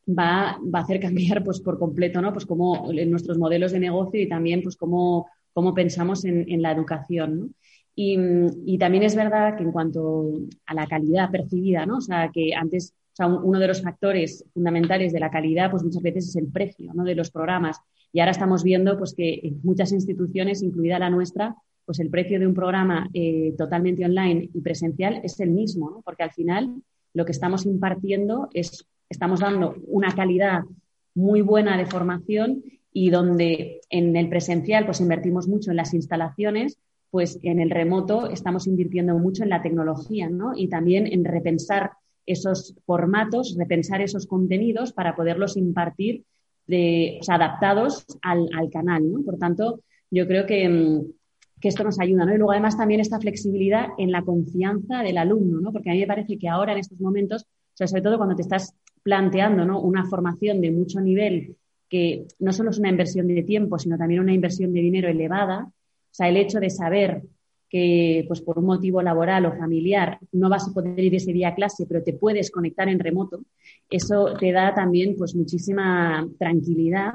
va, 0.08 0.58
va 0.62 0.78
a 0.80 0.82
hacer 0.82 1.00
cambiar 1.00 1.42
pues, 1.44 1.60
por 1.60 1.78
completo 1.78 2.20
¿no? 2.20 2.32
pues 2.32 2.46
como 2.46 2.90
en 2.92 3.10
nuestros 3.10 3.38
modelos 3.38 3.72
de 3.72 3.80
negocio 3.80 4.20
y 4.20 4.28
también 4.28 4.62
pues, 4.62 4.76
cómo, 4.76 5.28
cómo 5.52 5.74
pensamos 5.74 6.24
en, 6.24 6.50
en, 6.50 6.62
la 6.62 6.72
educación. 6.72 7.38
¿no? 7.38 7.48
Y, 7.94 8.18
y, 8.66 8.78
también 8.78 9.04
es 9.04 9.14
verdad 9.14 9.56
que 9.56 9.62
en 9.62 9.72
cuanto 9.72 10.32
a 10.66 10.74
la 10.74 10.86
calidad 10.86 11.30
percibida, 11.30 11.86
¿no? 11.86 11.98
o 11.98 12.00
sea, 12.00 12.30
que 12.32 12.54
antes 12.54 12.92
o 13.12 13.16
sea, 13.16 13.26
uno 13.28 13.60
de 13.60 13.68
los 13.68 13.80
factores 13.80 14.44
fundamentales 14.52 15.12
de 15.12 15.20
la 15.20 15.30
calidad 15.30 15.70
pues 15.70 15.84
muchas 15.84 16.02
veces 16.02 16.28
es 16.28 16.36
el 16.36 16.48
precio 16.48 16.92
¿no? 16.92 17.04
de 17.04 17.14
los 17.14 17.30
programas. 17.30 17.78
Y 18.14 18.20
ahora 18.20 18.30
estamos 18.30 18.62
viendo 18.62 18.96
pues, 18.96 19.12
que 19.12 19.40
en 19.42 19.60
muchas 19.64 19.90
instituciones, 19.90 20.62
incluida 20.62 21.00
la 21.00 21.10
nuestra, 21.10 21.56
pues 21.84 21.98
el 21.98 22.10
precio 22.10 22.38
de 22.38 22.46
un 22.46 22.54
programa 22.54 23.10
eh, 23.12 23.54
totalmente 23.58 24.04
online 24.04 24.48
y 24.54 24.60
presencial 24.60 25.20
es 25.24 25.40
el 25.40 25.50
mismo, 25.50 26.00
porque 26.04 26.22
al 26.22 26.30
final 26.30 26.80
lo 27.12 27.24
que 27.24 27.32
estamos 27.32 27.66
impartiendo 27.66 28.48
es 28.54 28.86
estamos 29.10 29.40
dando 29.40 29.74
una 29.88 30.14
calidad 30.14 30.62
muy 31.16 31.40
buena 31.40 31.76
de 31.76 31.86
formación 31.86 32.62
y 32.92 33.10
donde 33.10 33.80
en 33.90 34.14
el 34.14 34.28
presencial 34.28 34.86
pues 34.86 35.00
invertimos 35.00 35.48
mucho 35.48 35.72
en 35.72 35.76
las 35.76 35.92
instalaciones, 35.92 36.78
pues 37.10 37.40
en 37.42 37.58
el 37.58 37.70
remoto 37.70 38.30
estamos 38.30 38.68
invirtiendo 38.68 39.18
mucho 39.18 39.42
en 39.42 39.50
la 39.50 39.60
tecnología, 39.60 40.30
¿no? 40.30 40.52
Y 40.56 40.68
también 40.68 41.08
en 41.12 41.24
repensar 41.24 41.90
esos 42.26 42.76
formatos, 42.86 43.56
repensar 43.58 44.00
esos 44.00 44.28
contenidos 44.28 44.92
para 44.92 45.16
poderlos 45.16 45.56
impartir 45.56 46.22
de, 46.66 47.20
adaptados 47.28 48.04
al, 48.22 48.48
canal, 48.72 49.10
¿no? 49.10 49.22
Por 49.22 49.38
tanto, 49.38 49.80
yo 50.10 50.26
creo 50.26 50.46
que, 50.46 50.68
mm, 50.68 51.12
que, 51.60 51.68
esto 51.68 51.84
nos 51.84 52.00
ayuda, 52.00 52.24
¿no? 52.24 52.34
Y 52.34 52.38
luego 52.38 52.52
además 52.52 52.76
también 52.76 53.00
esta 53.00 53.20
flexibilidad 53.20 53.88
en 53.98 54.12
la 54.12 54.22
confianza 54.22 55.02
del 55.02 55.18
alumno, 55.18 55.60
¿no? 55.60 55.72
Porque 55.72 55.90
a 55.90 55.92
mí 55.92 56.00
me 56.00 56.06
parece 56.06 56.38
que 56.38 56.48
ahora 56.48 56.72
en 56.72 56.78
estos 56.78 57.00
momentos, 57.00 57.42
o 57.42 57.76
sea, 57.76 57.86
sobre 57.86 58.02
todo 58.02 58.16
cuando 58.16 58.36
te 58.36 58.42
estás 58.42 58.74
planteando 59.02 59.80
una 59.80 60.06
formación 60.06 60.60
de 60.60 60.70
mucho 60.70 61.00
nivel 61.00 61.56
que 61.88 62.26
no 62.38 62.52
solo 62.52 62.70
es 62.70 62.78
una 62.78 62.88
inversión 62.88 63.28
de 63.28 63.42
tiempo, 63.42 63.78
sino 63.78 63.98
también 63.98 64.20
una 64.20 64.32
inversión 64.32 64.72
de 64.72 64.80
dinero 64.80 65.08
elevada. 65.08 65.66
O 65.66 65.72
sea, 66.10 66.28
el 66.28 66.36
hecho 66.36 66.58
de 66.58 66.70
saber 66.70 67.22
que 67.74 68.24
pues 68.28 68.40
por 68.40 68.56
un 68.56 68.66
motivo 68.66 69.02
laboral 69.02 69.46
o 69.46 69.52
familiar 69.52 70.20
no 70.30 70.48
vas 70.48 70.68
a 70.68 70.72
poder 70.72 70.96
ir 71.00 71.12
ese 71.16 71.32
día 71.32 71.48
a 71.48 71.54
clase, 71.56 71.86
pero 71.88 72.04
te 72.04 72.12
puedes 72.12 72.52
conectar 72.52 72.88
en 72.88 73.00
remoto, 73.00 73.40
eso 73.90 74.32
te 74.38 74.52
da 74.52 74.72
también 74.72 75.16
pues 75.18 75.34
muchísima 75.34 76.24
tranquilidad 76.38 77.14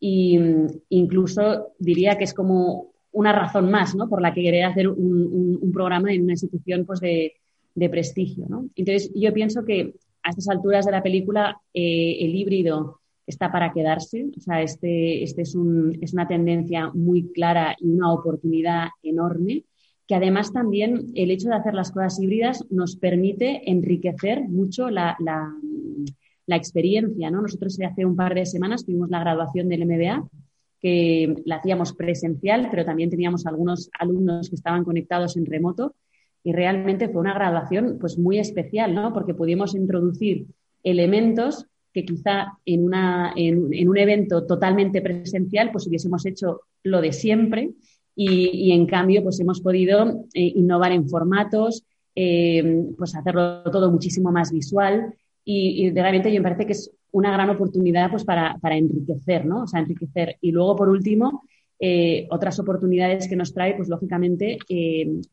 e 0.00 0.68
incluso 0.90 1.72
diría 1.80 2.16
que 2.16 2.22
es 2.22 2.34
como 2.34 2.92
una 3.10 3.32
razón 3.32 3.68
más 3.68 3.96
¿no? 3.96 4.08
por 4.08 4.22
la 4.22 4.32
que 4.32 4.42
querer 4.42 4.66
hacer 4.66 4.86
un, 4.86 5.72
programa 5.74 6.12
en 6.12 6.22
una 6.22 6.34
institución 6.34 6.86
pues 6.86 7.00
de, 7.00 7.32
de 7.74 7.90
prestigio. 7.90 8.46
¿no? 8.48 8.68
Entonces, 8.76 9.10
yo 9.12 9.32
pienso 9.34 9.64
que 9.64 9.92
a 10.22 10.30
estas 10.30 10.48
alturas 10.48 10.86
de 10.86 10.92
la 10.92 11.02
película 11.02 11.60
eh, 11.74 12.18
el 12.20 12.32
híbrido 12.32 13.00
está 13.26 13.50
para 13.50 13.72
quedarse. 13.72 14.26
O 14.36 14.40
sea, 14.40 14.62
este, 14.62 15.24
este 15.24 15.42
es, 15.42 15.56
un, 15.56 15.98
es, 16.00 16.12
una 16.12 16.28
tendencia 16.28 16.92
muy 16.94 17.32
clara 17.32 17.74
y 17.80 17.88
una 17.88 18.12
oportunidad 18.12 18.88
enorme, 19.02 19.64
que 20.06 20.14
además 20.14 20.52
también 20.52 21.06
el 21.14 21.30
hecho 21.30 21.48
de 21.48 21.56
hacer 21.56 21.74
las 21.74 21.90
cosas 21.90 22.20
híbridas 22.20 22.64
nos 22.70 22.96
permite 22.96 23.68
enriquecer 23.70 24.48
mucho 24.48 24.88
la, 24.88 25.16
la, 25.18 26.56
experiencia. 26.56 27.30
¿no? 27.30 27.42
Nosotros 27.42 27.76
hace 27.80 28.04
un 28.04 28.14
par 28.14 28.34
de 28.34 28.46
semanas 28.46 28.84
tuvimos 28.84 29.10
la 29.10 29.20
graduación 29.20 29.68
del 29.68 29.84
MBA, 29.84 30.28
que 30.80 31.34
la 31.44 31.56
hacíamos 31.56 31.92
presencial, 31.94 32.68
pero 32.70 32.84
también 32.84 33.10
teníamos 33.10 33.46
algunos 33.46 33.90
alumnos 33.98 34.48
que 34.48 34.54
estaban 34.54 34.84
conectados 34.84 35.36
en 35.36 35.46
remoto 35.46 35.94
y 36.44 36.52
realmente 36.52 37.08
fue 37.08 37.22
una 37.22 37.34
graduación 37.34 37.98
pues 37.98 38.18
muy 38.18 38.38
especial, 38.38 38.94
¿no? 38.94 39.12
Porque 39.12 39.34
pudimos 39.34 39.74
introducir 39.74 40.46
elementos 40.84 41.66
que 41.92 42.04
quizá 42.04 42.52
en, 42.64 42.84
una, 42.84 43.32
en, 43.34 43.88
un 43.88 43.96
evento 43.98 44.46
totalmente 44.46 45.02
presencial 45.02 45.72
pues 45.72 45.86
hubiésemos 45.88 46.24
hecho 46.26 46.60
lo 46.84 47.00
de 47.00 47.12
siempre 47.12 47.70
y, 48.16 48.72
en 48.72 48.86
cambio 48.86 49.22
pues 49.22 49.38
hemos 49.40 49.60
podido 49.60 50.24
eh, 50.32 50.52
innovar 50.56 50.92
en 50.92 51.08
formatos, 51.08 51.84
eh, 52.14 52.84
pues 52.96 53.14
hacerlo 53.14 53.62
todo 53.64 53.90
muchísimo 53.90 54.32
más 54.32 54.50
visual 54.50 55.14
y, 55.44 55.90
realmente 55.90 56.32
yo 56.32 56.40
me 56.40 56.44
parece 56.44 56.66
que 56.66 56.72
es 56.72 56.90
una 57.12 57.30
gran 57.30 57.50
oportunidad 57.50 58.10
pues 58.10 58.24
para, 58.24 58.56
para 58.58 58.76
enriquecer, 58.76 59.46
¿no? 59.46 59.62
O 59.62 59.66
sea, 59.66 59.80
enriquecer. 59.80 60.36
Y 60.40 60.50
luego, 60.50 60.74
por 60.74 60.88
último, 60.88 61.44
eh, 61.78 62.26
otras 62.30 62.58
oportunidades 62.58 63.28
que 63.28 63.36
nos 63.36 63.54
trae, 63.54 63.74
pues 63.74 63.88
lógicamente, 63.88 64.58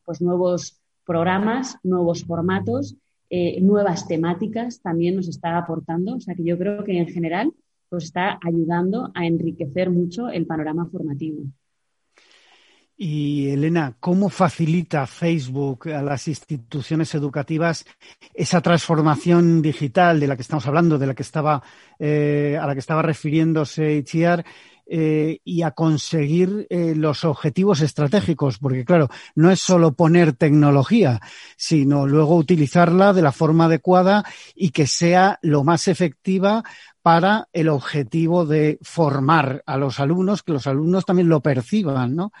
pues 0.04 0.22
nuevos 0.22 0.80
programas, 1.04 1.76
nuevos 1.82 2.24
formatos, 2.24 2.96
nuevas 3.60 4.06
temáticas 4.06 4.80
también 4.80 5.16
nos 5.16 5.28
está 5.28 5.58
aportando. 5.58 6.14
O 6.14 6.20
sea 6.20 6.34
que 6.34 6.44
yo 6.44 6.56
creo 6.56 6.84
que 6.84 6.96
en 6.96 7.08
general 7.08 7.52
pues 7.88 8.04
está 8.04 8.38
ayudando 8.42 9.10
a 9.14 9.26
enriquecer 9.26 9.90
mucho 9.90 10.28
el 10.28 10.46
panorama 10.46 10.86
formativo. 10.86 11.42
Y 13.06 13.50
Elena, 13.50 13.94
¿cómo 14.00 14.30
facilita 14.30 15.06
Facebook 15.06 15.90
a 15.90 16.00
las 16.00 16.26
instituciones 16.26 17.14
educativas 17.14 17.84
esa 18.32 18.62
transformación 18.62 19.60
digital 19.60 20.18
de 20.18 20.26
la 20.26 20.36
que 20.36 20.40
estamos 20.40 20.66
hablando, 20.66 20.96
de 20.96 21.08
la 21.08 21.14
que 21.14 21.22
estaba 21.22 21.62
eh, 21.98 22.58
a 22.58 22.66
la 22.66 22.72
que 22.72 22.78
estaba 22.78 23.02
refiriéndose 23.02 23.96
Itziar? 23.96 24.42
Eh, 24.86 25.38
y 25.44 25.62
a 25.62 25.70
conseguir 25.70 26.66
eh, 26.68 26.94
los 26.94 27.24
objetivos 27.24 27.80
estratégicos, 27.80 28.58
porque 28.58 28.84
claro, 28.84 29.08
no 29.34 29.50
es 29.50 29.58
solo 29.58 29.92
poner 29.92 30.34
tecnología, 30.34 31.22
sino 31.56 32.06
luego 32.06 32.36
utilizarla 32.36 33.14
de 33.14 33.22
la 33.22 33.32
forma 33.32 33.64
adecuada 33.64 34.24
y 34.54 34.72
que 34.72 34.86
sea 34.86 35.38
lo 35.40 35.64
más 35.64 35.88
efectiva 35.88 36.64
para 37.04 37.48
el 37.52 37.68
objetivo 37.68 38.46
de 38.46 38.78
formar 38.80 39.62
a 39.66 39.76
los 39.76 40.00
alumnos, 40.00 40.42
que 40.42 40.52
los 40.52 40.66
alumnos 40.66 41.04
también 41.04 41.28
lo 41.28 41.42
perciban, 41.42 42.16
¿no? 42.16 42.32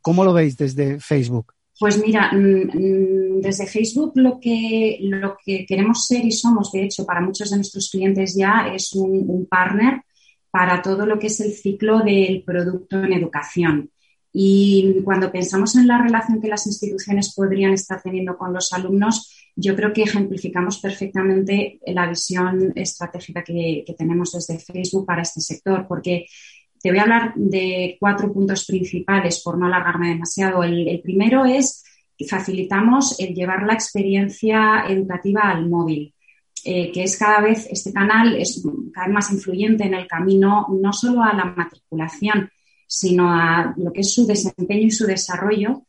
¿Cómo 0.00 0.24
lo 0.24 0.32
veis 0.32 0.56
desde 0.56 0.98
Facebook? 0.98 1.54
Pues 1.78 2.02
mira, 2.04 2.32
mm, 2.32 3.36
mm, 3.36 3.40
desde 3.40 3.68
Facebook 3.68 4.10
lo 4.16 4.40
que, 4.40 4.98
lo 5.02 5.36
que 5.44 5.64
queremos 5.64 6.04
ser 6.04 6.24
y 6.24 6.32
somos, 6.32 6.72
de 6.72 6.82
hecho, 6.82 7.06
para 7.06 7.20
muchos 7.20 7.48
de 7.48 7.58
nuestros 7.58 7.88
clientes 7.88 8.34
ya 8.36 8.72
es 8.74 8.92
un 8.92 9.46
partner 9.48 10.02
para 10.50 10.82
todo 10.82 11.06
lo 11.06 11.20
que 11.20 11.28
es 11.28 11.38
el 11.38 11.52
ciclo 11.52 12.00
del 12.00 12.42
producto 12.42 12.98
en 12.98 13.12
educación. 13.12 13.90
Y 14.32 15.00
cuando 15.04 15.30
pensamos 15.30 15.76
en 15.76 15.86
la 15.86 16.02
relación 16.02 16.40
que 16.40 16.48
las 16.48 16.66
instituciones 16.66 17.32
podrían 17.36 17.72
estar 17.72 18.02
teniendo 18.02 18.36
con 18.36 18.52
los 18.52 18.72
alumnos, 18.72 19.32
yo 19.56 19.74
creo 19.74 19.92
que 19.92 20.02
ejemplificamos 20.02 20.78
perfectamente 20.78 21.80
la 21.86 22.06
visión 22.06 22.72
estratégica 22.74 23.42
que, 23.42 23.84
tenemos 23.96 24.32
desde 24.32 24.58
Facebook 24.58 25.06
para 25.06 25.22
este 25.22 25.40
sector, 25.40 25.86
porque 25.88 26.26
te 26.80 26.90
voy 26.90 26.98
a 26.98 27.02
hablar 27.02 27.32
de 27.34 27.96
cuatro 27.98 28.30
puntos 28.32 28.66
principales 28.66 29.40
por 29.42 29.56
no 29.56 29.66
alargarme 29.66 30.10
demasiado. 30.10 30.62
El, 30.62 31.00
primero 31.02 31.46
es 31.46 31.82
facilitamos 32.28 33.18
el 33.18 33.34
llevar 33.34 33.62
la 33.62 33.72
experiencia 33.72 34.84
educativa 34.88 35.42
al 35.50 35.68
móvil. 35.68 36.12
Eh, 36.64 36.90
que 36.90 37.04
es 37.04 37.16
cada 37.16 37.40
vez, 37.40 37.68
este 37.70 37.92
canal 37.92 38.34
es 38.34 38.60
cada 38.92 39.06
vez 39.06 39.14
más 39.14 39.30
influyente 39.30 39.84
en 39.84 39.94
el 39.94 40.08
camino 40.08 40.66
no 40.68 40.92
solo 40.92 41.22
a 41.22 41.32
la 41.32 41.44
matriculación, 41.44 42.50
sino 42.88 43.30
a 43.30 43.72
lo 43.76 43.92
que 43.92 44.00
es 44.00 44.12
su 44.12 44.26
desempeño 44.26 44.86
y 44.86 44.90
su 44.90 45.06
desarrollo 45.06 45.82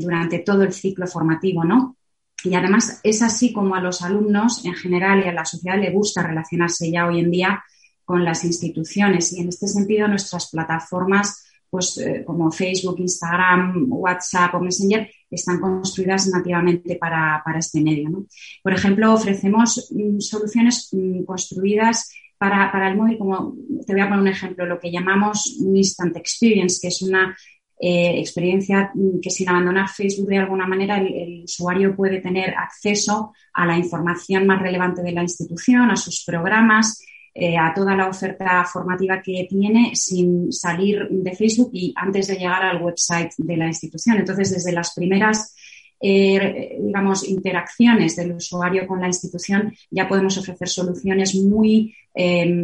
durante 0.00 0.40
todo 0.40 0.62
el 0.62 0.72
ciclo 0.72 1.06
formativo, 1.06 1.64
¿no? 1.64 1.97
Y 2.44 2.54
además 2.54 3.00
es 3.02 3.22
así 3.22 3.52
como 3.52 3.74
a 3.74 3.80
los 3.80 4.02
alumnos 4.02 4.64
en 4.64 4.74
general 4.74 5.24
y 5.24 5.28
a 5.28 5.32
la 5.32 5.44
sociedad 5.44 5.78
le 5.78 5.90
gusta 5.90 6.22
relacionarse 6.22 6.90
ya 6.90 7.06
hoy 7.06 7.20
en 7.20 7.30
día 7.30 7.64
con 8.04 8.24
las 8.24 8.44
instituciones. 8.44 9.32
Y 9.32 9.40
en 9.40 9.48
este 9.48 9.66
sentido 9.66 10.06
nuestras 10.08 10.50
plataformas, 10.50 11.44
pues 11.68 11.98
eh, 11.98 12.22
como 12.24 12.50
Facebook, 12.50 13.00
Instagram, 13.00 13.86
WhatsApp 13.88 14.54
o 14.54 14.60
Messenger, 14.60 15.10
están 15.30 15.60
construidas 15.60 16.28
nativamente 16.28 16.96
para, 16.96 17.42
este 17.58 17.80
medio. 17.82 18.26
Por 18.62 18.72
ejemplo, 18.72 19.12
ofrecemos 19.12 19.90
mm, 19.90 20.20
soluciones 20.20 20.88
mm, 20.92 21.24
construidas 21.24 22.10
para, 22.38 22.70
para, 22.70 22.88
el 22.88 22.96
móvil, 22.96 23.18
como 23.18 23.56
te 23.84 23.92
voy 23.92 24.00
a 24.00 24.08
poner 24.08 24.20
un 24.20 24.28
ejemplo, 24.28 24.64
lo 24.64 24.78
que 24.78 24.92
llamamos 24.92 25.56
un 25.58 25.76
Instant 25.76 26.16
Experience, 26.16 26.78
que 26.80 26.88
es 26.88 27.02
una 27.02 27.36
eh, 27.80 28.18
experiencia 28.18 28.90
mm, 28.92 29.20
que 29.22 29.30
sin 29.30 29.48
abandonar 29.48 29.88
Facebook 29.88 30.28
de 30.28 30.38
alguna 30.38 30.66
manera 30.66 30.98
el, 30.98 31.44
usuario 31.44 31.94
puede 31.94 32.20
tener 32.20 32.52
acceso 32.56 33.32
a 33.52 33.66
la 33.66 33.78
información 33.78 34.46
más 34.48 34.60
relevante 34.60 35.00
de 35.00 35.12
la 35.12 35.22
institución, 35.22 35.88
a 35.88 35.96
sus 35.96 36.24
programas, 36.24 37.00
eh, 37.32 37.56
a 37.56 37.72
toda 37.72 37.94
la 37.94 38.08
oferta 38.08 38.64
formativa 38.64 39.22
que 39.22 39.46
tiene 39.48 39.92
sin 39.94 40.52
salir 40.52 41.06
de 41.08 41.36
Facebook 41.36 41.70
y 41.72 41.92
antes 41.94 42.26
de 42.26 42.34
llegar 42.34 42.64
al 42.64 42.82
website 42.82 43.30
de 43.38 43.56
la 43.56 43.68
institución. 43.68 44.16
Entonces, 44.16 44.50
desde 44.50 44.72
las 44.72 44.92
primeras 44.92 45.54
eh, 46.00 46.78
digamos, 46.80 47.28
interacciones 47.28 48.16
del 48.16 48.32
usuario 48.32 48.88
con 48.88 49.00
la 49.00 49.06
institución, 49.06 49.72
ya 49.88 50.08
podemos 50.08 50.36
ofrecer 50.36 50.68
soluciones 50.68 51.36
muy 51.36 51.94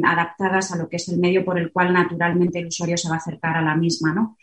adaptadas 0.03 0.73
a 0.73 0.77
lo 0.77 0.89
que 0.89 0.97
es 0.97 1.09
el 1.09 1.21
medio 1.21 1.45
por 1.45 1.57
el 1.57 1.71
cual 1.71 1.93
naturalmente 1.93 2.59
el 2.59 2.67
usuario 2.67 2.97
se 2.97 3.09
va 3.09 3.15
a 3.15 3.19
acercar 3.19 3.57
a 3.57 3.63
la 3.63 3.77
misma. 3.77 4.13
¿no? 4.13 4.37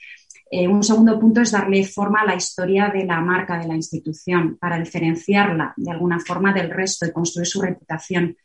Eh, 0.54 0.68
un 0.68 0.84
segundo 0.84 1.18
punto 1.18 1.40
es 1.40 1.52
darle 1.52 1.86
forma 1.86 2.22
a 2.22 2.26
la 2.26 2.36
historia 2.36 2.90
de 2.90 3.06
la 3.06 3.22
marca 3.22 3.58
de 3.58 3.70
la 3.70 3.76
institución 3.76 4.58
para 4.58 4.78
diferenciarla 4.78 5.74
de 5.78 5.92
alguna 5.92 6.20
forma 6.20 6.52
del 6.52 6.70
resto 6.70 7.06
y 7.06 7.14
construir 7.14 7.48
su 7.48 7.62
reputación. 7.62 8.36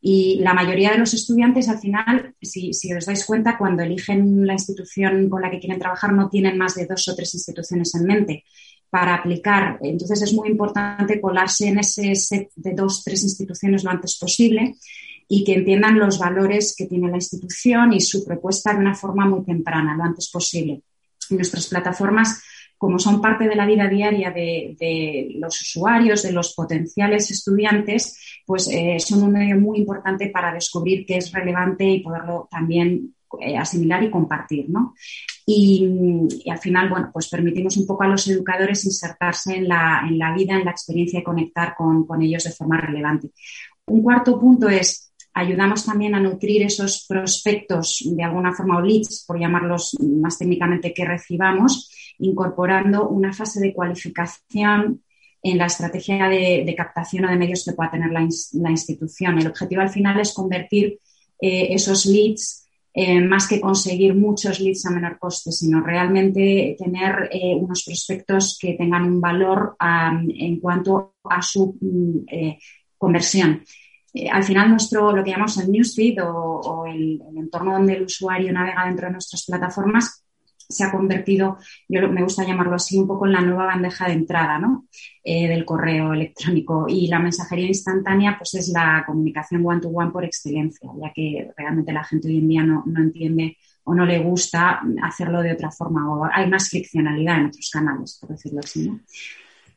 Y 0.00 0.38
la 0.38 0.54
mayoría 0.54 0.92
de 0.92 0.98
los 0.98 1.12
estudiantes, 1.12 1.68
al 1.68 1.80
final, 1.80 2.36
si, 2.40 2.70
os 2.94 3.04
dais 3.04 3.26
cuenta, 3.26 3.58
cuando 3.58 3.82
eligen 3.82 4.46
la 4.46 4.52
institución 4.52 5.28
con 5.28 5.42
la 5.42 5.50
que 5.50 5.58
quieren 5.58 5.80
trabajar, 5.80 6.12
no 6.12 6.30
tienen 6.30 6.56
más 6.56 6.76
de 6.76 6.86
dos 6.86 7.08
o 7.08 7.16
tres 7.16 7.34
instituciones 7.34 7.96
en 7.96 8.04
mente 8.04 8.44
para 8.88 9.16
aplicar. 9.16 9.80
Entonces, 9.82 10.22
es 10.22 10.32
muy 10.32 10.48
importante 10.48 11.20
colarse 11.20 11.66
en 11.66 11.80
ese 11.80 12.14
set 12.14 12.50
de 12.54 12.74
dos, 12.74 13.00
o 13.00 13.02
tres 13.06 13.24
instituciones 13.24 13.82
lo 13.82 13.90
antes 13.90 14.16
posible 14.18 14.76
y 15.28 15.42
que 15.42 15.54
entiendan 15.54 15.98
los 15.98 16.16
valores 16.16 16.76
que 16.78 16.86
tiene 16.86 17.08
la 17.08 17.16
institución 17.16 17.92
y 17.92 18.00
su 18.00 18.24
propuesta 18.24 18.72
de 18.72 18.78
una 18.78 18.94
forma 18.94 19.26
muy 19.26 19.44
temprana, 19.44 19.96
lo 19.96 20.04
antes 20.04 20.30
posible 20.30 20.84
nuestras 21.36 21.66
plataformas, 21.68 22.42
como 22.78 22.98
son 22.98 23.20
parte 23.20 23.46
de 23.46 23.56
la 23.56 23.66
vida 23.66 23.86
diaria 23.88 24.30
de, 24.30 25.36
los 25.38 25.60
usuarios, 25.60 26.22
de 26.22 26.32
los 26.32 26.54
potenciales 26.54 27.30
estudiantes, 27.30 28.40
pues 28.46 28.68
eh, 28.68 28.96
son 28.98 29.22
un 29.22 29.32
medio 29.32 29.60
muy 29.60 29.78
importante 29.78 30.28
para 30.30 30.52
descubrir 30.52 31.04
qué 31.04 31.18
es 31.18 31.30
relevante 31.30 31.84
y 31.84 32.00
poderlo 32.00 32.48
también 32.50 33.14
eh, 33.38 33.56
asimilar 33.56 34.02
y 34.02 34.10
compartir, 34.10 34.66
Y, 35.46 36.26
al 36.50 36.58
final, 36.58 36.88
bueno, 36.88 37.10
pues 37.12 37.28
permitimos 37.28 37.76
un 37.76 37.86
poco 37.86 38.04
a 38.04 38.08
los 38.08 38.26
educadores 38.28 38.84
insertarse 38.84 39.56
en 39.56 39.68
la, 39.68 40.02
vida, 40.36 40.56
en 40.56 40.64
la 40.64 40.70
experiencia 40.70 41.20
y 41.20 41.22
conectar 41.22 41.74
con, 41.76 42.06
con 42.06 42.22
ellos 42.22 42.44
de 42.44 42.50
forma 42.50 42.80
relevante. 42.80 43.30
Un 43.86 44.02
cuarto 44.02 44.40
punto 44.40 44.68
es 44.68 45.09
ayudamos 45.34 45.84
también 45.84 46.14
a 46.14 46.20
nutrir 46.20 46.62
esos 46.62 47.06
prospectos 47.08 48.02
de 48.04 48.22
alguna 48.22 48.52
forma 48.52 48.78
o 48.78 48.80
leads, 48.80 49.24
por 49.26 49.38
llamarlos 49.38 49.96
más 50.00 50.38
técnicamente, 50.38 50.92
que 50.92 51.04
recibamos, 51.04 51.90
incorporando 52.18 53.08
una 53.08 53.32
fase 53.32 53.60
de 53.60 53.72
cualificación 53.72 55.02
en 55.42 55.58
la 55.58 55.66
estrategia 55.66 56.28
de, 56.28 56.74
captación 56.76 57.24
o 57.24 57.30
de 57.30 57.36
medios 57.36 57.64
que 57.64 57.72
pueda 57.72 57.90
tener 57.90 58.10
la, 58.10 58.20
institución. 58.70 59.38
El 59.38 59.46
objetivo 59.46 59.80
al 59.80 59.90
final 59.90 60.20
es 60.20 60.34
convertir 60.34 60.98
eh, 61.40 61.68
esos 61.70 62.06
leads 62.06 62.66
eh, 62.92 63.20
más 63.20 63.46
que 63.46 63.60
conseguir 63.60 64.14
muchos 64.14 64.58
leads 64.58 64.84
a 64.84 64.90
menor 64.90 65.18
coste, 65.18 65.52
sino 65.52 65.80
realmente 65.80 66.76
tener 66.78 67.30
eh, 67.32 67.54
unos 67.54 67.84
prospectos 67.84 68.58
que 68.60 68.74
tengan 68.74 69.04
un 69.04 69.20
valor 69.20 69.76
en 69.80 70.58
cuanto 70.58 71.14
a 71.24 71.40
su 71.40 71.78
mm, 71.80 72.26
conversión. 72.98 73.62
Eh, 74.12 74.28
al 74.28 74.44
final 74.44 74.70
nuestro, 74.70 75.14
lo 75.14 75.22
que 75.22 75.30
llamamos 75.30 75.58
el 75.58 75.70
newsfeed 75.70 76.18
o, 76.24 76.86
el, 76.86 77.20
entorno 77.36 77.72
donde 77.72 77.94
el 77.94 78.02
usuario 78.02 78.52
navega 78.52 78.86
dentro 78.86 79.06
de 79.06 79.12
nuestras 79.12 79.44
plataformas 79.44 80.24
se 80.68 80.84
ha 80.84 80.92
convertido, 80.92 81.58
yo 81.88 82.08
me 82.08 82.22
gusta 82.22 82.44
llamarlo 82.44 82.76
así, 82.76 82.96
un 82.96 83.08
poco 83.08 83.26
en 83.26 83.32
la 83.32 83.40
nueva 83.40 83.66
bandeja 83.66 84.06
de 84.06 84.12
entrada 84.12 84.56
¿no? 84.60 84.86
Eh, 85.24 85.48
del 85.48 85.64
correo 85.64 86.12
electrónico. 86.12 86.86
Y 86.88 87.08
la 87.08 87.18
mensajería 87.18 87.66
instantánea 87.66 88.36
pues 88.38 88.54
es 88.54 88.68
la 88.68 89.02
comunicación 89.04 89.66
one-to-one 89.66 90.12
por 90.12 90.24
excelencia, 90.24 90.88
ya 91.02 91.12
que 91.12 91.50
realmente 91.56 91.92
la 91.92 92.04
gente 92.04 92.28
hoy 92.28 92.38
en 92.38 92.48
día 92.48 92.62
no, 92.62 92.84
no 92.86 93.02
entiende 93.02 93.56
o 93.82 93.94
no 93.94 94.06
le 94.06 94.20
gusta 94.20 94.80
hacerlo 95.02 95.42
de 95.42 95.52
otra 95.52 95.70
forma 95.72 96.08
o 96.08 96.24
hay 96.32 96.48
más 96.48 96.68
friccionalidad 96.68 97.40
en 97.40 97.46
otros 97.46 97.70
canales, 97.72 98.18
por 98.20 98.30
decirlo 98.30 98.60
así. 98.60 98.88
¿no? 98.88 99.00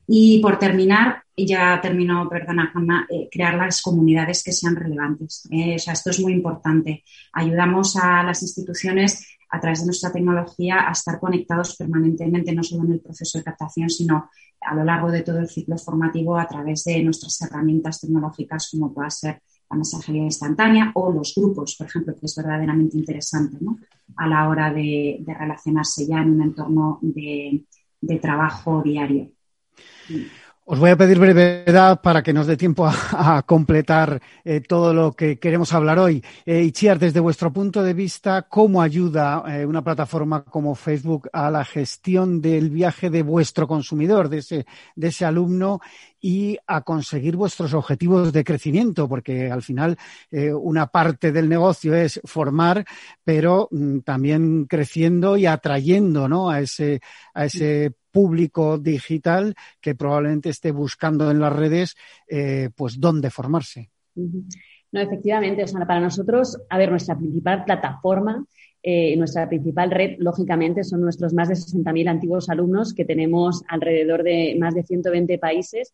Y 0.07 0.39
por 0.41 0.59
terminar, 0.59 1.23
ya 1.35 1.79
terminó, 1.81 2.27
perdona 2.29 2.69
Juanma, 2.71 3.07
eh, 3.09 3.29
crear 3.31 3.55
las 3.55 3.81
comunidades 3.81 4.43
que 4.43 4.51
sean 4.51 4.75
relevantes. 4.75 5.47
Eh, 5.51 5.75
o 5.75 5.79
sea, 5.79 5.93
esto 5.93 6.09
es 6.09 6.19
muy 6.19 6.33
importante. 6.33 7.03
Ayudamos 7.33 7.95
a 7.95 8.23
las 8.23 8.41
instituciones 8.41 9.37
a 9.49 9.59
través 9.59 9.79
de 9.79 9.85
nuestra 9.85 10.11
tecnología 10.11 10.87
a 10.87 10.91
estar 10.91 11.19
conectados 11.19 11.75
permanentemente, 11.75 12.53
no 12.53 12.63
solo 12.63 12.85
en 12.85 12.93
el 12.93 13.01
proceso 13.01 13.37
de 13.37 13.43
captación, 13.43 13.89
sino 13.89 14.29
a 14.61 14.75
lo 14.75 14.83
largo 14.83 15.11
de 15.11 15.21
todo 15.21 15.39
el 15.39 15.47
ciclo 15.49 15.77
formativo 15.77 16.37
a 16.37 16.47
través 16.47 16.83
de 16.85 17.03
nuestras 17.03 17.39
herramientas 17.41 18.01
tecnológicas 18.01 18.69
como 18.71 18.93
pueda 18.93 19.09
ser 19.09 19.41
la 19.69 19.75
mensajería 19.75 20.23
instantánea 20.23 20.91
o 20.95 21.11
los 21.11 21.33
grupos, 21.35 21.75
por 21.77 21.87
ejemplo, 21.87 22.15
que 22.15 22.25
es 22.25 22.35
verdaderamente 22.35 22.97
interesante 22.97 23.57
¿no? 23.61 23.77
a 24.17 24.27
la 24.27 24.49
hora 24.49 24.73
de, 24.73 25.23
relacionarse 25.25 26.07
ya 26.07 26.21
en 26.21 26.31
un 26.31 26.41
entorno 26.41 26.99
de 27.01 28.19
trabajo 28.19 28.81
diario. 28.81 29.32
Os 30.65 30.79
voy 30.79 30.91
a 30.91 30.95
pedir 30.95 31.19
brevedad 31.19 32.01
para 32.01 32.23
que 32.23 32.31
nos 32.31 32.47
dé 32.47 32.55
tiempo 32.55 32.87
a, 32.87 33.43
completar 33.45 34.21
eh, 34.45 34.61
todo 34.61 34.93
lo 34.93 35.11
que 35.11 35.37
queremos 35.37 35.73
hablar 35.73 35.99
hoy. 35.99 36.23
Eh, 36.45 36.61
Ichiar, 36.61 36.97
desde 36.97 37.19
vuestro 37.19 37.51
punto 37.51 37.83
de 37.83 37.93
vista, 37.93 38.43
¿cómo 38.43 38.81
ayuda 38.81 39.43
eh, 39.45 39.65
una 39.65 39.83
plataforma 39.83 40.45
como 40.45 40.73
Facebook 40.73 41.27
a 41.33 41.51
la 41.51 41.65
gestión 41.65 42.39
del 42.39 42.69
viaje 42.69 43.09
de 43.09 43.23
vuestro 43.23 43.67
consumidor, 43.67 44.29
de 44.29 44.37
ese, 44.95 45.25
alumno, 45.25 45.81
y 46.21 46.57
a 46.65 46.79
conseguir 46.79 47.35
vuestros 47.35 47.73
objetivos 47.73 48.31
de 48.31 48.45
crecimiento? 48.45 49.09
Porque 49.09 49.51
al 49.51 49.63
final 49.63 49.97
eh, 50.31 50.53
una 50.53 50.87
parte 50.87 51.33
del 51.33 51.49
negocio 51.49 51.93
es 51.93 52.21
formar, 52.23 52.85
pero 53.25 53.67
mm, 53.69 53.99
también 53.99 54.65
creciendo 54.65 55.35
y 55.35 55.45
atrayendo 55.45 56.29
¿no? 56.29 56.49
a 56.49 56.61
ese, 56.61 57.01
a 57.33 57.43
ese 57.43 57.95
público 58.13 58.77
digital 58.77 59.55
que 59.81 59.95
probablemente 59.95 60.49
esté 60.49 60.71
buscando 60.71 61.31
en 61.31 61.39
las 61.39 61.51
redes 61.51 61.95
eh, 62.29 62.69
pues 62.75 62.99
dónde 62.99 63.31
formarse. 63.31 63.89
No, 64.15 65.01
efectivamente, 65.01 65.63
o 65.63 65.67
sea, 65.67 65.85
para 65.87 65.99
nosotros, 65.99 66.61
a 66.69 66.77
ver, 66.77 66.91
nuestra 66.91 67.17
principal 67.17 67.65
plataforma, 67.65 68.45
eh, 68.83 69.17
nuestra 69.17 69.49
principal 69.49 69.89
red, 69.89 70.17
lógicamente, 70.19 70.83
son 70.83 71.01
nuestros 71.01 71.33
más 71.33 71.49
de 71.49 71.55
60.000 71.55 72.07
antiguos 72.07 72.49
alumnos 72.49 72.93
que 72.93 73.03
tenemos 73.03 73.63
alrededor 73.67 74.21
de 74.21 74.55
más 74.59 74.75
de 74.75 74.83
120 74.83 75.39
países, 75.39 75.93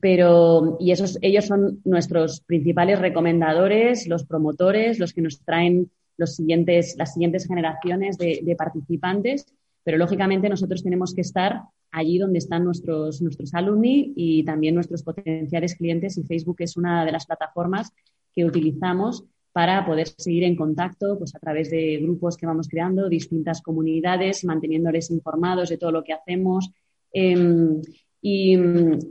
pero 0.00 0.78
y 0.80 0.92
esos, 0.92 1.18
ellos 1.20 1.44
son 1.44 1.82
nuestros 1.84 2.40
principales 2.40 2.98
recomendadores, 2.98 4.06
los 4.06 4.24
promotores, 4.24 4.98
los 4.98 5.12
que 5.12 5.20
nos 5.20 5.40
traen 5.40 5.90
los 6.16 6.34
siguientes, 6.34 6.94
las 6.96 7.12
siguientes 7.12 7.46
generaciones 7.46 8.16
de, 8.16 8.40
de 8.42 8.56
participantes 8.56 9.46
pero 9.84 9.98
lógicamente 9.98 10.48
nosotros 10.48 10.82
tenemos 10.82 11.14
que 11.14 11.22
estar 11.22 11.62
allí 11.90 12.18
donde 12.18 12.38
están 12.38 12.64
nuestros, 12.64 13.22
nuestros 13.22 13.54
alumni 13.54 14.12
y 14.16 14.44
también 14.44 14.74
nuestros 14.74 15.02
potenciales 15.02 15.74
clientes 15.74 16.18
y 16.18 16.24
Facebook 16.24 16.56
es 16.60 16.76
una 16.76 17.04
de 17.04 17.12
las 17.12 17.26
plataformas 17.26 17.92
que 18.34 18.44
utilizamos 18.44 19.24
para 19.52 19.84
poder 19.86 20.08
seguir 20.16 20.44
en 20.44 20.56
contacto 20.56 21.18
pues, 21.18 21.34
a 21.34 21.38
través 21.38 21.70
de 21.70 21.98
grupos 22.00 22.36
que 22.36 22.46
vamos 22.46 22.68
creando, 22.68 23.08
distintas 23.08 23.62
comunidades, 23.62 24.44
manteniéndoles 24.44 25.10
informados 25.10 25.70
de 25.70 25.78
todo 25.78 25.90
lo 25.90 26.04
que 26.04 26.12
hacemos. 26.12 26.70
Em, 27.12 27.80
y, 28.20 28.56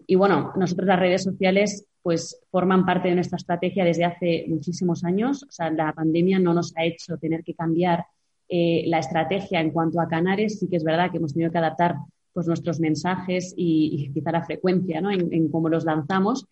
y, 0.05 0.15
bueno, 0.15 0.53
nosotros 0.55 0.87
las 0.87 0.99
redes 0.99 1.23
sociales 1.23 1.87
pues 2.01 2.41
forman 2.51 2.85
parte 2.85 3.09
de 3.09 3.15
nuestra 3.15 3.35
estrategia 3.35 3.83
desde 3.83 4.05
hace 4.05 4.45
muchísimos 4.47 5.03
años. 5.03 5.43
O 5.43 5.51
sea, 5.51 5.69
la 5.69 5.91
pandemia 5.91 6.39
no 6.39 6.53
nos 6.53 6.73
ha 6.77 6.85
hecho 6.85 7.17
tener 7.17 7.43
que 7.43 7.53
cambiar 7.53 8.05
eh, 8.49 8.83
la 8.87 8.99
estrategia 8.99 9.59
en 9.59 9.71
cuanto 9.71 9.99
a 9.99 10.07
Canarias, 10.07 10.59
sí 10.59 10.67
que 10.67 10.77
es 10.77 10.83
verdad 10.83 11.11
que 11.11 11.17
hemos 11.17 11.33
tenido 11.33 11.51
que 11.51 11.57
adaptar 11.57 11.95
pues 12.33 12.47
nuestros 12.47 12.79
mensajes 12.79 13.53
y, 13.57 14.11
quizá 14.13 14.31
la 14.31 14.45
frecuencia 14.45 15.01
¿no? 15.01 15.11
en, 15.11 15.49
cómo 15.49 15.69
los 15.69 15.85
lanzamos. 15.85 16.45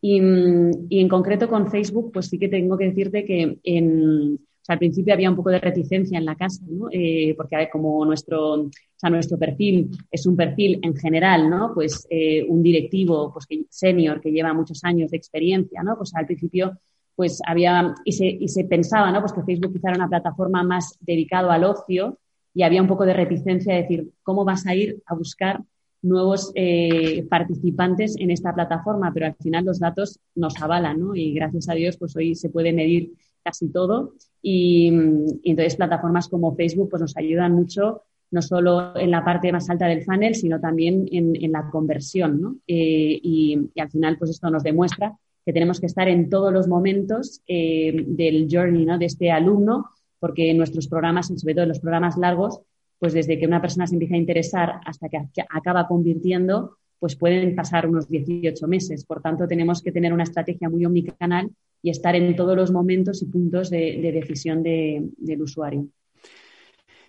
Y, 0.00 0.16
en 0.18 1.08
concreto 1.08 1.48
con 1.48 1.70
Facebook, 1.70 2.10
pues 2.12 2.26
sí 2.26 2.38
que 2.38 2.48
tengo 2.48 2.78
que 2.78 2.86
decirte 2.86 3.24
que 3.24 3.58
en, 3.62 4.38
al 4.68 4.78
principio 4.78 5.14
había 5.14 5.30
un 5.30 5.36
poco 5.36 5.50
de 5.50 5.60
reticencia 5.60 6.18
en 6.18 6.24
la 6.24 6.36
casa, 6.36 6.64
¿no? 6.68 6.88
Eh, 6.90 7.34
porque 7.36 7.68
como 7.70 8.04
nuestro, 8.04 8.54
o 8.62 8.70
sea, 8.96 9.10
nuestro 9.10 9.38
perfil 9.38 9.90
es 10.10 10.26
un 10.26 10.36
perfil 10.36 10.80
en 10.82 10.96
general, 10.96 11.48
¿no? 11.50 11.72
Pues 11.74 12.06
eh, 12.10 12.44
un 12.48 12.62
directivo 12.62 13.32
pues, 13.32 13.46
senior 13.68 14.20
que 14.20 14.32
lleva 14.32 14.52
muchos 14.52 14.82
años 14.84 15.10
de 15.10 15.16
experiencia, 15.16 15.82
¿no? 15.82 15.96
Pues 15.96 16.14
al 16.14 16.26
principio 16.26 16.78
pues 17.16 17.40
había, 17.46 17.94
y 18.04 18.12
se, 18.12 18.26
y 18.26 18.48
se 18.48 18.64
pensaba, 18.64 19.10
¿no? 19.10 19.20
Pues 19.20 19.32
que 19.32 19.42
Facebook 19.42 19.72
quizá 19.72 19.88
era 19.88 19.96
una 19.96 20.08
plataforma 20.08 20.62
más 20.62 20.98
dedicado 21.00 21.50
al 21.50 21.64
ocio 21.64 22.18
y 22.54 22.62
había 22.62 22.82
un 22.82 22.88
poco 22.88 23.06
de 23.06 23.14
reticencia 23.14 23.74
de 23.74 23.82
decir, 23.82 24.10
¿cómo 24.22 24.44
vas 24.44 24.66
a 24.66 24.74
ir 24.74 25.02
a 25.06 25.14
buscar 25.14 25.62
nuevos 26.02 26.52
eh, 26.54 27.26
participantes 27.28 28.16
en 28.18 28.30
esta 28.30 28.54
plataforma? 28.54 29.12
Pero 29.14 29.26
al 29.26 29.34
final 29.34 29.64
los 29.64 29.80
datos 29.80 30.20
nos 30.34 30.60
avalan, 30.60 31.00
¿no? 31.00 31.16
Y 31.16 31.32
gracias 31.32 31.68
a 31.70 31.74
Dios, 31.74 31.96
pues 31.96 32.14
hoy 32.16 32.34
se 32.34 32.50
puede 32.50 32.72
medir 32.72 33.12
casi 33.42 33.68
todo 33.68 34.14
y, 34.42 34.88
entonces 34.88 35.76
plataformas 35.76 36.28
como 36.28 36.54
Facebook 36.54 36.90
pues 36.90 37.00
nos 37.00 37.16
ayudan 37.16 37.52
mucho 37.52 38.02
no 38.30 38.42
solo 38.42 38.96
en 38.96 39.12
la 39.12 39.24
parte 39.24 39.52
más 39.52 39.70
alta 39.70 39.86
del 39.86 40.04
funnel, 40.04 40.34
sino 40.34 40.60
también 40.60 41.06
en, 41.12 41.52
la 41.52 41.70
conversión, 41.70 42.40
¿no? 42.40 42.56
Eh, 42.66 43.20
y, 43.22 43.70
y, 43.72 43.80
al 43.80 43.88
final, 43.88 44.18
pues 44.18 44.32
esto 44.32 44.50
nos 44.50 44.64
demuestra 44.64 45.16
que 45.46 45.52
tenemos 45.52 45.78
que 45.78 45.86
estar 45.86 46.08
en 46.08 46.28
todos 46.28 46.52
los 46.52 46.66
momentos 46.66 47.40
eh, 47.46 48.04
del 48.08 48.48
journey 48.50 48.84
¿no? 48.84 48.98
de 48.98 49.06
este 49.06 49.30
alumno, 49.30 49.86
porque 50.18 50.52
nuestros 50.54 50.88
programas, 50.88 51.28
sobre 51.28 51.54
todo 51.54 51.66
los 51.66 51.78
programas 51.78 52.18
largos, 52.18 52.60
pues 52.98 53.14
desde 53.14 53.38
que 53.38 53.46
una 53.46 53.60
persona 53.60 53.86
se 53.86 53.94
empieza 53.94 54.16
a 54.16 54.18
interesar 54.18 54.80
hasta 54.84 55.08
que 55.08 55.18
acaba 55.48 55.86
convirtiendo, 55.86 56.78
pues 56.98 57.14
pueden 57.14 57.54
pasar 57.54 57.88
unos 57.88 58.08
18 58.08 58.66
meses. 58.66 59.04
Por 59.04 59.22
tanto, 59.22 59.46
tenemos 59.46 59.82
que 59.82 59.92
tener 59.92 60.12
una 60.12 60.24
estrategia 60.24 60.68
muy 60.68 60.84
omnicanal 60.84 61.50
y 61.80 61.90
estar 61.90 62.16
en 62.16 62.34
todos 62.34 62.56
los 62.56 62.72
momentos 62.72 63.22
y 63.22 63.26
puntos 63.26 63.70
de, 63.70 64.00
decisión 64.12 64.64
del 64.64 65.42
usuario. 65.42 65.86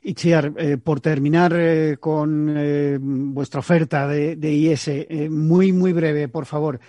Y 0.03 0.15
eh, 0.31 0.77
por 0.83 1.01
terminar 1.01 1.53
eh, 1.55 1.97
con 1.99 2.53
eh, 2.55 2.97
vuestra 2.99 3.59
oferta 3.59 4.07
de, 4.07 4.51
IS, 4.51 4.89
muy, 5.29 5.73
muy 5.73 5.93
breve, 5.93 6.27
por 6.27 6.45
favor. 6.45 6.79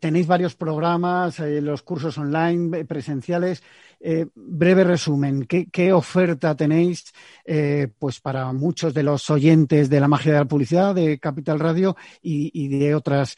tenéis 0.00 0.26
varios 0.26 0.54
programas, 0.54 1.38
los 1.38 1.82
cursos 1.82 2.16
online, 2.18 2.84
presenciales. 2.84 3.62
breve 4.34 4.84
resumen, 4.84 5.46
¿qué, 5.46 5.92
oferta 5.92 6.56
tenéis 6.56 7.12
pues 7.98 8.20
para 8.20 8.52
muchos 8.52 8.94
de 8.94 9.02
los 9.02 9.28
oyentes 9.30 9.88
de 9.88 10.00
la 10.00 10.08
magia 10.08 10.32
de 10.32 10.38
la 10.38 10.44
publicidad, 10.44 10.94
de 10.94 11.18
Capital 11.18 11.60
Radio 11.60 11.96
y, 12.22 12.68
de 12.68 12.94
otras 12.94 13.36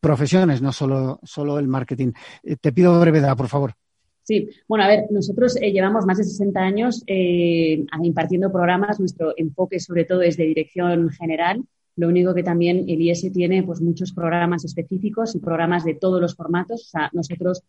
profesiones, 0.00 0.62
no 0.62 0.72
solo, 0.72 1.20
solo 1.22 1.58
el 1.58 1.68
marketing? 1.68 2.12
te 2.60 2.72
pido 2.72 3.00
brevedad, 3.00 3.36
por 3.36 3.48
favor. 3.48 3.81
Sí, 4.24 4.50
bueno, 4.68 4.84
a 4.84 4.88
ver, 4.88 5.06
nosotros 5.10 5.56
eh, 5.60 5.72
llevamos 5.72 6.06
más 6.06 6.18
de 6.18 6.24
60 6.24 6.60
años 6.60 7.02
eh, 7.08 7.84
impartiendo 8.02 8.52
programas. 8.52 9.00
Nuestro 9.00 9.34
enfoque, 9.36 9.80
sobre 9.80 10.04
todo, 10.04 10.22
es 10.22 10.36
de 10.36 10.44
dirección 10.44 11.10
general. 11.10 11.64
Lo 11.96 12.08
único 12.08 12.32
que 12.32 12.44
también 12.44 12.84
el 12.88 13.02
IS 13.02 13.32
tiene, 13.32 13.64
pues, 13.64 13.80
muchos 13.80 14.12
programas 14.12 14.64
específicos 14.64 15.34
y 15.34 15.40
programas 15.40 15.84
de 15.84 15.94
todos 15.94 16.20
los 16.20 16.36
formatos. 16.36 16.82
O 16.82 16.90
sea, 16.90 17.10
nosotros 17.12 17.62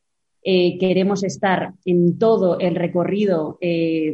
eh, 0.43 0.77
queremos 0.77 1.23
estar 1.23 1.73
en 1.85 2.19
todo 2.19 2.59
el 2.59 2.75
recorrido 2.75 3.57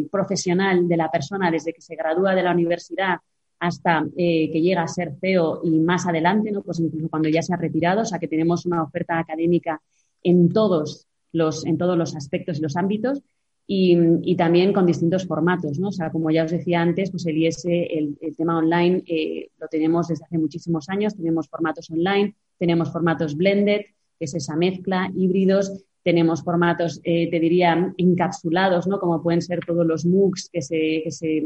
profesional 0.09 0.87
de 0.87 0.97
la 0.97 1.11
persona 1.11 1.51
desde 1.51 1.73
que 1.73 1.81
se 1.81 1.95
gradúa 1.95 2.35
de 2.35 2.43
la 2.43 2.53
universidad 2.53 3.17
hasta 3.59 4.05
que 4.15 4.61
llega 4.61 4.83
a 4.83 4.87
ser 4.87 5.15
CEO 5.19 5.59
y 5.63 5.71
más 5.79 6.07
adelante, 6.07 6.51
¿no? 6.51 6.61
Pues 6.61 6.79
incluso 6.79 7.09
cuando 7.09 7.27
ya 7.27 7.41
se 7.41 7.53
ha 7.53 7.57
retirado, 7.57 8.03
o 8.03 8.05
sea, 8.05 8.19
que 8.19 8.27
tenemos 8.29 8.65
una 8.65 8.83
oferta 8.83 9.19
académica 9.19 9.81
en 10.23 10.49
todos 10.49 11.08
en 11.33 11.77
todos 11.77 11.97
los 11.97 12.15
aspectos 12.15 12.59
y 12.59 12.61
los 12.61 12.75
ámbitos 12.75 13.23
y, 13.71 14.35
también 14.35 14.73
con 14.73 14.87
distintos 14.87 15.27
formatos, 15.27 15.77
¿no? 15.77 15.89
O 15.89 15.91
sea, 15.91 16.11
como 16.11 16.31
ya 16.31 16.43
os 16.43 16.49
decía 16.49 16.81
antes, 16.81 17.11
pues 17.11 17.27
el 17.27 17.37
IS, 17.37 17.65
el, 17.65 18.17
tema 18.35 18.57
online, 18.57 19.03
eh, 19.05 19.51
lo 19.59 19.67
tenemos 19.67 20.07
desde 20.07 20.25
hace 20.25 20.39
muchísimos 20.39 20.89
años, 20.89 21.15
tenemos 21.15 21.47
formatos 21.47 21.87
online, 21.91 22.33
tenemos 22.57 22.91
formatos 22.91 23.37
blended, 23.37 23.81
que 24.17 24.25
es 24.25 24.33
esa 24.33 24.55
mezcla, 24.55 25.11
híbridos, 25.15 25.85
tenemos 26.03 26.43
formatos, 26.43 26.99
eh, 27.03 27.29
te 27.29 27.39
diría, 27.39 27.93
encapsulados, 27.97 28.87
¿no? 28.87 28.99
Como 28.99 29.21
pueden 29.21 29.43
ser 29.43 29.59
todos 29.59 29.85
los 29.85 30.03
MOOCs 30.03 30.49
que 30.51 30.63
se, 30.63 31.01
que 31.03 31.11
se 31.11 31.43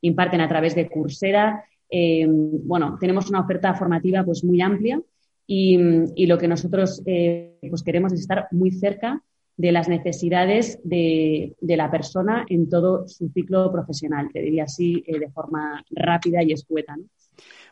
imparten 0.00 0.40
a 0.40 0.48
través 0.48 0.74
de 0.74 0.88
Coursera. 0.88 1.64
Eh, 1.88 2.26
bueno, 2.28 2.96
tenemos 2.98 3.30
una 3.30 3.42
oferta 3.42 3.74
formativa 3.74 4.24
pues 4.24 4.42
muy 4.42 4.60
amplia 4.60 5.00
y, 5.52 6.26
lo 6.26 6.38
que 6.38 6.46
nosotros 6.46 7.02
eh, 7.06 7.58
pues 7.68 7.82
queremos 7.82 8.12
es 8.12 8.20
estar 8.20 8.46
muy 8.52 8.70
cerca 8.70 9.20
de 9.56 9.72
las 9.72 9.88
necesidades 9.88 10.78
de, 10.84 11.56
la 11.60 11.90
persona 11.90 12.44
en 12.48 12.68
todo 12.68 13.08
su 13.08 13.28
ciclo 13.30 13.72
profesional, 13.72 14.28
te 14.32 14.42
diría 14.42 14.64
así 14.64 15.02
eh, 15.04 15.18
de 15.18 15.28
forma 15.30 15.84
rápida 15.90 16.40
y 16.44 16.52
escueta. 16.52 16.96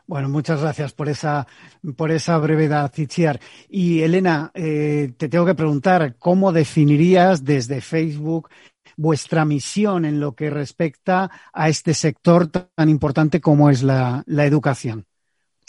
Bueno, 0.05 0.27
muchas 0.27 0.61
gracias 0.61 0.91
por 0.91 1.07
esa, 1.07 1.47
por 1.95 2.11
esa 2.11 2.37
brevedad, 2.37 2.91
Itziar. 2.97 3.39
Y 3.69 4.01
Elena, 4.01 4.51
eh, 4.53 5.13
te 5.15 5.29
tengo 5.29 5.45
que 5.45 5.55
preguntar, 5.55 6.17
¿cómo 6.17 6.51
definirías 6.51 7.45
desde 7.45 7.79
Facebook 7.79 8.49
vuestra 8.97 9.45
misión 9.45 10.03
en 10.03 10.19
lo 10.19 10.35
que 10.35 10.49
respecta 10.49 11.31
a 11.53 11.69
este 11.69 11.93
sector 11.93 12.47
tan 12.47 12.89
importante 12.89 13.39
como 13.39 13.69
es 13.69 13.83
la 13.83 14.25
educación? 14.27 15.05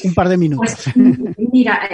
Un 0.04 0.14
par 0.14 0.28
de 0.28 0.36
minutos. 0.36 0.74
Pues, 0.94 1.36
mira, 1.52 1.88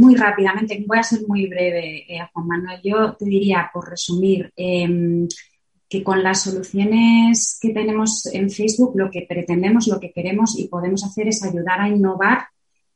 muy 0.00 0.14
rápidamente, 0.14 0.82
voy 0.86 0.98
a 0.98 1.02
ser 1.02 1.20
muy 1.26 1.46
breve, 1.46 2.04
eh, 2.08 2.26
Juan 2.32 2.46
Manuel. 2.46 2.80
Yo 2.82 3.14
te 3.14 3.24
diría, 3.24 3.70
por 3.72 3.88
resumir, 3.88 4.52
em, 4.56 5.26
que 5.88 6.02
con 6.02 6.22
las 6.22 6.42
soluciones 6.42 7.58
que 7.60 7.70
tenemos 7.70 8.26
en 8.26 8.50
Facebook, 8.50 8.92
lo 8.96 9.10
que 9.10 9.26
pretendemos, 9.28 9.86
lo 9.86 10.00
que 10.00 10.12
queremos 10.12 10.58
y 10.58 10.68
podemos 10.68 11.04
hacer 11.04 11.28
es 11.28 11.42
ayudar 11.42 11.80
a 11.80 11.88
innovar 11.88 12.46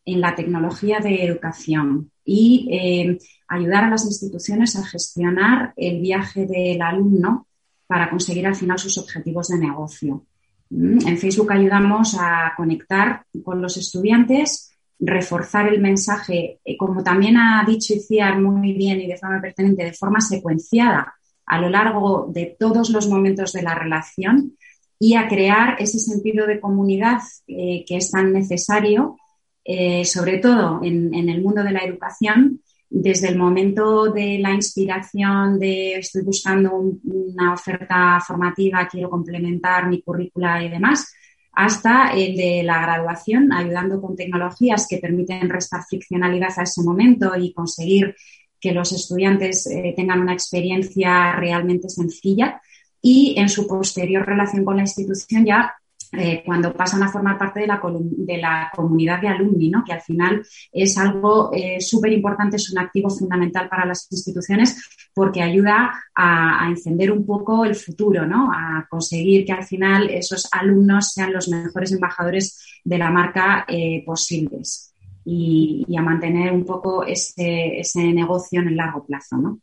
en 0.04 0.20
la 0.20 0.34
tecnología 0.34 1.00
de 1.00 1.24
educación 1.24 2.10
y 2.24 2.68
em, 2.70 3.18
ayudar 3.48 3.84
a 3.84 3.90
las 3.90 4.04
instituciones 4.04 4.76
a 4.76 4.84
gestionar 4.84 5.72
el 5.76 6.00
viaje 6.00 6.46
del 6.46 6.80
alumno 6.82 7.46
para 7.86 8.10
conseguir 8.10 8.46
al 8.46 8.54
final 8.54 8.78
sus 8.78 8.98
objetivos 8.98 9.48
de 9.48 9.58
negocio. 9.58 10.24
En 10.70 11.18
Facebook 11.18 11.50
ayudamos 11.52 12.16
a 12.18 12.52
conectar 12.56 13.24
con 13.42 13.62
los 13.62 13.76
estudiantes, 13.76 14.70
reforzar 14.98 15.68
el 15.68 15.80
mensaje, 15.80 16.60
eh, 16.64 16.76
como 16.76 17.02
también 17.02 17.36
ha 17.36 17.64
dicho 17.66 17.94
Iciar 17.94 18.40
muy 18.40 18.72
bien 18.72 19.00
y 19.00 19.06
de 19.06 19.16
forma 19.16 19.40
pertinente, 19.40 19.84
de 19.84 19.92
forma 19.92 20.20
secuenciada 20.20 21.14
a 21.46 21.60
lo 21.60 21.70
largo 21.70 22.28
de 22.32 22.56
todos 22.58 22.90
los 22.90 23.08
momentos 23.08 23.52
de 23.52 23.62
la 23.62 23.74
relación 23.74 24.56
y 24.98 25.14
a 25.14 25.28
crear 25.28 25.76
ese 25.78 25.98
sentido 25.98 26.46
de 26.46 26.60
comunidad 26.60 27.20
eh, 27.46 27.84
que 27.86 27.96
es 27.96 28.10
tan 28.10 28.32
necesario, 28.32 29.16
eh, 29.64 30.04
sobre 30.04 30.38
todo 30.38 30.80
en, 30.82 31.14
el 31.14 31.42
mundo 31.42 31.62
de 31.62 31.72
la 31.72 31.84
educación, 31.84 32.62
desde 32.90 33.28
el 33.28 33.36
momento 33.36 34.10
de 34.12 34.38
la 34.38 34.52
inspiración 34.52 35.58
de 35.58 35.94
estoy 35.94 36.22
buscando 36.22 36.72
una 36.74 37.52
oferta 37.52 38.18
formativa, 38.26 38.88
quiero 38.90 39.10
complementar 39.10 39.88
mi 39.88 40.00
currícula 40.00 40.62
y 40.64 40.70
demás, 40.70 41.12
hasta 41.52 42.12
el 42.12 42.36
de 42.36 42.62
la 42.62 42.80
graduación, 42.80 43.52
ayudando 43.52 44.00
con 44.00 44.16
tecnologías 44.16 44.86
que 44.88 44.98
permiten 44.98 45.50
restar 45.50 45.82
friccionalidad 45.88 46.52
a 46.56 46.62
ese 46.62 46.82
momento 46.82 47.36
y 47.36 47.52
conseguir 47.52 48.14
que 48.60 48.72
los 48.72 48.92
estudiantes 48.92 49.66
eh, 49.66 49.92
tengan 49.96 50.20
una 50.20 50.32
experiencia 50.32 51.32
realmente 51.32 51.88
sencilla. 51.88 52.60
Y 53.00 53.34
en 53.38 53.48
su 53.48 53.66
posterior 53.66 54.26
relación 54.26 54.64
con 54.64 54.76
la 54.76 54.82
institución 54.82 55.44
ya 55.44 55.74
eh, 56.12 56.42
cuando 56.44 56.72
pasan 56.72 57.02
a 57.02 57.08
formar 57.08 57.36
parte 57.36 57.60
de 57.60 57.66
la, 57.66 57.80
de 57.82 58.36
la 58.38 58.70
comunidad 58.74 59.20
de 59.20 59.28
alumni, 59.28 59.70
que 59.84 59.92
al 59.92 60.00
final 60.00 60.42
es 60.72 60.96
algo 60.96 61.50
eh, 61.52 61.80
súper 61.80 62.12
importante, 62.12 62.56
es 62.56 62.70
un 62.70 62.78
activo 62.78 63.10
fundamental 63.10 63.68
para 63.68 63.84
las 63.84 64.08
instituciones 64.10 64.82
porque 65.14 65.42
ayuda 65.42 65.92
a, 66.14 66.66
encender 66.68 67.10
un 67.10 67.26
poco 67.26 67.64
el 67.64 67.74
futuro, 67.74 68.26
¿no? 68.26 68.50
a 68.52 68.86
conseguir 68.88 69.44
que 69.44 69.52
al 69.52 69.64
final 69.64 70.08
esos 70.10 70.48
alumnos 70.52 71.12
sean 71.12 71.32
los 71.32 71.48
mejores 71.48 71.92
embajadores 71.92 72.80
de 72.84 72.98
la 72.98 73.10
marca 73.10 73.64
eh, 73.68 74.02
posibles 74.06 74.94
y, 75.24 75.84
y, 75.88 75.96
a 75.96 76.02
mantener 76.02 76.52
un 76.52 76.64
poco 76.64 77.04
ese, 77.04 77.80
ese 77.80 78.12
negocio 78.12 78.60
en 78.60 78.68
el 78.68 78.76
largo 78.76 79.04
plazo. 79.04 79.36
¿no? 79.36 79.60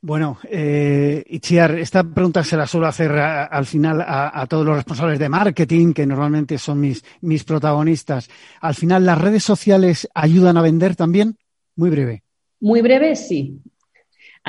Bueno, 0.00 0.38
eh, 0.48 1.24
Itziar, 1.26 1.72
esta 1.76 2.04
pregunta 2.04 2.44
se 2.44 2.56
la 2.56 2.68
suelo 2.68 2.86
hacer 2.86 3.10
al 3.10 3.66
final 3.66 4.00
a, 4.06 4.46
todos 4.48 4.64
los 4.64 4.76
responsables 4.76 5.18
de 5.18 5.28
marketing, 5.28 5.92
que 5.92 6.06
normalmente 6.06 6.56
son 6.56 6.78
mis, 6.78 7.04
mis 7.20 7.42
protagonistas. 7.42 8.28
Al 8.60 8.76
final, 8.76 9.04
¿las 9.04 9.20
redes 9.20 9.42
sociales 9.42 10.08
ayudan 10.14 10.56
a 10.56 10.62
vender 10.62 10.94
también? 10.94 11.36
Muy 11.74 11.90
breve. 11.90 12.22
Muy 12.60 12.80
breve, 12.80 13.16
sí. 13.16 13.60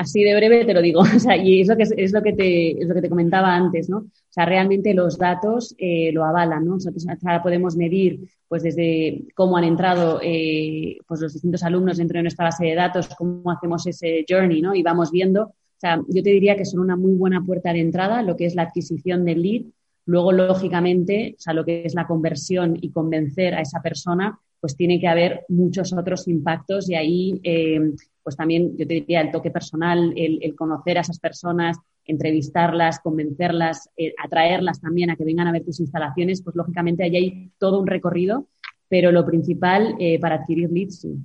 Así 0.00 0.24
de 0.24 0.34
breve 0.34 0.64
te 0.64 0.74
lo 0.74 0.82
digo. 0.82 1.00
O 1.16 1.18
sea, 1.18 1.36
y 1.36 1.60
es 1.60 1.68
lo 1.68 1.76
que, 1.76 1.82
es 1.82 2.12
lo 2.12 2.22
que, 2.22 2.32
te, 2.32 2.82
es 2.82 2.88
lo 2.88 2.94
que 2.94 3.02
te 3.02 3.08
comentaba 3.08 3.54
antes, 3.54 3.88
¿no? 3.88 3.98
O 3.98 4.32
sea, 4.32 4.46
realmente 4.46 4.94
los 4.94 5.18
datos 5.18 5.74
eh, 5.78 6.10
lo 6.12 6.24
avalan, 6.24 6.64
¿no? 6.64 6.74
Nosotros 6.74 7.06
ahora 7.08 7.42
podemos 7.42 7.76
medir, 7.76 8.20
pues, 8.48 8.62
desde 8.62 9.24
cómo 9.34 9.56
han 9.56 9.64
entrado 9.64 10.20
eh, 10.22 10.98
pues 11.06 11.20
los 11.20 11.32
distintos 11.34 11.62
alumnos 11.62 11.98
dentro 11.98 12.18
de 12.18 12.22
nuestra 12.22 12.46
base 12.46 12.64
de 12.64 12.74
datos, 12.74 13.08
cómo 13.16 13.50
hacemos 13.50 13.86
ese 13.86 14.24
journey, 14.28 14.62
¿no? 14.62 14.74
Y 14.74 14.82
vamos 14.82 15.10
viendo. 15.10 15.42
O 15.42 15.80
sea, 15.80 16.00
yo 16.08 16.22
te 16.22 16.30
diría 16.30 16.56
que 16.56 16.64
son 16.64 16.80
una 16.80 16.96
muy 16.96 17.12
buena 17.12 17.42
puerta 17.44 17.72
de 17.72 17.80
entrada, 17.80 18.22
lo 18.22 18.36
que 18.36 18.46
es 18.46 18.54
la 18.54 18.62
adquisición 18.62 19.24
del 19.24 19.42
lead. 19.42 19.62
Luego, 20.06 20.32
lógicamente, 20.32 21.34
o 21.38 21.40
sea, 21.40 21.52
lo 21.52 21.64
que 21.64 21.82
es 21.84 21.94
la 21.94 22.06
conversión 22.06 22.76
y 22.80 22.90
convencer 22.90 23.54
a 23.54 23.60
esa 23.60 23.80
persona, 23.80 24.38
pues 24.60 24.76
tiene 24.76 24.98
que 25.00 25.08
haber 25.08 25.44
muchos 25.48 25.92
otros 25.92 26.28
impactos 26.28 26.88
y 26.90 26.94
ahí 26.94 27.40
eh, 27.42 27.80
pues 28.22 28.36
también 28.36 28.76
yo 28.76 28.86
te 28.86 28.94
diría 28.94 29.20
el 29.20 29.30
toque 29.30 29.50
personal, 29.50 30.12
el, 30.16 30.54
conocer 30.54 30.98
a 30.98 31.00
esas 31.00 31.18
personas, 31.18 31.78
entrevistarlas, 32.04 33.00
convencerlas, 33.00 33.88
eh, 33.96 34.12
atraerlas 34.22 34.80
también 34.80 35.10
a 35.10 35.16
que 35.16 35.24
vengan 35.24 35.48
a 35.48 35.52
ver 35.52 35.64
tus 35.64 35.80
instalaciones, 35.80 36.42
pues 36.42 36.56
lógicamente 36.56 37.04
ahí 37.04 37.16
hay 37.16 37.50
todo 37.58 37.80
un 37.80 37.86
recorrido, 37.86 38.48
pero 38.88 39.12
lo 39.12 39.24
principal 39.24 39.94
eh, 39.98 40.18
para 40.18 40.36
adquirir 40.36 40.70
leads, 40.70 41.00
sí. 41.00 41.16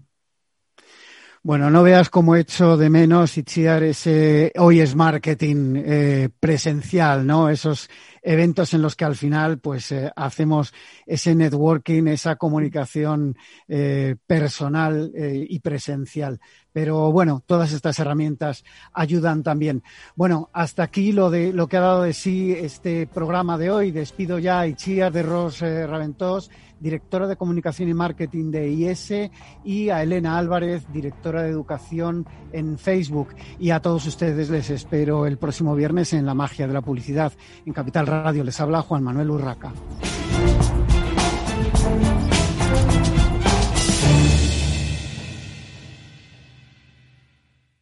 Bueno, 1.42 1.70
no 1.70 1.84
veas 1.84 2.10
cómo 2.10 2.36
he 2.36 2.40
hecho 2.40 2.76
de 2.76 2.90
menos, 2.90 3.38
Itziar, 3.38 3.84
ese 3.84 4.52
hoy 4.58 4.80
es 4.80 4.96
marketing 4.96 5.76
eh, 5.76 6.30
presencial, 6.40 7.28
¿no? 7.28 7.50
Esos 7.50 7.88
eventos 8.24 8.74
en 8.74 8.82
los 8.82 8.96
que 8.96 9.06
al 9.06 9.16
final 9.16 9.60
pues 9.60 9.94
hacemos 10.16 10.74
ese 11.06 11.36
networking, 11.36 12.08
esa 12.08 12.36
comunicación 12.38 13.38
personal 14.26 15.12
y 15.16 15.60
presencial. 15.60 16.40
Pero 16.76 17.10
bueno, 17.10 17.42
todas 17.46 17.72
estas 17.72 17.98
herramientas 18.00 18.66
ayudan 18.92 19.44
también. 19.44 19.82
Bueno, 20.18 20.50
hasta 20.52 20.84
aquí 20.84 21.14
lo 21.14 21.30
de 21.30 21.54
lo 21.54 21.68
que 21.68 21.78
ha 21.78 21.80
dado 21.80 22.02
de 22.02 22.12
sí 22.12 22.52
este 22.52 23.08
programa 23.08 23.58
de 23.58 23.72
hoy. 23.72 23.92
Despido 23.92 24.40
ya 24.40 24.60
a 24.60 24.68
Itziar 24.68 25.14
de 25.14 25.24
Ros 25.24 25.62
Raventós 25.62 26.52
directora 26.82 27.28
de 27.28 27.38
Comunicación 27.38 27.88
y 27.88 27.94
Marketing 27.94 28.52
de 28.52 28.68
IS, 28.68 29.14
y 29.64 29.90
a 29.90 30.04
Elena 30.04 30.38
Álvarez, 30.38 30.86
directora 30.92 31.44
de 31.44 31.50
Educación 31.50 32.26
en 32.52 32.78
Facebook. 32.78 33.30
Y 33.58 33.70
a 33.70 33.80
todos 33.80 34.06
ustedes 34.06 34.50
les 34.50 34.70
espero 34.70 35.26
el 35.26 35.38
próximo 35.38 35.76
viernes 35.76 36.12
en 36.12 36.26
La 36.26 36.34
Magia 36.34 36.68
de 36.68 36.74
la 36.74 36.82
Publicidad 36.82 37.32
en 37.66 37.72
Capital 37.72 38.06
Radio. 38.06 38.44
Les 38.44 38.60
habla 38.60 38.82
Juan 38.82 39.02
Manuel 39.02 39.32
Urraca. 39.32 39.72